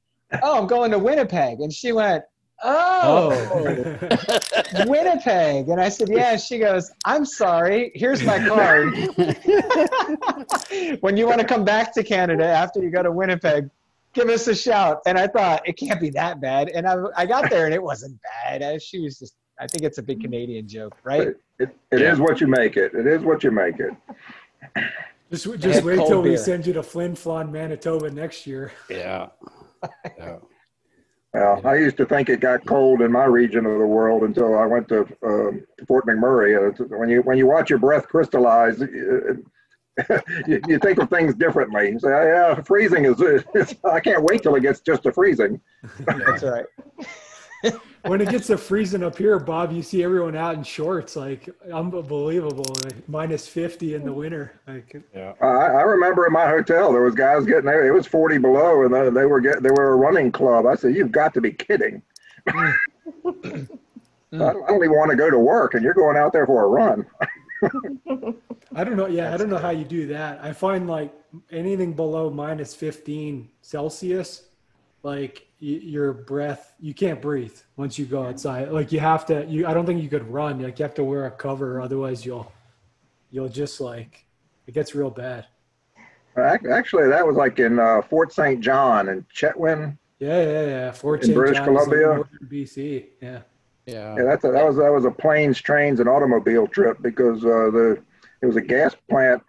Oh, 0.42 0.58
I'm 0.58 0.66
going 0.66 0.90
to 0.90 0.98
Winnipeg. 0.98 1.60
And 1.60 1.72
she 1.72 1.92
went, 1.92 2.24
Oh, 2.62 3.30
oh. 3.52 3.62
Winnipeg. 4.86 5.68
And 5.68 5.80
I 5.80 5.88
said, 5.88 6.08
Yeah. 6.08 6.36
She 6.36 6.58
goes, 6.58 6.90
I'm 7.04 7.24
sorry. 7.24 7.92
Here's 7.94 8.22
my 8.24 8.44
card. 8.46 8.94
when 11.00 11.16
you 11.16 11.26
want 11.26 11.40
to 11.40 11.46
come 11.46 11.64
back 11.64 11.94
to 11.94 12.02
Canada 12.02 12.44
after 12.44 12.82
you 12.82 12.90
go 12.90 13.02
to 13.02 13.12
Winnipeg, 13.12 13.70
give 14.12 14.28
us 14.28 14.48
a 14.48 14.56
shout. 14.56 15.00
And 15.06 15.16
I 15.16 15.28
thought, 15.28 15.66
it 15.66 15.76
can't 15.76 16.00
be 16.00 16.10
that 16.10 16.40
bad. 16.40 16.70
And 16.70 16.86
I, 16.86 16.96
I 17.16 17.26
got 17.26 17.48
there 17.48 17.66
and 17.66 17.74
it 17.74 17.82
wasn't 17.82 18.18
bad. 18.22 18.82
She 18.82 19.00
was 19.00 19.20
just, 19.20 19.36
I 19.60 19.68
think 19.68 19.84
it's 19.84 19.98
a 19.98 20.02
big 20.02 20.20
Canadian 20.20 20.66
joke, 20.66 20.96
right? 21.04 21.28
It, 21.28 21.40
it, 21.60 21.76
it 21.92 22.00
yeah. 22.00 22.12
is 22.12 22.18
what 22.18 22.40
you 22.40 22.48
make 22.48 22.76
it. 22.76 22.92
It 22.94 23.06
is 23.06 23.22
what 23.22 23.44
you 23.44 23.52
make 23.52 23.76
it. 23.78 23.92
Just, 25.30 25.60
just 25.60 25.84
wait 25.84 25.96
till 25.96 26.22
beer. 26.22 26.32
we 26.32 26.36
send 26.36 26.66
you 26.66 26.72
to 26.72 26.82
Flin 26.82 27.14
Flon, 27.14 27.50
Manitoba 27.50 28.10
next 28.10 28.46
year. 28.46 28.72
Yeah. 28.88 29.28
yeah. 30.18 30.38
Well, 31.34 31.60
I 31.64 31.76
used 31.76 31.98
to 31.98 32.06
think 32.06 32.30
it 32.30 32.40
got 32.40 32.64
cold 32.64 33.02
in 33.02 33.12
my 33.12 33.24
region 33.24 33.66
of 33.66 33.78
the 33.78 33.86
world 33.86 34.22
until 34.22 34.58
I 34.58 34.64
went 34.64 34.88
to 34.88 35.00
um, 35.22 35.64
Fort 35.86 36.06
McMurray. 36.06 36.56
Uh, 36.56 36.84
when 36.96 37.10
you 37.10 37.20
when 37.20 37.36
you 37.36 37.46
watch 37.46 37.68
your 37.68 37.78
breath 37.78 38.08
crystallize, 38.08 38.80
you, 40.46 40.60
you, 40.66 40.78
think 40.78 40.98
of 40.98 41.10
things 41.10 41.34
differently. 41.34 41.90
You 41.90 42.00
say, 42.00 42.08
oh, 42.08 42.24
"Yeah, 42.56 42.62
freezing 42.62 43.04
is." 43.54 43.74
I 43.84 44.00
can't 44.00 44.22
wait 44.22 44.42
till 44.42 44.54
it 44.54 44.62
gets 44.62 44.80
just 44.80 45.02
to 45.02 45.12
freezing. 45.12 45.60
That's 46.06 46.42
right. 46.42 46.64
When 48.02 48.20
it 48.20 48.28
gets 48.28 48.46
to 48.48 48.58
freezing 48.58 49.02
up 49.02 49.18
here, 49.18 49.38
Bob, 49.38 49.72
you 49.72 49.82
see 49.82 50.02
everyone 50.02 50.36
out 50.36 50.54
in 50.54 50.62
shorts, 50.62 51.16
like 51.16 51.48
unbelievable. 51.72 52.64
Like, 52.84 53.08
minus 53.08 53.48
fifty 53.48 53.94
in 53.94 54.04
the 54.04 54.12
winter. 54.12 54.60
Like, 54.66 55.02
yeah. 55.14 55.32
I, 55.40 55.46
I, 55.46 55.82
remember 55.82 56.26
in 56.26 56.32
my 56.32 56.46
hotel 56.46 56.92
there 56.92 57.02
was 57.02 57.14
guys 57.14 57.44
getting 57.44 57.64
there. 57.64 57.86
It 57.86 57.92
was 57.92 58.06
forty 58.06 58.38
below, 58.38 58.84
and 58.84 58.94
they, 58.94 59.10
they 59.10 59.26
were 59.26 59.40
get 59.40 59.62
they 59.62 59.70
were 59.70 59.92
a 59.92 59.96
running 59.96 60.30
club. 60.30 60.66
I 60.66 60.74
said, 60.74 60.94
"You've 60.94 61.12
got 61.12 61.34
to 61.34 61.40
be 61.40 61.52
kidding." 61.52 62.02
Mm. 62.48 62.74
I, 64.32 64.36
don't, 64.36 64.84
even 64.84 64.92
want 64.92 65.10
to 65.10 65.16
go 65.16 65.30
to 65.30 65.38
work, 65.38 65.74
and 65.74 65.82
you're 65.82 65.94
going 65.94 66.16
out 66.16 66.32
there 66.32 66.46
for 66.46 66.64
a 66.64 66.68
run. 66.68 67.06
I 68.74 68.84
don't 68.84 68.96
know. 68.96 69.06
Yeah, 69.06 69.32
I 69.32 69.36
don't 69.36 69.48
know 69.48 69.58
how 69.58 69.70
you 69.70 69.84
do 69.84 70.06
that. 70.08 70.38
I 70.42 70.52
find 70.52 70.86
like 70.86 71.12
anything 71.50 71.94
below 71.94 72.30
minus 72.30 72.74
15 72.74 73.48
Celsius, 73.62 74.44
like 75.02 75.47
your 75.60 76.12
breath 76.12 76.74
you 76.78 76.94
can't 76.94 77.20
breathe 77.20 77.56
once 77.76 77.98
you 77.98 78.06
go 78.06 78.24
outside. 78.24 78.70
Like 78.70 78.92
you 78.92 79.00
have 79.00 79.26
to 79.26 79.44
you 79.46 79.66
i 79.66 79.74
don't 79.74 79.86
think 79.86 80.02
you 80.02 80.08
could 80.08 80.28
run. 80.28 80.62
Like 80.62 80.78
you 80.78 80.84
have 80.84 80.94
to 80.94 81.04
wear 81.04 81.26
a 81.26 81.30
cover 81.30 81.80
otherwise 81.80 82.24
you'll 82.24 82.50
you'll 83.30 83.48
just 83.48 83.80
like 83.80 84.24
it 84.66 84.74
gets 84.74 84.94
real 84.94 85.10
bad. 85.10 85.46
Actually 86.36 87.08
that 87.08 87.26
was 87.26 87.36
like 87.36 87.58
in 87.58 87.78
uh, 87.78 88.02
fort 88.02 88.32
st 88.32 88.60
john 88.60 89.08
and 89.08 89.24
chetwynd. 89.28 89.98
Yeah 90.18 90.42
yeah 90.42 90.66
yeah 90.66 90.92
fort 90.92 91.20
in 91.20 91.26
st. 91.26 91.36
british 91.36 91.58
john 91.58 91.66
columbia. 91.66 92.24
bc 92.48 93.06
yeah. 93.20 93.40
Yeah. 93.86 94.14
Yeah 94.16 94.24
that's 94.24 94.44
a, 94.44 94.52
that 94.52 94.64
was 94.64 94.76
that 94.76 94.92
was 94.92 95.04
a 95.04 95.10
planes 95.10 95.60
trains 95.60 95.98
and 95.98 96.08
automobile 96.08 96.66
trip 96.68 96.98
because 97.02 97.44
uh, 97.44 97.70
the 97.70 98.02
it 98.42 98.46
was 98.46 98.56
a 98.56 98.60
gas 98.60 98.94
plant 99.10 99.42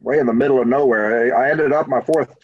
way 0.00 0.18
in 0.18 0.26
the 0.26 0.32
middle 0.32 0.60
of 0.60 0.66
nowhere. 0.66 1.34
I 1.36 1.50
ended 1.50 1.72
up 1.72 1.88
my 1.88 2.00
fourth 2.00 2.34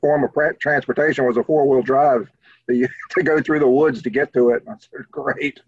form 0.00 0.24
of 0.24 0.58
transportation 0.58 1.24
was 1.24 1.36
a 1.36 1.44
four 1.44 1.68
wheel 1.68 1.82
drive 1.82 2.28
to, 2.68 2.88
to 3.10 3.22
go 3.22 3.40
through 3.40 3.60
the 3.60 3.68
woods 3.68 4.02
to 4.02 4.10
get 4.10 4.32
to 4.34 4.50
it. 4.50 4.62
I 4.68 4.74
said, 4.78 5.06
great. 5.10 5.60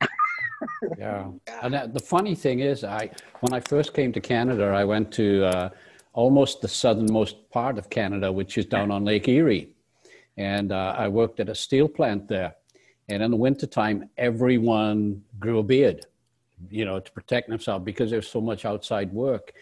yeah, 0.98 1.30
and 1.62 1.94
the 1.94 2.00
funny 2.00 2.34
thing 2.34 2.60
is, 2.60 2.84
I 2.84 3.10
when 3.40 3.52
I 3.52 3.60
first 3.60 3.94
came 3.94 4.12
to 4.12 4.20
Canada, 4.20 4.64
I 4.66 4.84
went 4.84 5.12
to 5.12 5.44
uh, 5.44 5.68
almost 6.12 6.60
the 6.60 6.68
southernmost 6.68 7.48
part 7.50 7.78
of 7.78 7.88
Canada, 7.90 8.30
which 8.32 8.58
is 8.58 8.66
down 8.66 8.90
on 8.90 9.04
Lake 9.04 9.28
Erie, 9.28 9.70
and 10.36 10.72
uh, 10.72 10.94
I 10.96 11.08
worked 11.08 11.38
at 11.40 11.48
a 11.48 11.54
steel 11.54 11.88
plant 11.88 12.28
there. 12.28 12.54
And 13.08 13.22
in 13.22 13.30
the 13.30 13.36
wintertime, 13.36 14.10
everyone 14.18 15.22
grew 15.38 15.60
a 15.60 15.62
beard, 15.62 16.06
you 16.70 16.84
know, 16.84 17.00
to 17.00 17.10
protect 17.12 17.48
themselves 17.48 17.84
because 17.84 18.10
there's 18.10 18.28
so 18.28 18.40
much 18.40 18.64
outside 18.64 19.12
work 19.12 19.52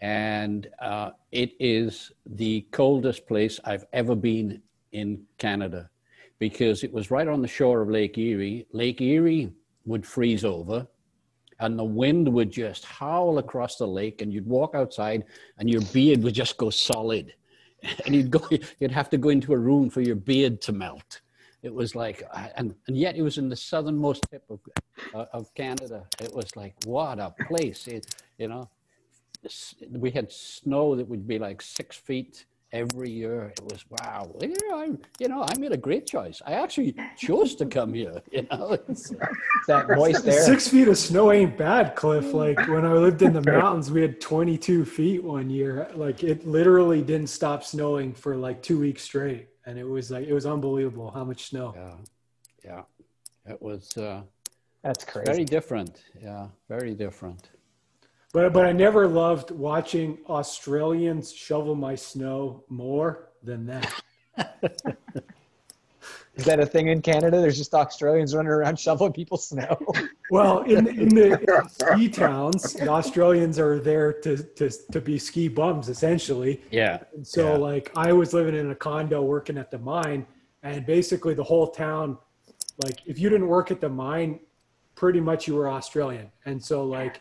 and 0.00 0.68
uh, 0.80 1.10
it 1.32 1.52
is 1.58 2.12
the 2.26 2.62
coldest 2.70 3.26
place 3.26 3.58
I've 3.64 3.84
ever 3.92 4.14
been 4.14 4.62
in 4.92 5.24
Canada 5.38 5.90
because 6.38 6.84
it 6.84 6.92
was 6.92 7.10
right 7.10 7.26
on 7.26 7.42
the 7.42 7.48
shore 7.48 7.80
of 7.80 7.90
Lake 7.90 8.16
Erie. 8.16 8.66
Lake 8.72 9.00
Erie 9.00 9.52
would 9.86 10.06
freeze 10.06 10.44
over 10.44 10.86
and 11.60 11.76
the 11.76 11.84
wind 11.84 12.32
would 12.32 12.52
just 12.52 12.84
howl 12.84 13.38
across 13.38 13.76
the 13.76 13.86
lake 13.86 14.22
and 14.22 14.32
you'd 14.32 14.46
walk 14.46 14.76
outside 14.76 15.24
and 15.58 15.68
your 15.68 15.82
beard 15.92 16.22
would 16.22 16.34
just 16.34 16.56
go 16.56 16.70
solid. 16.70 17.34
And 18.06 18.12
you'd 18.12 18.32
go 18.32 18.44
you'd 18.80 18.90
have 18.90 19.08
to 19.10 19.18
go 19.18 19.28
into 19.28 19.52
a 19.52 19.56
room 19.56 19.88
for 19.88 20.00
your 20.00 20.16
beard 20.16 20.60
to 20.62 20.72
melt. 20.72 21.20
It 21.62 21.72
was 21.72 21.94
like 21.94 22.24
and, 22.56 22.74
and 22.88 22.96
yet 22.96 23.14
it 23.14 23.22
was 23.22 23.38
in 23.38 23.48
the 23.48 23.54
southernmost 23.54 24.26
tip 24.32 24.42
of, 24.50 24.58
uh, 25.14 25.26
of 25.32 25.54
canada. 25.54 26.04
It 26.20 26.34
was 26.34 26.56
like 26.56 26.74
what 26.86 27.20
a 27.20 27.32
place. 27.46 27.86
It, 27.86 28.16
you 28.36 28.48
know 28.48 28.68
we 29.90 30.10
had 30.10 30.30
snow 30.32 30.96
that 30.96 31.08
would 31.08 31.26
be 31.26 31.38
like 31.38 31.62
six 31.62 31.96
feet 31.96 32.44
every 32.72 33.10
year. 33.10 33.52
It 33.56 33.62
was 33.64 33.84
wow. 33.90 34.30
Yeah, 34.40 34.48
I'm, 34.74 34.98
you 35.18 35.28
know, 35.28 35.42
I 35.48 35.56
made 35.58 35.72
a 35.72 35.76
great 35.76 36.06
choice. 36.06 36.42
I 36.46 36.52
actually 36.52 36.94
chose 37.16 37.54
to 37.56 37.66
come 37.66 37.94
here. 37.94 38.20
You 38.32 38.46
know, 38.50 38.72
it's, 38.88 39.10
It's 39.10 39.66
that 39.68 39.88
moist 39.88 40.26
air. 40.26 40.42
Six 40.42 40.68
feet 40.68 40.88
of 40.88 40.98
snow 40.98 41.32
ain't 41.32 41.56
bad, 41.56 41.96
Cliff. 41.96 42.32
Like 42.34 42.58
when 42.68 42.84
I 42.84 42.92
lived 42.92 43.22
in 43.22 43.32
the 43.32 43.40
mountains, 43.42 43.90
we 43.90 44.02
had 44.02 44.20
22 44.20 44.84
feet 44.84 45.24
one 45.24 45.48
year. 45.50 45.88
Like 45.94 46.22
it 46.22 46.46
literally 46.46 47.00
didn't 47.02 47.28
stop 47.28 47.64
snowing 47.64 48.12
for 48.12 48.36
like 48.36 48.62
two 48.62 48.78
weeks 48.78 49.02
straight. 49.02 49.48
And 49.66 49.78
it 49.78 49.84
was 49.84 50.10
like, 50.10 50.26
it 50.26 50.32
was 50.34 50.46
unbelievable 50.46 51.10
how 51.10 51.24
much 51.24 51.44
snow. 51.50 51.74
yeah, 51.76 51.94
yeah. 52.64 52.82
It 53.52 53.60
was 53.62 53.96
uh, 53.96 54.22
That's 54.82 55.04
crazy. 55.04 55.26
very 55.32 55.44
different. 55.44 56.02
Yeah, 56.22 56.48
very 56.68 56.94
different. 56.94 57.48
But, 58.32 58.52
but 58.52 58.66
I 58.66 58.72
never 58.72 59.08
loved 59.08 59.50
watching 59.50 60.18
Australians 60.28 61.32
shovel 61.32 61.74
my 61.74 61.94
snow 61.94 62.62
more 62.68 63.30
than 63.42 63.66
that. 63.66 64.02
Is 66.36 66.44
that 66.44 66.60
a 66.60 66.66
thing 66.66 66.86
in 66.88 67.02
Canada? 67.02 67.40
There's 67.40 67.56
just 67.58 67.74
Australians 67.74 68.32
running 68.34 68.52
around 68.52 68.78
shoveling 68.86 69.12
people's 69.12 69.48
snow. 69.48 69.76
Well, 70.30 70.62
in, 70.62 70.86
in 70.86 71.08
the 71.08 71.66
ski 71.68 72.08
towns, 72.08 72.74
the 72.74 72.88
Australians 72.88 73.58
are 73.58 73.80
there 73.80 74.12
to, 74.12 74.36
to, 74.36 74.70
to 74.92 75.00
be 75.00 75.18
ski 75.18 75.48
bums 75.48 75.88
essentially. 75.88 76.62
Yeah, 76.70 76.98
And 77.14 77.26
so, 77.26 77.52
Yeah. 77.52 77.56
like, 77.56 77.90
I 77.96 78.12
was 78.12 78.34
living 78.34 78.54
in 78.54 78.70
a 78.70 78.74
condo 78.74 79.22
working 79.22 79.58
at 79.58 79.70
the 79.72 79.78
mine, 79.78 80.26
and 80.62 80.86
basically 80.86 81.34
the 81.34 81.42
whole 81.42 81.68
town, 81.68 82.18
like, 82.84 83.00
if 83.06 83.18
you 83.18 83.30
didn't 83.30 83.48
work 83.48 83.70
at 83.72 83.80
the 83.80 83.88
mine, 83.88 84.38
pretty 84.94 85.20
much 85.20 85.48
you 85.48 85.54
were 85.56 85.68
Australian. 85.68 86.30
And 86.44 86.62
so, 86.62 86.84
like, 86.84 87.20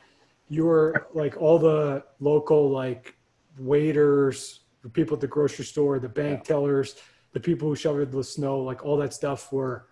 you 0.49 0.65
were 0.65 1.07
like 1.13 1.37
all 1.37 1.59
the 1.59 2.03
local, 2.19 2.69
like, 2.69 3.15
waiters, 3.59 4.61
the 4.83 4.89
people 4.89 5.15
at 5.15 5.21
the 5.21 5.27
grocery 5.27 5.65
store, 5.65 5.99
the 5.99 6.09
bank 6.09 6.43
tellers, 6.43 6.95
the 7.33 7.39
people 7.39 7.67
who 7.67 7.75
shoveled 7.75 8.11
the 8.11 8.23
snow, 8.23 8.59
like, 8.59 8.85
all 8.85 8.97
that 8.97 9.13
stuff 9.13 9.51
were 9.51 9.87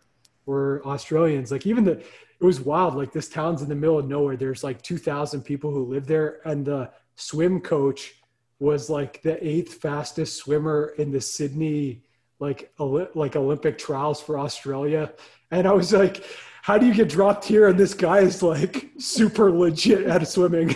were 0.45 0.82
Australians. 0.86 1.51
Like, 1.51 1.66
even 1.66 1.84
the 1.84 1.99
it 1.99 2.43
was 2.43 2.60
wild. 2.60 2.95
Like, 2.95 3.12
this 3.12 3.30
town's 3.30 3.62
in 3.62 3.70
the 3.70 3.76
middle 3.76 3.97
of 3.97 4.08
nowhere. 4.08 4.36
There's 4.38 4.64
like 4.64 4.82
2,000 4.82 5.41
people 5.41 5.72
who 5.72 5.86
live 5.86 6.06
there, 6.06 6.39
and 6.45 6.66
the 6.66 6.91
swim 7.16 7.62
coach 7.62 8.16
was 8.60 8.89
like 8.89 9.22
the 9.22 9.45
eighth 9.45 9.76
fastest 9.76 10.38
swimmer 10.38 10.93
in 10.97 11.12
the 11.12 11.22
Sydney 11.22 12.01
like 12.39 12.72
like 12.80 13.36
Olympic 13.36 13.78
trials 13.78 14.22
for 14.22 14.39
Australia. 14.39 15.14
And 15.51 15.68
I 15.68 15.74
was 15.74 15.93
like, 15.93 16.24
how 16.66 16.80
do 16.80 16.88
you 16.88 16.95
get 16.95 17.09
dropped 17.09 17.45
here? 17.45 17.68
And 17.68 17.78
this 17.78 17.93
guy 17.93 18.22
is 18.22 18.41
like 18.41 18.89
super 18.97 19.51
legit 19.51 20.07
at 20.07 20.28
swimming. 20.28 20.76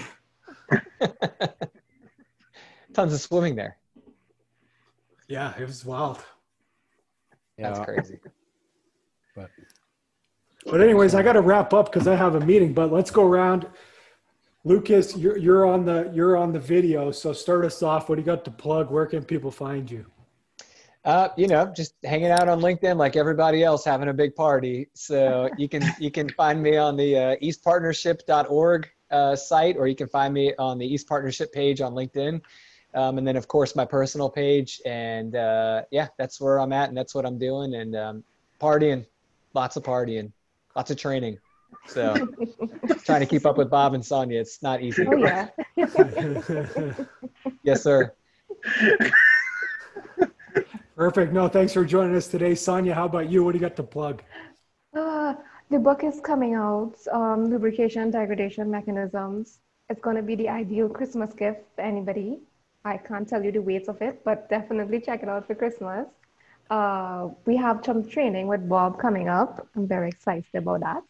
Tons 2.93 3.11
of 3.11 3.19
swimming 3.19 3.55
there. 3.55 3.75
Yeah, 5.27 5.51
it 5.59 5.65
was 5.65 5.83
wild. 5.83 6.19
yeah. 7.57 7.71
That's 7.71 7.85
crazy. 7.85 8.19
But 9.35 9.49
But 10.63 10.81
anyways, 10.81 11.15
I 11.15 11.23
got 11.23 11.33
to 11.33 11.41
wrap 11.41 11.73
up 11.73 11.91
because 11.91 12.07
I 12.07 12.13
have 12.13 12.35
a 12.35 12.39
meeting. 12.39 12.71
But 12.71 12.91
let's 12.91 13.09
go 13.09 13.25
around. 13.27 13.65
Lucas, 14.65 15.17
you're 15.17 15.39
you're 15.39 15.65
on 15.65 15.85
the 15.85 16.11
you're 16.13 16.37
on 16.37 16.53
the 16.53 16.59
video. 16.59 17.09
So 17.09 17.33
start 17.33 17.65
us 17.65 17.81
off. 17.81 18.09
What 18.09 18.17
do 18.17 18.21
you 18.21 18.27
got 18.27 18.45
to 18.45 18.51
plug? 18.51 18.91
Where 18.91 19.07
can 19.07 19.23
people 19.23 19.49
find 19.49 19.89
you? 19.89 20.05
Uh, 21.09 21.27
you 21.35 21.47
know, 21.47 21.65
just 21.75 21.95
hanging 22.03 22.29
out 22.29 22.47
on 22.47 22.61
LinkedIn 22.61 22.95
like 22.95 23.15
everybody 23.15 23.63
else, 23.63 23.83
having 23.83 24.09
a 24.09 24.13
big 24.13 24.35
party. 24.35 24.89
So 24.93 25.49
you 25.57 25.67
can 25.67 25.83
you 25.99 26.11
can 26.11 26.29
find 26.29 26.61
me 26.61 26.77
on 26.77 26.95
the 26.95 27.17
uh, 27.17 27.35
eastpartnership.org 27.37 28.87
uh, 29.09 29.35
site, 29.35 29.75
or 29.75 29.87
you 29.87 29.95
can 29.95 30.07
find 30.07 30.31
me 30.31 30.53
on 30.59 30.77
the 30.77 30.85
East 30.85 31.07
Partnership 31.07 31.51
page 31.51 31.81
on 31.81 31.93
LinkedIn, 31.93 32.39
um, 32.93 33.17
and 33.17 33.27
then 33.27 33.37
of 33.37 33.47
course 33.47 33.75
my 33.75 33.85
personal 33.85 34.29
page. 34.29 34.81
And 34.85 35.35
uh, 35.35 35.81
yeah, 35.89 36.09
that's 36.19 36.39
where 36.39 36.59
I'm 36.59 36.71
at, 36.73 36.89
and 36.89 36.97
that's 36.97 37.15
what 37.15 37.25
I'm 37.25 37.39
doing, 37.39 37.73
and 37.73 37.95
um, 37.95 38.23
partying, 38.61 39.03
lots 39.55 39.77
of 39.77 39.83
partying, 39.83 40.31
lots 40.75 40.91
of 40.91 40.97
training. 40.97 41.39
So 41.87 42.13
trying 43.03 43.21
to 43.21 43.25
keep 43.25 43.47
up 43.47 43.57
with 43.57 43.71
Bob 43.71 43.95
and 43.95 44.05
Sonia, 44.05 44.41
it's 44.41 44.61
not 44.61 44.83
easy. 44.83 45.07
Oh 45.07 45.15
yeah. 45.15 45.47
Yes, 47.63 47.81
sir. 47.81 48.13
Perfect. 50.99 51.31
No, 51.31 51.47
thanks 51.47 51.71
for 51.71 51.85
joining 51.85 52.13
us 52.17 52.27
today, 52.27 52.53
Sonia. 52.53 52.93
How 52.93 53.05
about 53.05 53.29
you? 53.29 53.41
What 53.41 53.53
do 53.53 53.57
you 53.57 53.61
got 53.61 53.77
to 53.77 53.83
plug? 53.83 54.21
Uh, 54.93 55.33
the 55.69 55.79
book 55.79 56.03
is 56.03 56.19
coming 56.19 56.55
out, 56.55 56.93
um, 57.13 57.49
Lubrication 57.49 58.11
Degradation 58.11 58.69
Mechanisms. 58.69 59.59
It's 59.89 60.01
going 60.01 60.17
to 60.17 60.21
be 60.21 60.35
the 60.35 60.49
ideal 60.49 60.89
Christmas 60.89 61.33
gift 61.33 61.61
for 61.73 61.83
anybody. 61.83 62.39
I 62.83 62.97
can't 62.97 63.25
tell 63.25 63.41
you 63.41 63.49
the 63.49 63.61
weights 63.61 63.87
of 63.87 64.01
it, 64.01 64.25
but 64.25 64.49
definitely 64.49 64.99
check 64.99 65.23
it 65.23 65.29
out 65.29 65.47
for 65.47 65.55
Christmas. 65.55 66.05
Uh, 66.69 67.29
we 67.45 67.55
have 67.55 67.79
some 67.85 68.05
training 68.05 68.47
with 68.47 68.67
Bob 68.67 68.99
coming 68.99 69.29
up. 69.29 69.65
I'm 69.77 69.87
very 69.87 70.09
excited 70.09 70.53
about 70.53 70.81
that. 70.81 71.03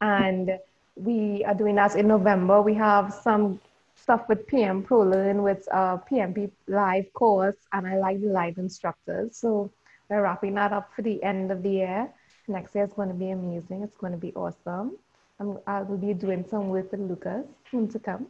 And 0.00 0.60
we 0.94 1.42
are 1.44 1.54
doing 1.54 1.74
that 1.74 1.96
in 1.96 2.06
November. 2.06 2.62
We 2.62 2.74
have 2.74 3.12
some 3.12 3.60
stuff 4.08 4.26
with 4.26 4.46
PM 4.46 4.82
ProLearn 4.82 5.42
with 5.42 5.68
uh, 5.70 5.98
PMP 6.10 6.50
live 6.66 7.12
course, 7.12 7.56
and 7.74 7.86
I 7.86 7.98
like 7.98 8.22
the 8.22 8.28
live 8.28 8.56
instructors. 8.56 9.36
So 9.36 9.70
we're 10.08 10.22
wrapping 10.22 10.54
that 10.54 10.72
up 10.72 10.90
for 10.96 11.02
the 11.02 11.22
end 11.22 11.52
of 11.52 11.62
the 11.62 11.68
year. 11.68 12.10
Next 12.46 12.74
year 12.74 12.84
is 12.84 12.94
going 12.94 13.10
to 13.10 13.14
be 13.14 13.28
amazing. 13.28 13.82
It's 13.82 13.98
going 13.98 14.12
to 14.12 14.18
be 14.18 14.32
awesome. 14.32 14.96
I'm, 15.38 15.58
I 15.66 15.82
will 15.82 15.98
be 15.98 16.14
doing 16.14 16.42
some 16.48 16.70
work 16.70 16.90
with 16.90 17.02
Lucas 17.02 17.44
soon 17.70 17.86
to 17.90 17.98
come. 17.98 18.28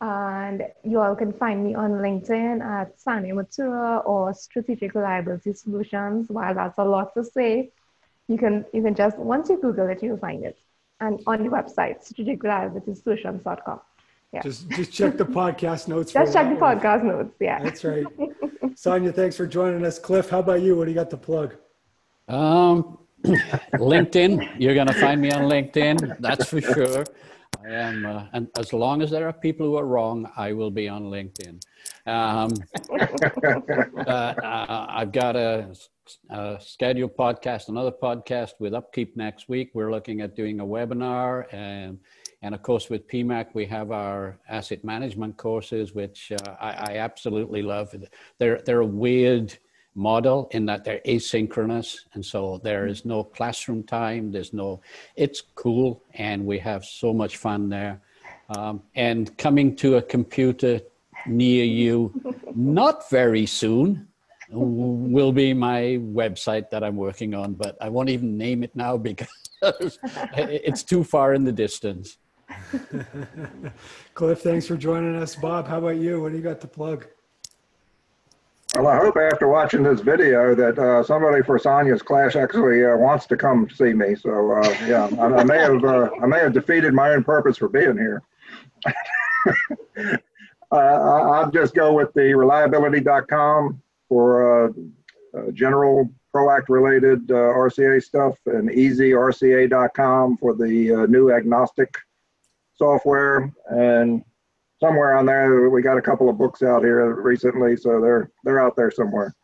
And 0.00 0.62
you 0.84 1.00
all 1.00 1.16
can 1.16 1.32
find 1.32 1.64
me 1.64 1.74
on 1.74 1.90
LinkedIn 1.94 2.62
at 2.62 2.96
Sanya 2.96 3.34
Mathura 3.34 4.06
or 4.06 4.32
Strategic 4.32 4.94
Reliability 4.94 5.52
Solutions. 5.52 6.28
While 6.28 6.54
that's 6.54 6.78
a 6.78 6.84
lot 6.84 7.12
to 7.14 7.24
say, 7.24 7.72
you 8.28 8.38
can 8.38 8.64
you 8.72 8.82
can 8.84 8.94
just 8.94 9.18
once 9.18 9.48
you 9.50 9.60
Google 9.60 9.88
it, 9.88 10.00
you'll 10.00 10.16
find 10.28 10.44
it. 10.44 10.56
And 11.00 11.20
on 11.26 11.42
the 11.42 11.48
website, 11.48 12.06
strategicreliabilitysolutions.com. 12.08 13.80
Yeah. 14.32 14.42
Just 14.42 14.68
just 14.70 14.92
check 14.92 15.16
the 15.16 15.24
podcast 15.24 15.88
notes. 15.88 16.12
for 16.12 16.20
Just 16.20 16.34
check 16.34 16.48
the 16.48 16.56
one. 16.56 16.78
podcast 16.78 17.02
notes. 17.04 17.34
Yeah. 17.40 17.62
That's 17.62 17.82
right. 17.84 18.04
Sonia, 18.74 19.12
thanks 19.12 19.36
for 19.36 19.46
joining 19.46 19.84
us. 19.84 19.98
Cliff, 19.98 20.28
how 20.28 20.40
about 20.40 20.60
you? 20.60 20.76
What 20.76 20.84
do 20.84 20.90
you 20.90 20.94
got 20.94 21.10
to 21.10 21.16
plug? 21.16 21.56
Um, 22.28 22.98
LinkedIn, 23.24 24.60
you're 24.60 24.74
going 24.74 24.86
to 24.86 24.92
find 24.92 25.20
me 25.20 25.32
on 25.32 25.50
LinkedIn, 25.50 26.20
that's 26.20 26.48
for 26.48 26.60
sure. 26.60 27.04
I 27.64 27.70
am, 27.72 28.06
uh, 28.06 28.26
and 28.32 28.48
as 28.56 28.72
long 28.72 29.02
as 29.02 29.10
there 29.10 29.26
are 29.26 29.32
people 29.32 29.66
who 29.66 29.76
are 29.76 29.86
wrong, 29.86 30.30
I 30.36 30.52
will 30.52 30.70
be 30.70 30.88
on 30.88 31.04
LinkedIn. 31.04 31.60
Um, 32.06 32.52
uh, 33.98 34.02
uh, 34.10 34.86
I've 34.88 35.10
got 35.10 35.34
a, 35.34 35.74
a 36.30 36.58
scheduled 36.60 37.16
podcast, 37.16 37.68
another 37.68 37.90
podcast 37.90 38.52
with 38.60 38.74
Upkeep 38.74 39.16
next 39.16 39.48
week. 39.48 39.70
We're 39.74 39.90
looking 39.90 40.20
at 40.20 40.36
doing 40.36 40.60
a 40.60 40.64
webinar. 40.64 41.52
And, 41.52 41.98
and 42.42 42.54
of 42.54 42.62
course, 42.62 42.88
with 42.88 43.08
PEMAC, 43.08 43.48
we 43.54 43.66
have 43.66 43.90
our 43.90 44.38
asset 44.48 44.84
management 44.84 45.36
courses, 45.36 45.92
which 45.92 46.30
uh, 46.30 46.54
I, 46.60 46.92
I 46.92 46.96
absolutely 46.98 47.62
love. 47.62 47.94
They're, 48.38 48.60
they're 48.64 48.80
a 48.80 48.86
weird 48.86 49.58
model 49.98 50.48
in 50.52 50.64
that 50.64 50.84
they're 50.84 51.00
asynchronous 51.06 51.96
and 52.14 52.24
so 52.24 52.60
there 52.62 52.86
is 52.86 53.04
no 53.04 53.24
classroom 53.24 53.82
time 53.82 54.30
there's 54.30 54.52
no 54.52 54.80
it's 55.16 55.42
cool 55.56 56.04
and 56.14 56.46
we 56.46 56.56
have 56.56 56.84
so 56.84 57.12
much 57.12 57.36
fun 57.36 57.68
there 57.68 58.00
um, 58.56 58.80
and 58.94 59.36
coming 59.38 59.74
to 59.74 59.96
a 59.96 60.02
computer 60.02 60.80
near 61.26 61.64
you 61.64 62.12
not 62.54 63.10
very 63.10 63.44
soon 63.44 64.06
will 64.50 65.32
be 65.32 65.52
my 65.52 65.98
website 66.00 66.70
that 66.70 66.84
i'm 66.84 66.96
working 66.96 67.34
on 67.34 67.52
but 67.52 67.76
i 67.80 67.88
won't 67.88 68.08
even 68.08 68.38
name 68.38 68.62
it 68.62 68.74
now 68.76 68.96
because 68.96 69.28
it's 70.36 70.84
too 70.84 71.02
far 71.02 71.34
in 71.34 71.42
the 71.42 71.52
distance 71.52 72.18
Cliff, 74.14 74.40
thanks 74.40 74.66
for 74.66 74.76
joining 74.76 75.16
us. 75.16 75.34
Bob, 75.34 75.66
how 75.68 75.78
about 75.78 75.96
you? 75.96 76.20
What 76.22 76.32
do 76.32 76.36
you 76.36 76.42
got 76.42 76.60
to 76.60 76.66
plug? 76.66 77.06
Well, 78.74 78.86
I 78.86 78.98
hope 78.98 79.16
after 79.16 79.48
watching 79.48 79.82
this 79.82 80.00
video 80.00 80.54
that 80.54 80.78
uh, 80.78 81.02
somebody 81.02 81.42
for 81.42 81.58
Sonia's 81.58 82.02
class 82.02 82.36
actually 82.36 82.84
uh, 82.84 82.96
wants 82.96 83.26
to 83.26 83.36
come 83.36 83.68
see 83.70 83.94
me. 83.94 84.14
So 84.14 84.52
uh, 84.52 84.76
yeah, 84.86 85.08
I, 85.18 85.40
I 85.40 85.44
may 85.44 85.58
have 85.58 85.82
uh, 85.82 86.10
I 86.22 86.26
may 86.26 86.38
have 86.40 86.52
defeated 86.52 86.92
my 86.92 87.10
own 87.10 87.24
purpose 87.24 87.56
for 87.56 87.68
being 87.68 87.96
here. 87.96 88.22
I'll 90.70 91.50
just 91.50 91.74
go 91.74 91.94
with 91.94 92.12
the 92.12 92.34
reliability.com 92.34 93.82
for 94.06 94.66
uh, 94.66 94.72
uh, 95.34 95.50
general 95.52 96.10
ProAct 96.34 96.68
related 96.68 97.26
RCA 97.28 98.02
stuff 98.02 98.38
and 98.46 98.68
easyrca.com 98.68 100.36
for 100.36 100.54
the 100.54 101.06
new 101.08 101.32
agnostic 101.32 101.96
software 102.78 103.52
and 103.70 104.22
somewhere 104.80 105.16
on 105.16 105.26
there 105.26 105.68
we 105.70 105.82
got 105.82 105.98
a 105.98 106.02
couple 106.02 106.28
of 106.30 106.38
books 106.38 106.62
out 106.62 106.82
here 106.84 107.20
recently 107.20 107.76
so 107.76 108.00
they're 108.00 108.30
they're 108.44 108.60
out 108.60 108.76
there 108.76 108.90
somewhere 108.90 109.34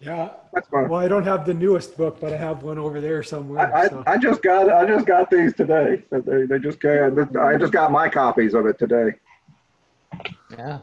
Yeah. 0.00 0.30
that's 0.54 0.68
fine 0.68 0.88
Well, 0.88 0.98
I 1.00 1.08
don't 1.08 1.24
have 1.24 1.44
the 1.44 1.52
newest 1.54 1.96
book, 1.96 2.18
but 2.20 2.32
I 2.32 2.36
have 2.36 2.62
one 2.62 2.78
over 2.78 3.00
there 3.02 3.22
somewhere. 3.22 3.74
I, 3.74 3.88
so. 3.88 4.02
I, 4.06 4.12
I 4.12 4.16
just 4.18 4.42
got 4.42 4.70
I 4.70 4.86
just 4.86 5.04
got 5.06 5.30
these 5.30 5.52
today. 5.54 6.02
They, 6.10 6.46
they 6.46 6.58
just 6.58 6.80
came, 6.80 7.18
I 7.38 7.56
just 7.56 7.72
got 7.72 7.92
my 7.92 8.08
copies 8.08 8.54
of 8.54 8.64
it 8.66 8.78
today. 8.78 9.10
Yeah. 10.56 10.78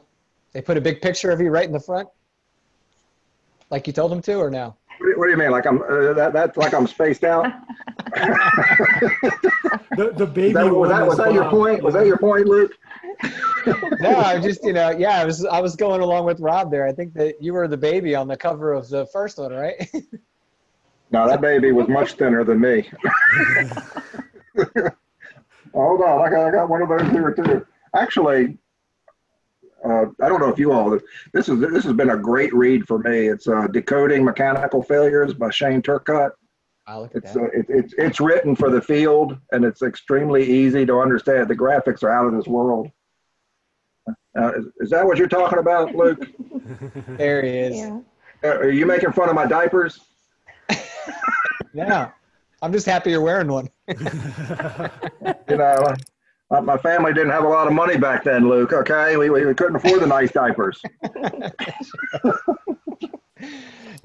They 0.54 0.62
put 0.62 0.78
a 0.78 0.82
big 0.82 1.02
picture 1.02 1.32
of 1.32 1.42
you 1.42 1.50
right 1.50 1.66
in 1.66 1.72
the 1.74 1.80
front. 1.80 2.08
like 3.72 3.88
you 3.88 3.94
told 3.94 4.12
them 4.12 4.22
to, 4.24 4.36
or 4.36 4.50
no? 4.52 4.76
What 5.00 5.06
do 5.06 5.10
you- 5.10 5.18
what 5.20 5.26
do 5.26 5.32
you 5.32 5.38
mean? 5.38 5.52
Like 5.52 5.66
I'm 5.66 5.82
uh, 5.82 6.14
that? 6.14 6.32
That's 6.34 6.56
like 6.58 6.74
I'm 6.76 6.86
spaced 6.88 7.24
out. 7.24 7.52
The, 9.98 10.12
the 10.12 10.28
baby 10.28 10.54
that, 10.54 10.66
was 10.66 10.74
one 10.74 10.90
that, 10.90 11.02
is 11.02 11.08
was 11.08 11.18
that 11.18 11.34
your 11.34 11.50
point? 11.50 11.82
Was 11.82 11.96
that 11.96 12.06
your 12.06 12.20
point, 12.20 12.46
Luke? 12.46 12.72
No, 14.00 14.16
I 14.16 14.40
just 14.40 14.64
you 14.64 14.72
know, 14.74 14.92
yeah, 14.92 15.20
I 15.20 15.26
was 15.26 15.44
I 15.44 15.60
was 15.60 15.76
going 15.76 16.02
along 16.02 16.26
with 16.26 16.40
Rob 16.40 16.70
there. 16.70 16.86
I 16.86 16.92
think 16.92 17.16
that 17.16 17.42
you 17.42 17.54
were 17.54 17.68
the 17.68 17.78
baby 17.78 18.14
on 18.14 18.28
the 18.28 18.38
cover 18.38 18.74
of 18.74 18.88
the 18.90 19.08
first 19.08 19.40
one, 19.40 19.52
right? 19.52 19.92
No, 21.10 21.26
that 21.26 21.40
baby 21.40 21.72
was 21.72 21.88
much 21.88 22.16
thinner 22.16 22.44
than 22.44 22.60
me. 22.60 22.90
Hold 25.74 26.02
on, 26.02 26.28
I 26.28 26.30
got, 26.30 26.48
I 26.48 26.52
got 26.52 26.68
one 26.68 26.82
of 26.82 26.90
those 26.90 27.10
here 27.12 27.32
too. 27.32 27.66
Actually, 27.96 28.58
uh, 29.86 30.08
I 30.22 30.28
don't 30.28 30.42
know 30.42 30.50
if 30.50 30.60
you 30.60 30.74
all 30.74 31.00
this 31.32 31.48
is 31.48 31.60
this 31.60 31.86
has 31.86 31.94
been 31.94 32.10
a 32.10 32.18
great 32.18 32.54
read 32.54 32.86
for 32.86 33.00
me. 33.00 33.30
It's 33.30 33.48
uh, 33.48 33.68
Decoding 33.68 34.26
Mechanical 34.26 34.84
Failures 34.84 35.34
by 35.34 35.50
Shane 35.50 35.82
Turcotte. 35.82 36.32
I 36.88 36.98
look 36.98 37.12
at 37.16 37.24
It's 37.24 37.34
that. 37.34 37.42
uh, 37.42 37.46
it, 37.54 37.66
it's 37.70 37.94
it's 37.98 38.20
written 38.22 38.56
for 38.56 38.70
the 38.72 38.82
field 38.82 39.38
and 39.52 39.66
it's 39.66 39.82
extremely 39.82 40.44
easy 40.50 40.86
to 40.86 41.00
understand. 41.00 41.50
The 41.50 41.56
graphics 41.56 42.02
are 42.02 42.10
out 42.12 42.26
of 42.28 42.34
this 42.34 42.48
world. 42.48 42.90
Uh, 44.40 44.54
is, 44.54 44.66
is 44.80 44.90
that 44.92 45.06
what 45.06 45.18
you're 45.18 45.28
talking 45.28 45.60
about, 45.60 45.94
Luke? 45.96 46.28
There 47.18 47.42
he 47.44 47.50
is. 47.50 47.76
Yeah. 47.78 48.00
Uh, 48.44 48.58
Are 48.60 48.70
you 48.70 48.86
making 48.86 49.12
fun 49.12 49.30
of 49.30 49.36
my 49.36 49.46
diapers? 49.46 50.00
Yeah. 51.74 52.10
I'm 52.62 52.72
just 52.72 52.86
happy 52.88 53.12
you're 53.12 53.22
wearing 53.22 53.50
one. 53.52 53.70
You 55.50 55.58
know, 55.58 55.94
my 56.64 56.78
family 56.78 57.14
didn't 57.14 57.32
have 57.32 57.44
a 57.44 57.48
lot 57.48 57.68
of 57.68 57.74
money 57.74 57.98
back 57.98 58.24
then, 58.24 58.48
Luke. 58.50 58.74
Okay, 58.74 59.16
we, 59.18 59.30
we, 59.30 59.46
we 59.46 59.54
couldn't 59.54 59.76
afford 59.76 60.02
the 60.02 60.08
nice 60.08 60.32
diapers. 60.32 60.82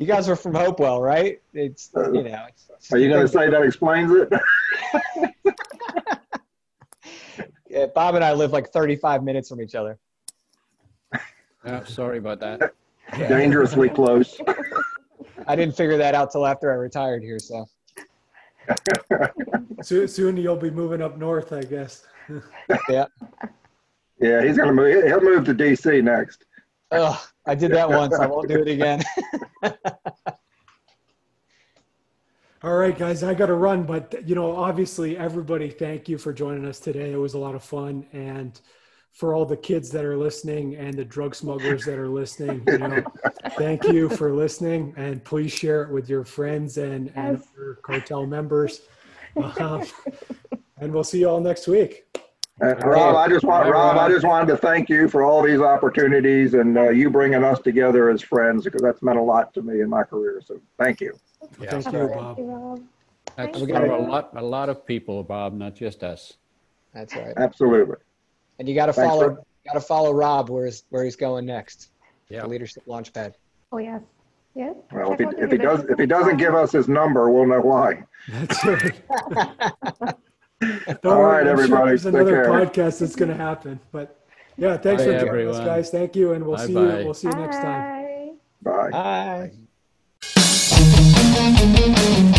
You 0.03 0.09
guys 0.09 0.29
are 0.29 0.35
from 0.35 0.53
Hopewell, 0.53 1.01
right? 1.01 1.41
It's 1.55 1.91
uh, 1.97 2.11
you 2.11 2.25
know. 2.25 2.45
It's, 2.49 2.93
Are 2.93 2.99
you 2.99 3.09
going 3.09 3.23
to 3.23 3.29
say 3.29 3.49
that 3.49 3.63
explains 3.63 4.11
it? 4.11 4.29
Yeah, 7.71 7.87
Bob 7.87 8.17
and 8.17 8.23
I 8.23 8.35
live 8.35 8.53
like 8.53 8.69
35 8.69 9.23
minutes 9.25 9.49
from 9.49 9.63
each 9.63 9.75
other. 9.75 9.99
Yeah, 11.65 11.83
sorry 11.85 12.19
about 12.19 12.39
that. 12.41 12.75
Dangerously 13.17 13.89
close. 13.89 14.39
I 15.47 15.57
didn't 15.57 15.75
figure 15.75 15.97
that 15.97 16.15
out 16.15 16.31
till 16.33 16.45
after 16.47 16.71
I 16.71 16.75
retired 16.75 17.23
here. 17.23 17.39
So 17.39 17.65
Soon, 19.83 20.07
soon 20.07 20.37
you'll 20.37 20.57
be 20.57 20.71
moving 20.71 21.01
up 21.01 21.17
north, 21.17 21.55
I 21.55 21.63
guess. 21.63 22.05
yeah. 22.91 23.07
Yeah, 24.21 24.45
he's 24.45 24.59
going 24.59 24.69
to 24.69 24.75
move. 24.75 25.05
He'll 25.05 25.23
move 25.23 25.47
to 25.47 25.55
DC 25.55 26.05
next. 26.05 26.45
Ugh, 26.93 27.19
I 27.47 27.55
did 27.55 27.73
that 27.73 27.89
once. 27.89 28.19
I 28.19 28.27
won't 28.27 28.49
do 28.49 28.61
it 28.61 28.69
again. 28.69 29.03
All 32.63 32.77
right, 32.77 32.97
guys, 32.97 33.25
I 33.25 33.35
got 33.35 33.47
to 33.47 33.55
run, 33.55 33.83
but 33.83 34.29
you 34.29 34.37
know, 34.37 34.55
obviously, 34.55 35.19
everybody, 35.19 35.69
thank 35.69 36.09
you 36.09 36.17
for 36.17 36.33
joining 36.33 36.65
us 36.65 36.79
today. 36.79 37.13
It 37.13 37.17
was 37.17 37.35
a 37.35 37.39
lot 37.39 37.57
of 37.57 37.65
fun, 37.65 38.07
and 38.13 38.61
for 39.13 39.35
all 39.35 39.45
the 39.45 39.57
kids 39.57 39.91
that 39.91 40.05
are 40.05 40.17
listening 40.17 40.77
and 40.77 40.95
the 40.95 41.05
drug 41.05 41.35
smugglers 41.35 41.85
that 41.85 41.99
are 41.99 42.09
listening, 42.09 42.63
you 42.67 42.79
know, 42.79 43.03
thank 43.59 43.85
you 43.89 44.09
for 44.09 44.33
listening, 44.33 44.95
and 44.97 45.25
please 45.25 45.53
share 45.53 45.83
it 45.83 45.91
with 45.91 46.09
your 46.09 46.25
friends 46.25 46.79
and, 46.79 47.13
and 47.17 47.43
your 47.57 47.77
cartel 47.77 48.27
members. 48.27 48.83
Um, 49.59 49.83
and 50.77 50.93
we'll 50.93 51.05
see 51.05 51.21
you 51.21 51.29
all 51.31 51.41
next 51.41 51.67
week. 51.67 52.05
Uh, 52.63 52.77
Rob, 52.77 53.17
I 53.17 53.29
just 53.29 53.45
want 53.45 53.69
Rob. 53.69 53.97
I 53.97 54.09
just 54.09 54.25
wanted 54.25 54.47
to 54.47 54.57
thank 54.57 54.89
you 54.89 55.09
for 55.09 55.25
all 55.25 55.43
these 55.43 55.61
opportunities 55.61 56.55
and 56.55 56.79
uh, 56.79 56.91
you 56.91 57.11
bringing 57.11 57.43
us 57.43 57.59
together 57.59 58.09
as 58.09 58.23
friends 58.23 58.63
because 58.63 58.81
that's 58.81 59.03
meant 59.03 59.19
a 59.19 59.23
lot 59.23 59.53
to 59.55 59.63
me 59.63 59.81
in 59.81 59.89
my 59.89 60.05
career. 60.05 60.41
So 60.47 60.61
thank 60.79 61.01
you. 61.01 61.19
Yeah. 61.61 61.71
Thank 61.71 61.87
you, 61.87 61.93
Thank 61.93 62.13
Bob. 62.15 62.39
you, 62.39 62.45
Rob. 62.45 62.83
That's 63.37 63.59
Thank 63.59 63.71
for 63.71 63.87
you. 63.87 63.95
a 63.95 63.99
lot, 63.99 64.31
a 64.37 64.43
lot 64.43 64.69
of 64.69 64.87
people, 64.87 65.25
Bob, 65.25 65.55
not 65.55 65.75
just 65.75 66.05
us. 66.05 66.35
That's 66.95 67.17
right. 67.17 67.35
Absolutely. 67.37 67.97
And 68.61 68.69
you 68.69 68.77
got 68.77 68.87
to 68.87 68.93
follow. 68.93 69.29
Rob. 69.29 69.45
Got 69.67 69.75
to 69.75 69.81
follow 69.81 70.13
Rob 70.13 70.49
where 70.49 70.67
he's 70.67 70.85
where 70.91 71.05
he's 71.05 71.17
going 71.17 71.47
next. 71.47 71.91
Yeah. 72.29 72.43
The 72.43 72.49
leadership 72.49 72.85
launchpad. 72.87 73.35
Oh 73.73 73.79
yes. 73.79 74.03
Yes. 74.55 74.77
Well, 74.93 75.15
if 75.15 75.19
he, 75.19 75.27
if 75.39 75.51
he 75.51 75.57
does, 75.57 75.85
if 75.87 75.99
he 75.99 76.07
doesn't 76.07 76.37
give 76.37 76.55
us 76.55 76.71
his 76.71 76.87
number, 76.87 77.29
we'll 77.31 77.47
know 77.47 77.61
why. 77.61 78.05
That's 78.29 78.65
right. 78.65 80.15
Don't 80.63 81.05
All 81.05 81.19
worry, 81.19 81.45
right, 81.45 81.49
I'm 81.49 81.57
sure 81.57 81.65
everybody, 81.65 81.89
There's 81.89 82.03
take 82.05 82.15
another 82.15 82.45
care. 82.45 82.53
podcast 82.53 83.01
that's 83.01 83.17
going 83.17 83.31
to 83.31 83.37
happen, 83.37 83.81
but 83.91 84.25
yeah, 84.57 84.77
thanks 84.77 85.03
Bye, 85.05 85.19
for 85.19 85.27
joining 85.27 85.49
us, 85.49 85.59
guys. 85.59 85.91
Thank 85.91 86.15
you, 86.15 86.33
and 86.35 86.45
we'll 86.47 86.59
see 86.59 86.73
you. 86.73 86.79
Bye-bye. 86.79 87.05
We'll 87.05 87.15
see 87.15 87.29
you 87.29 87.35
next 87.35 87.57
time. 87.57 88.37
Bye. 88.63 88.91
Bye. 88.91 89.51
Bye. 92.31 92.39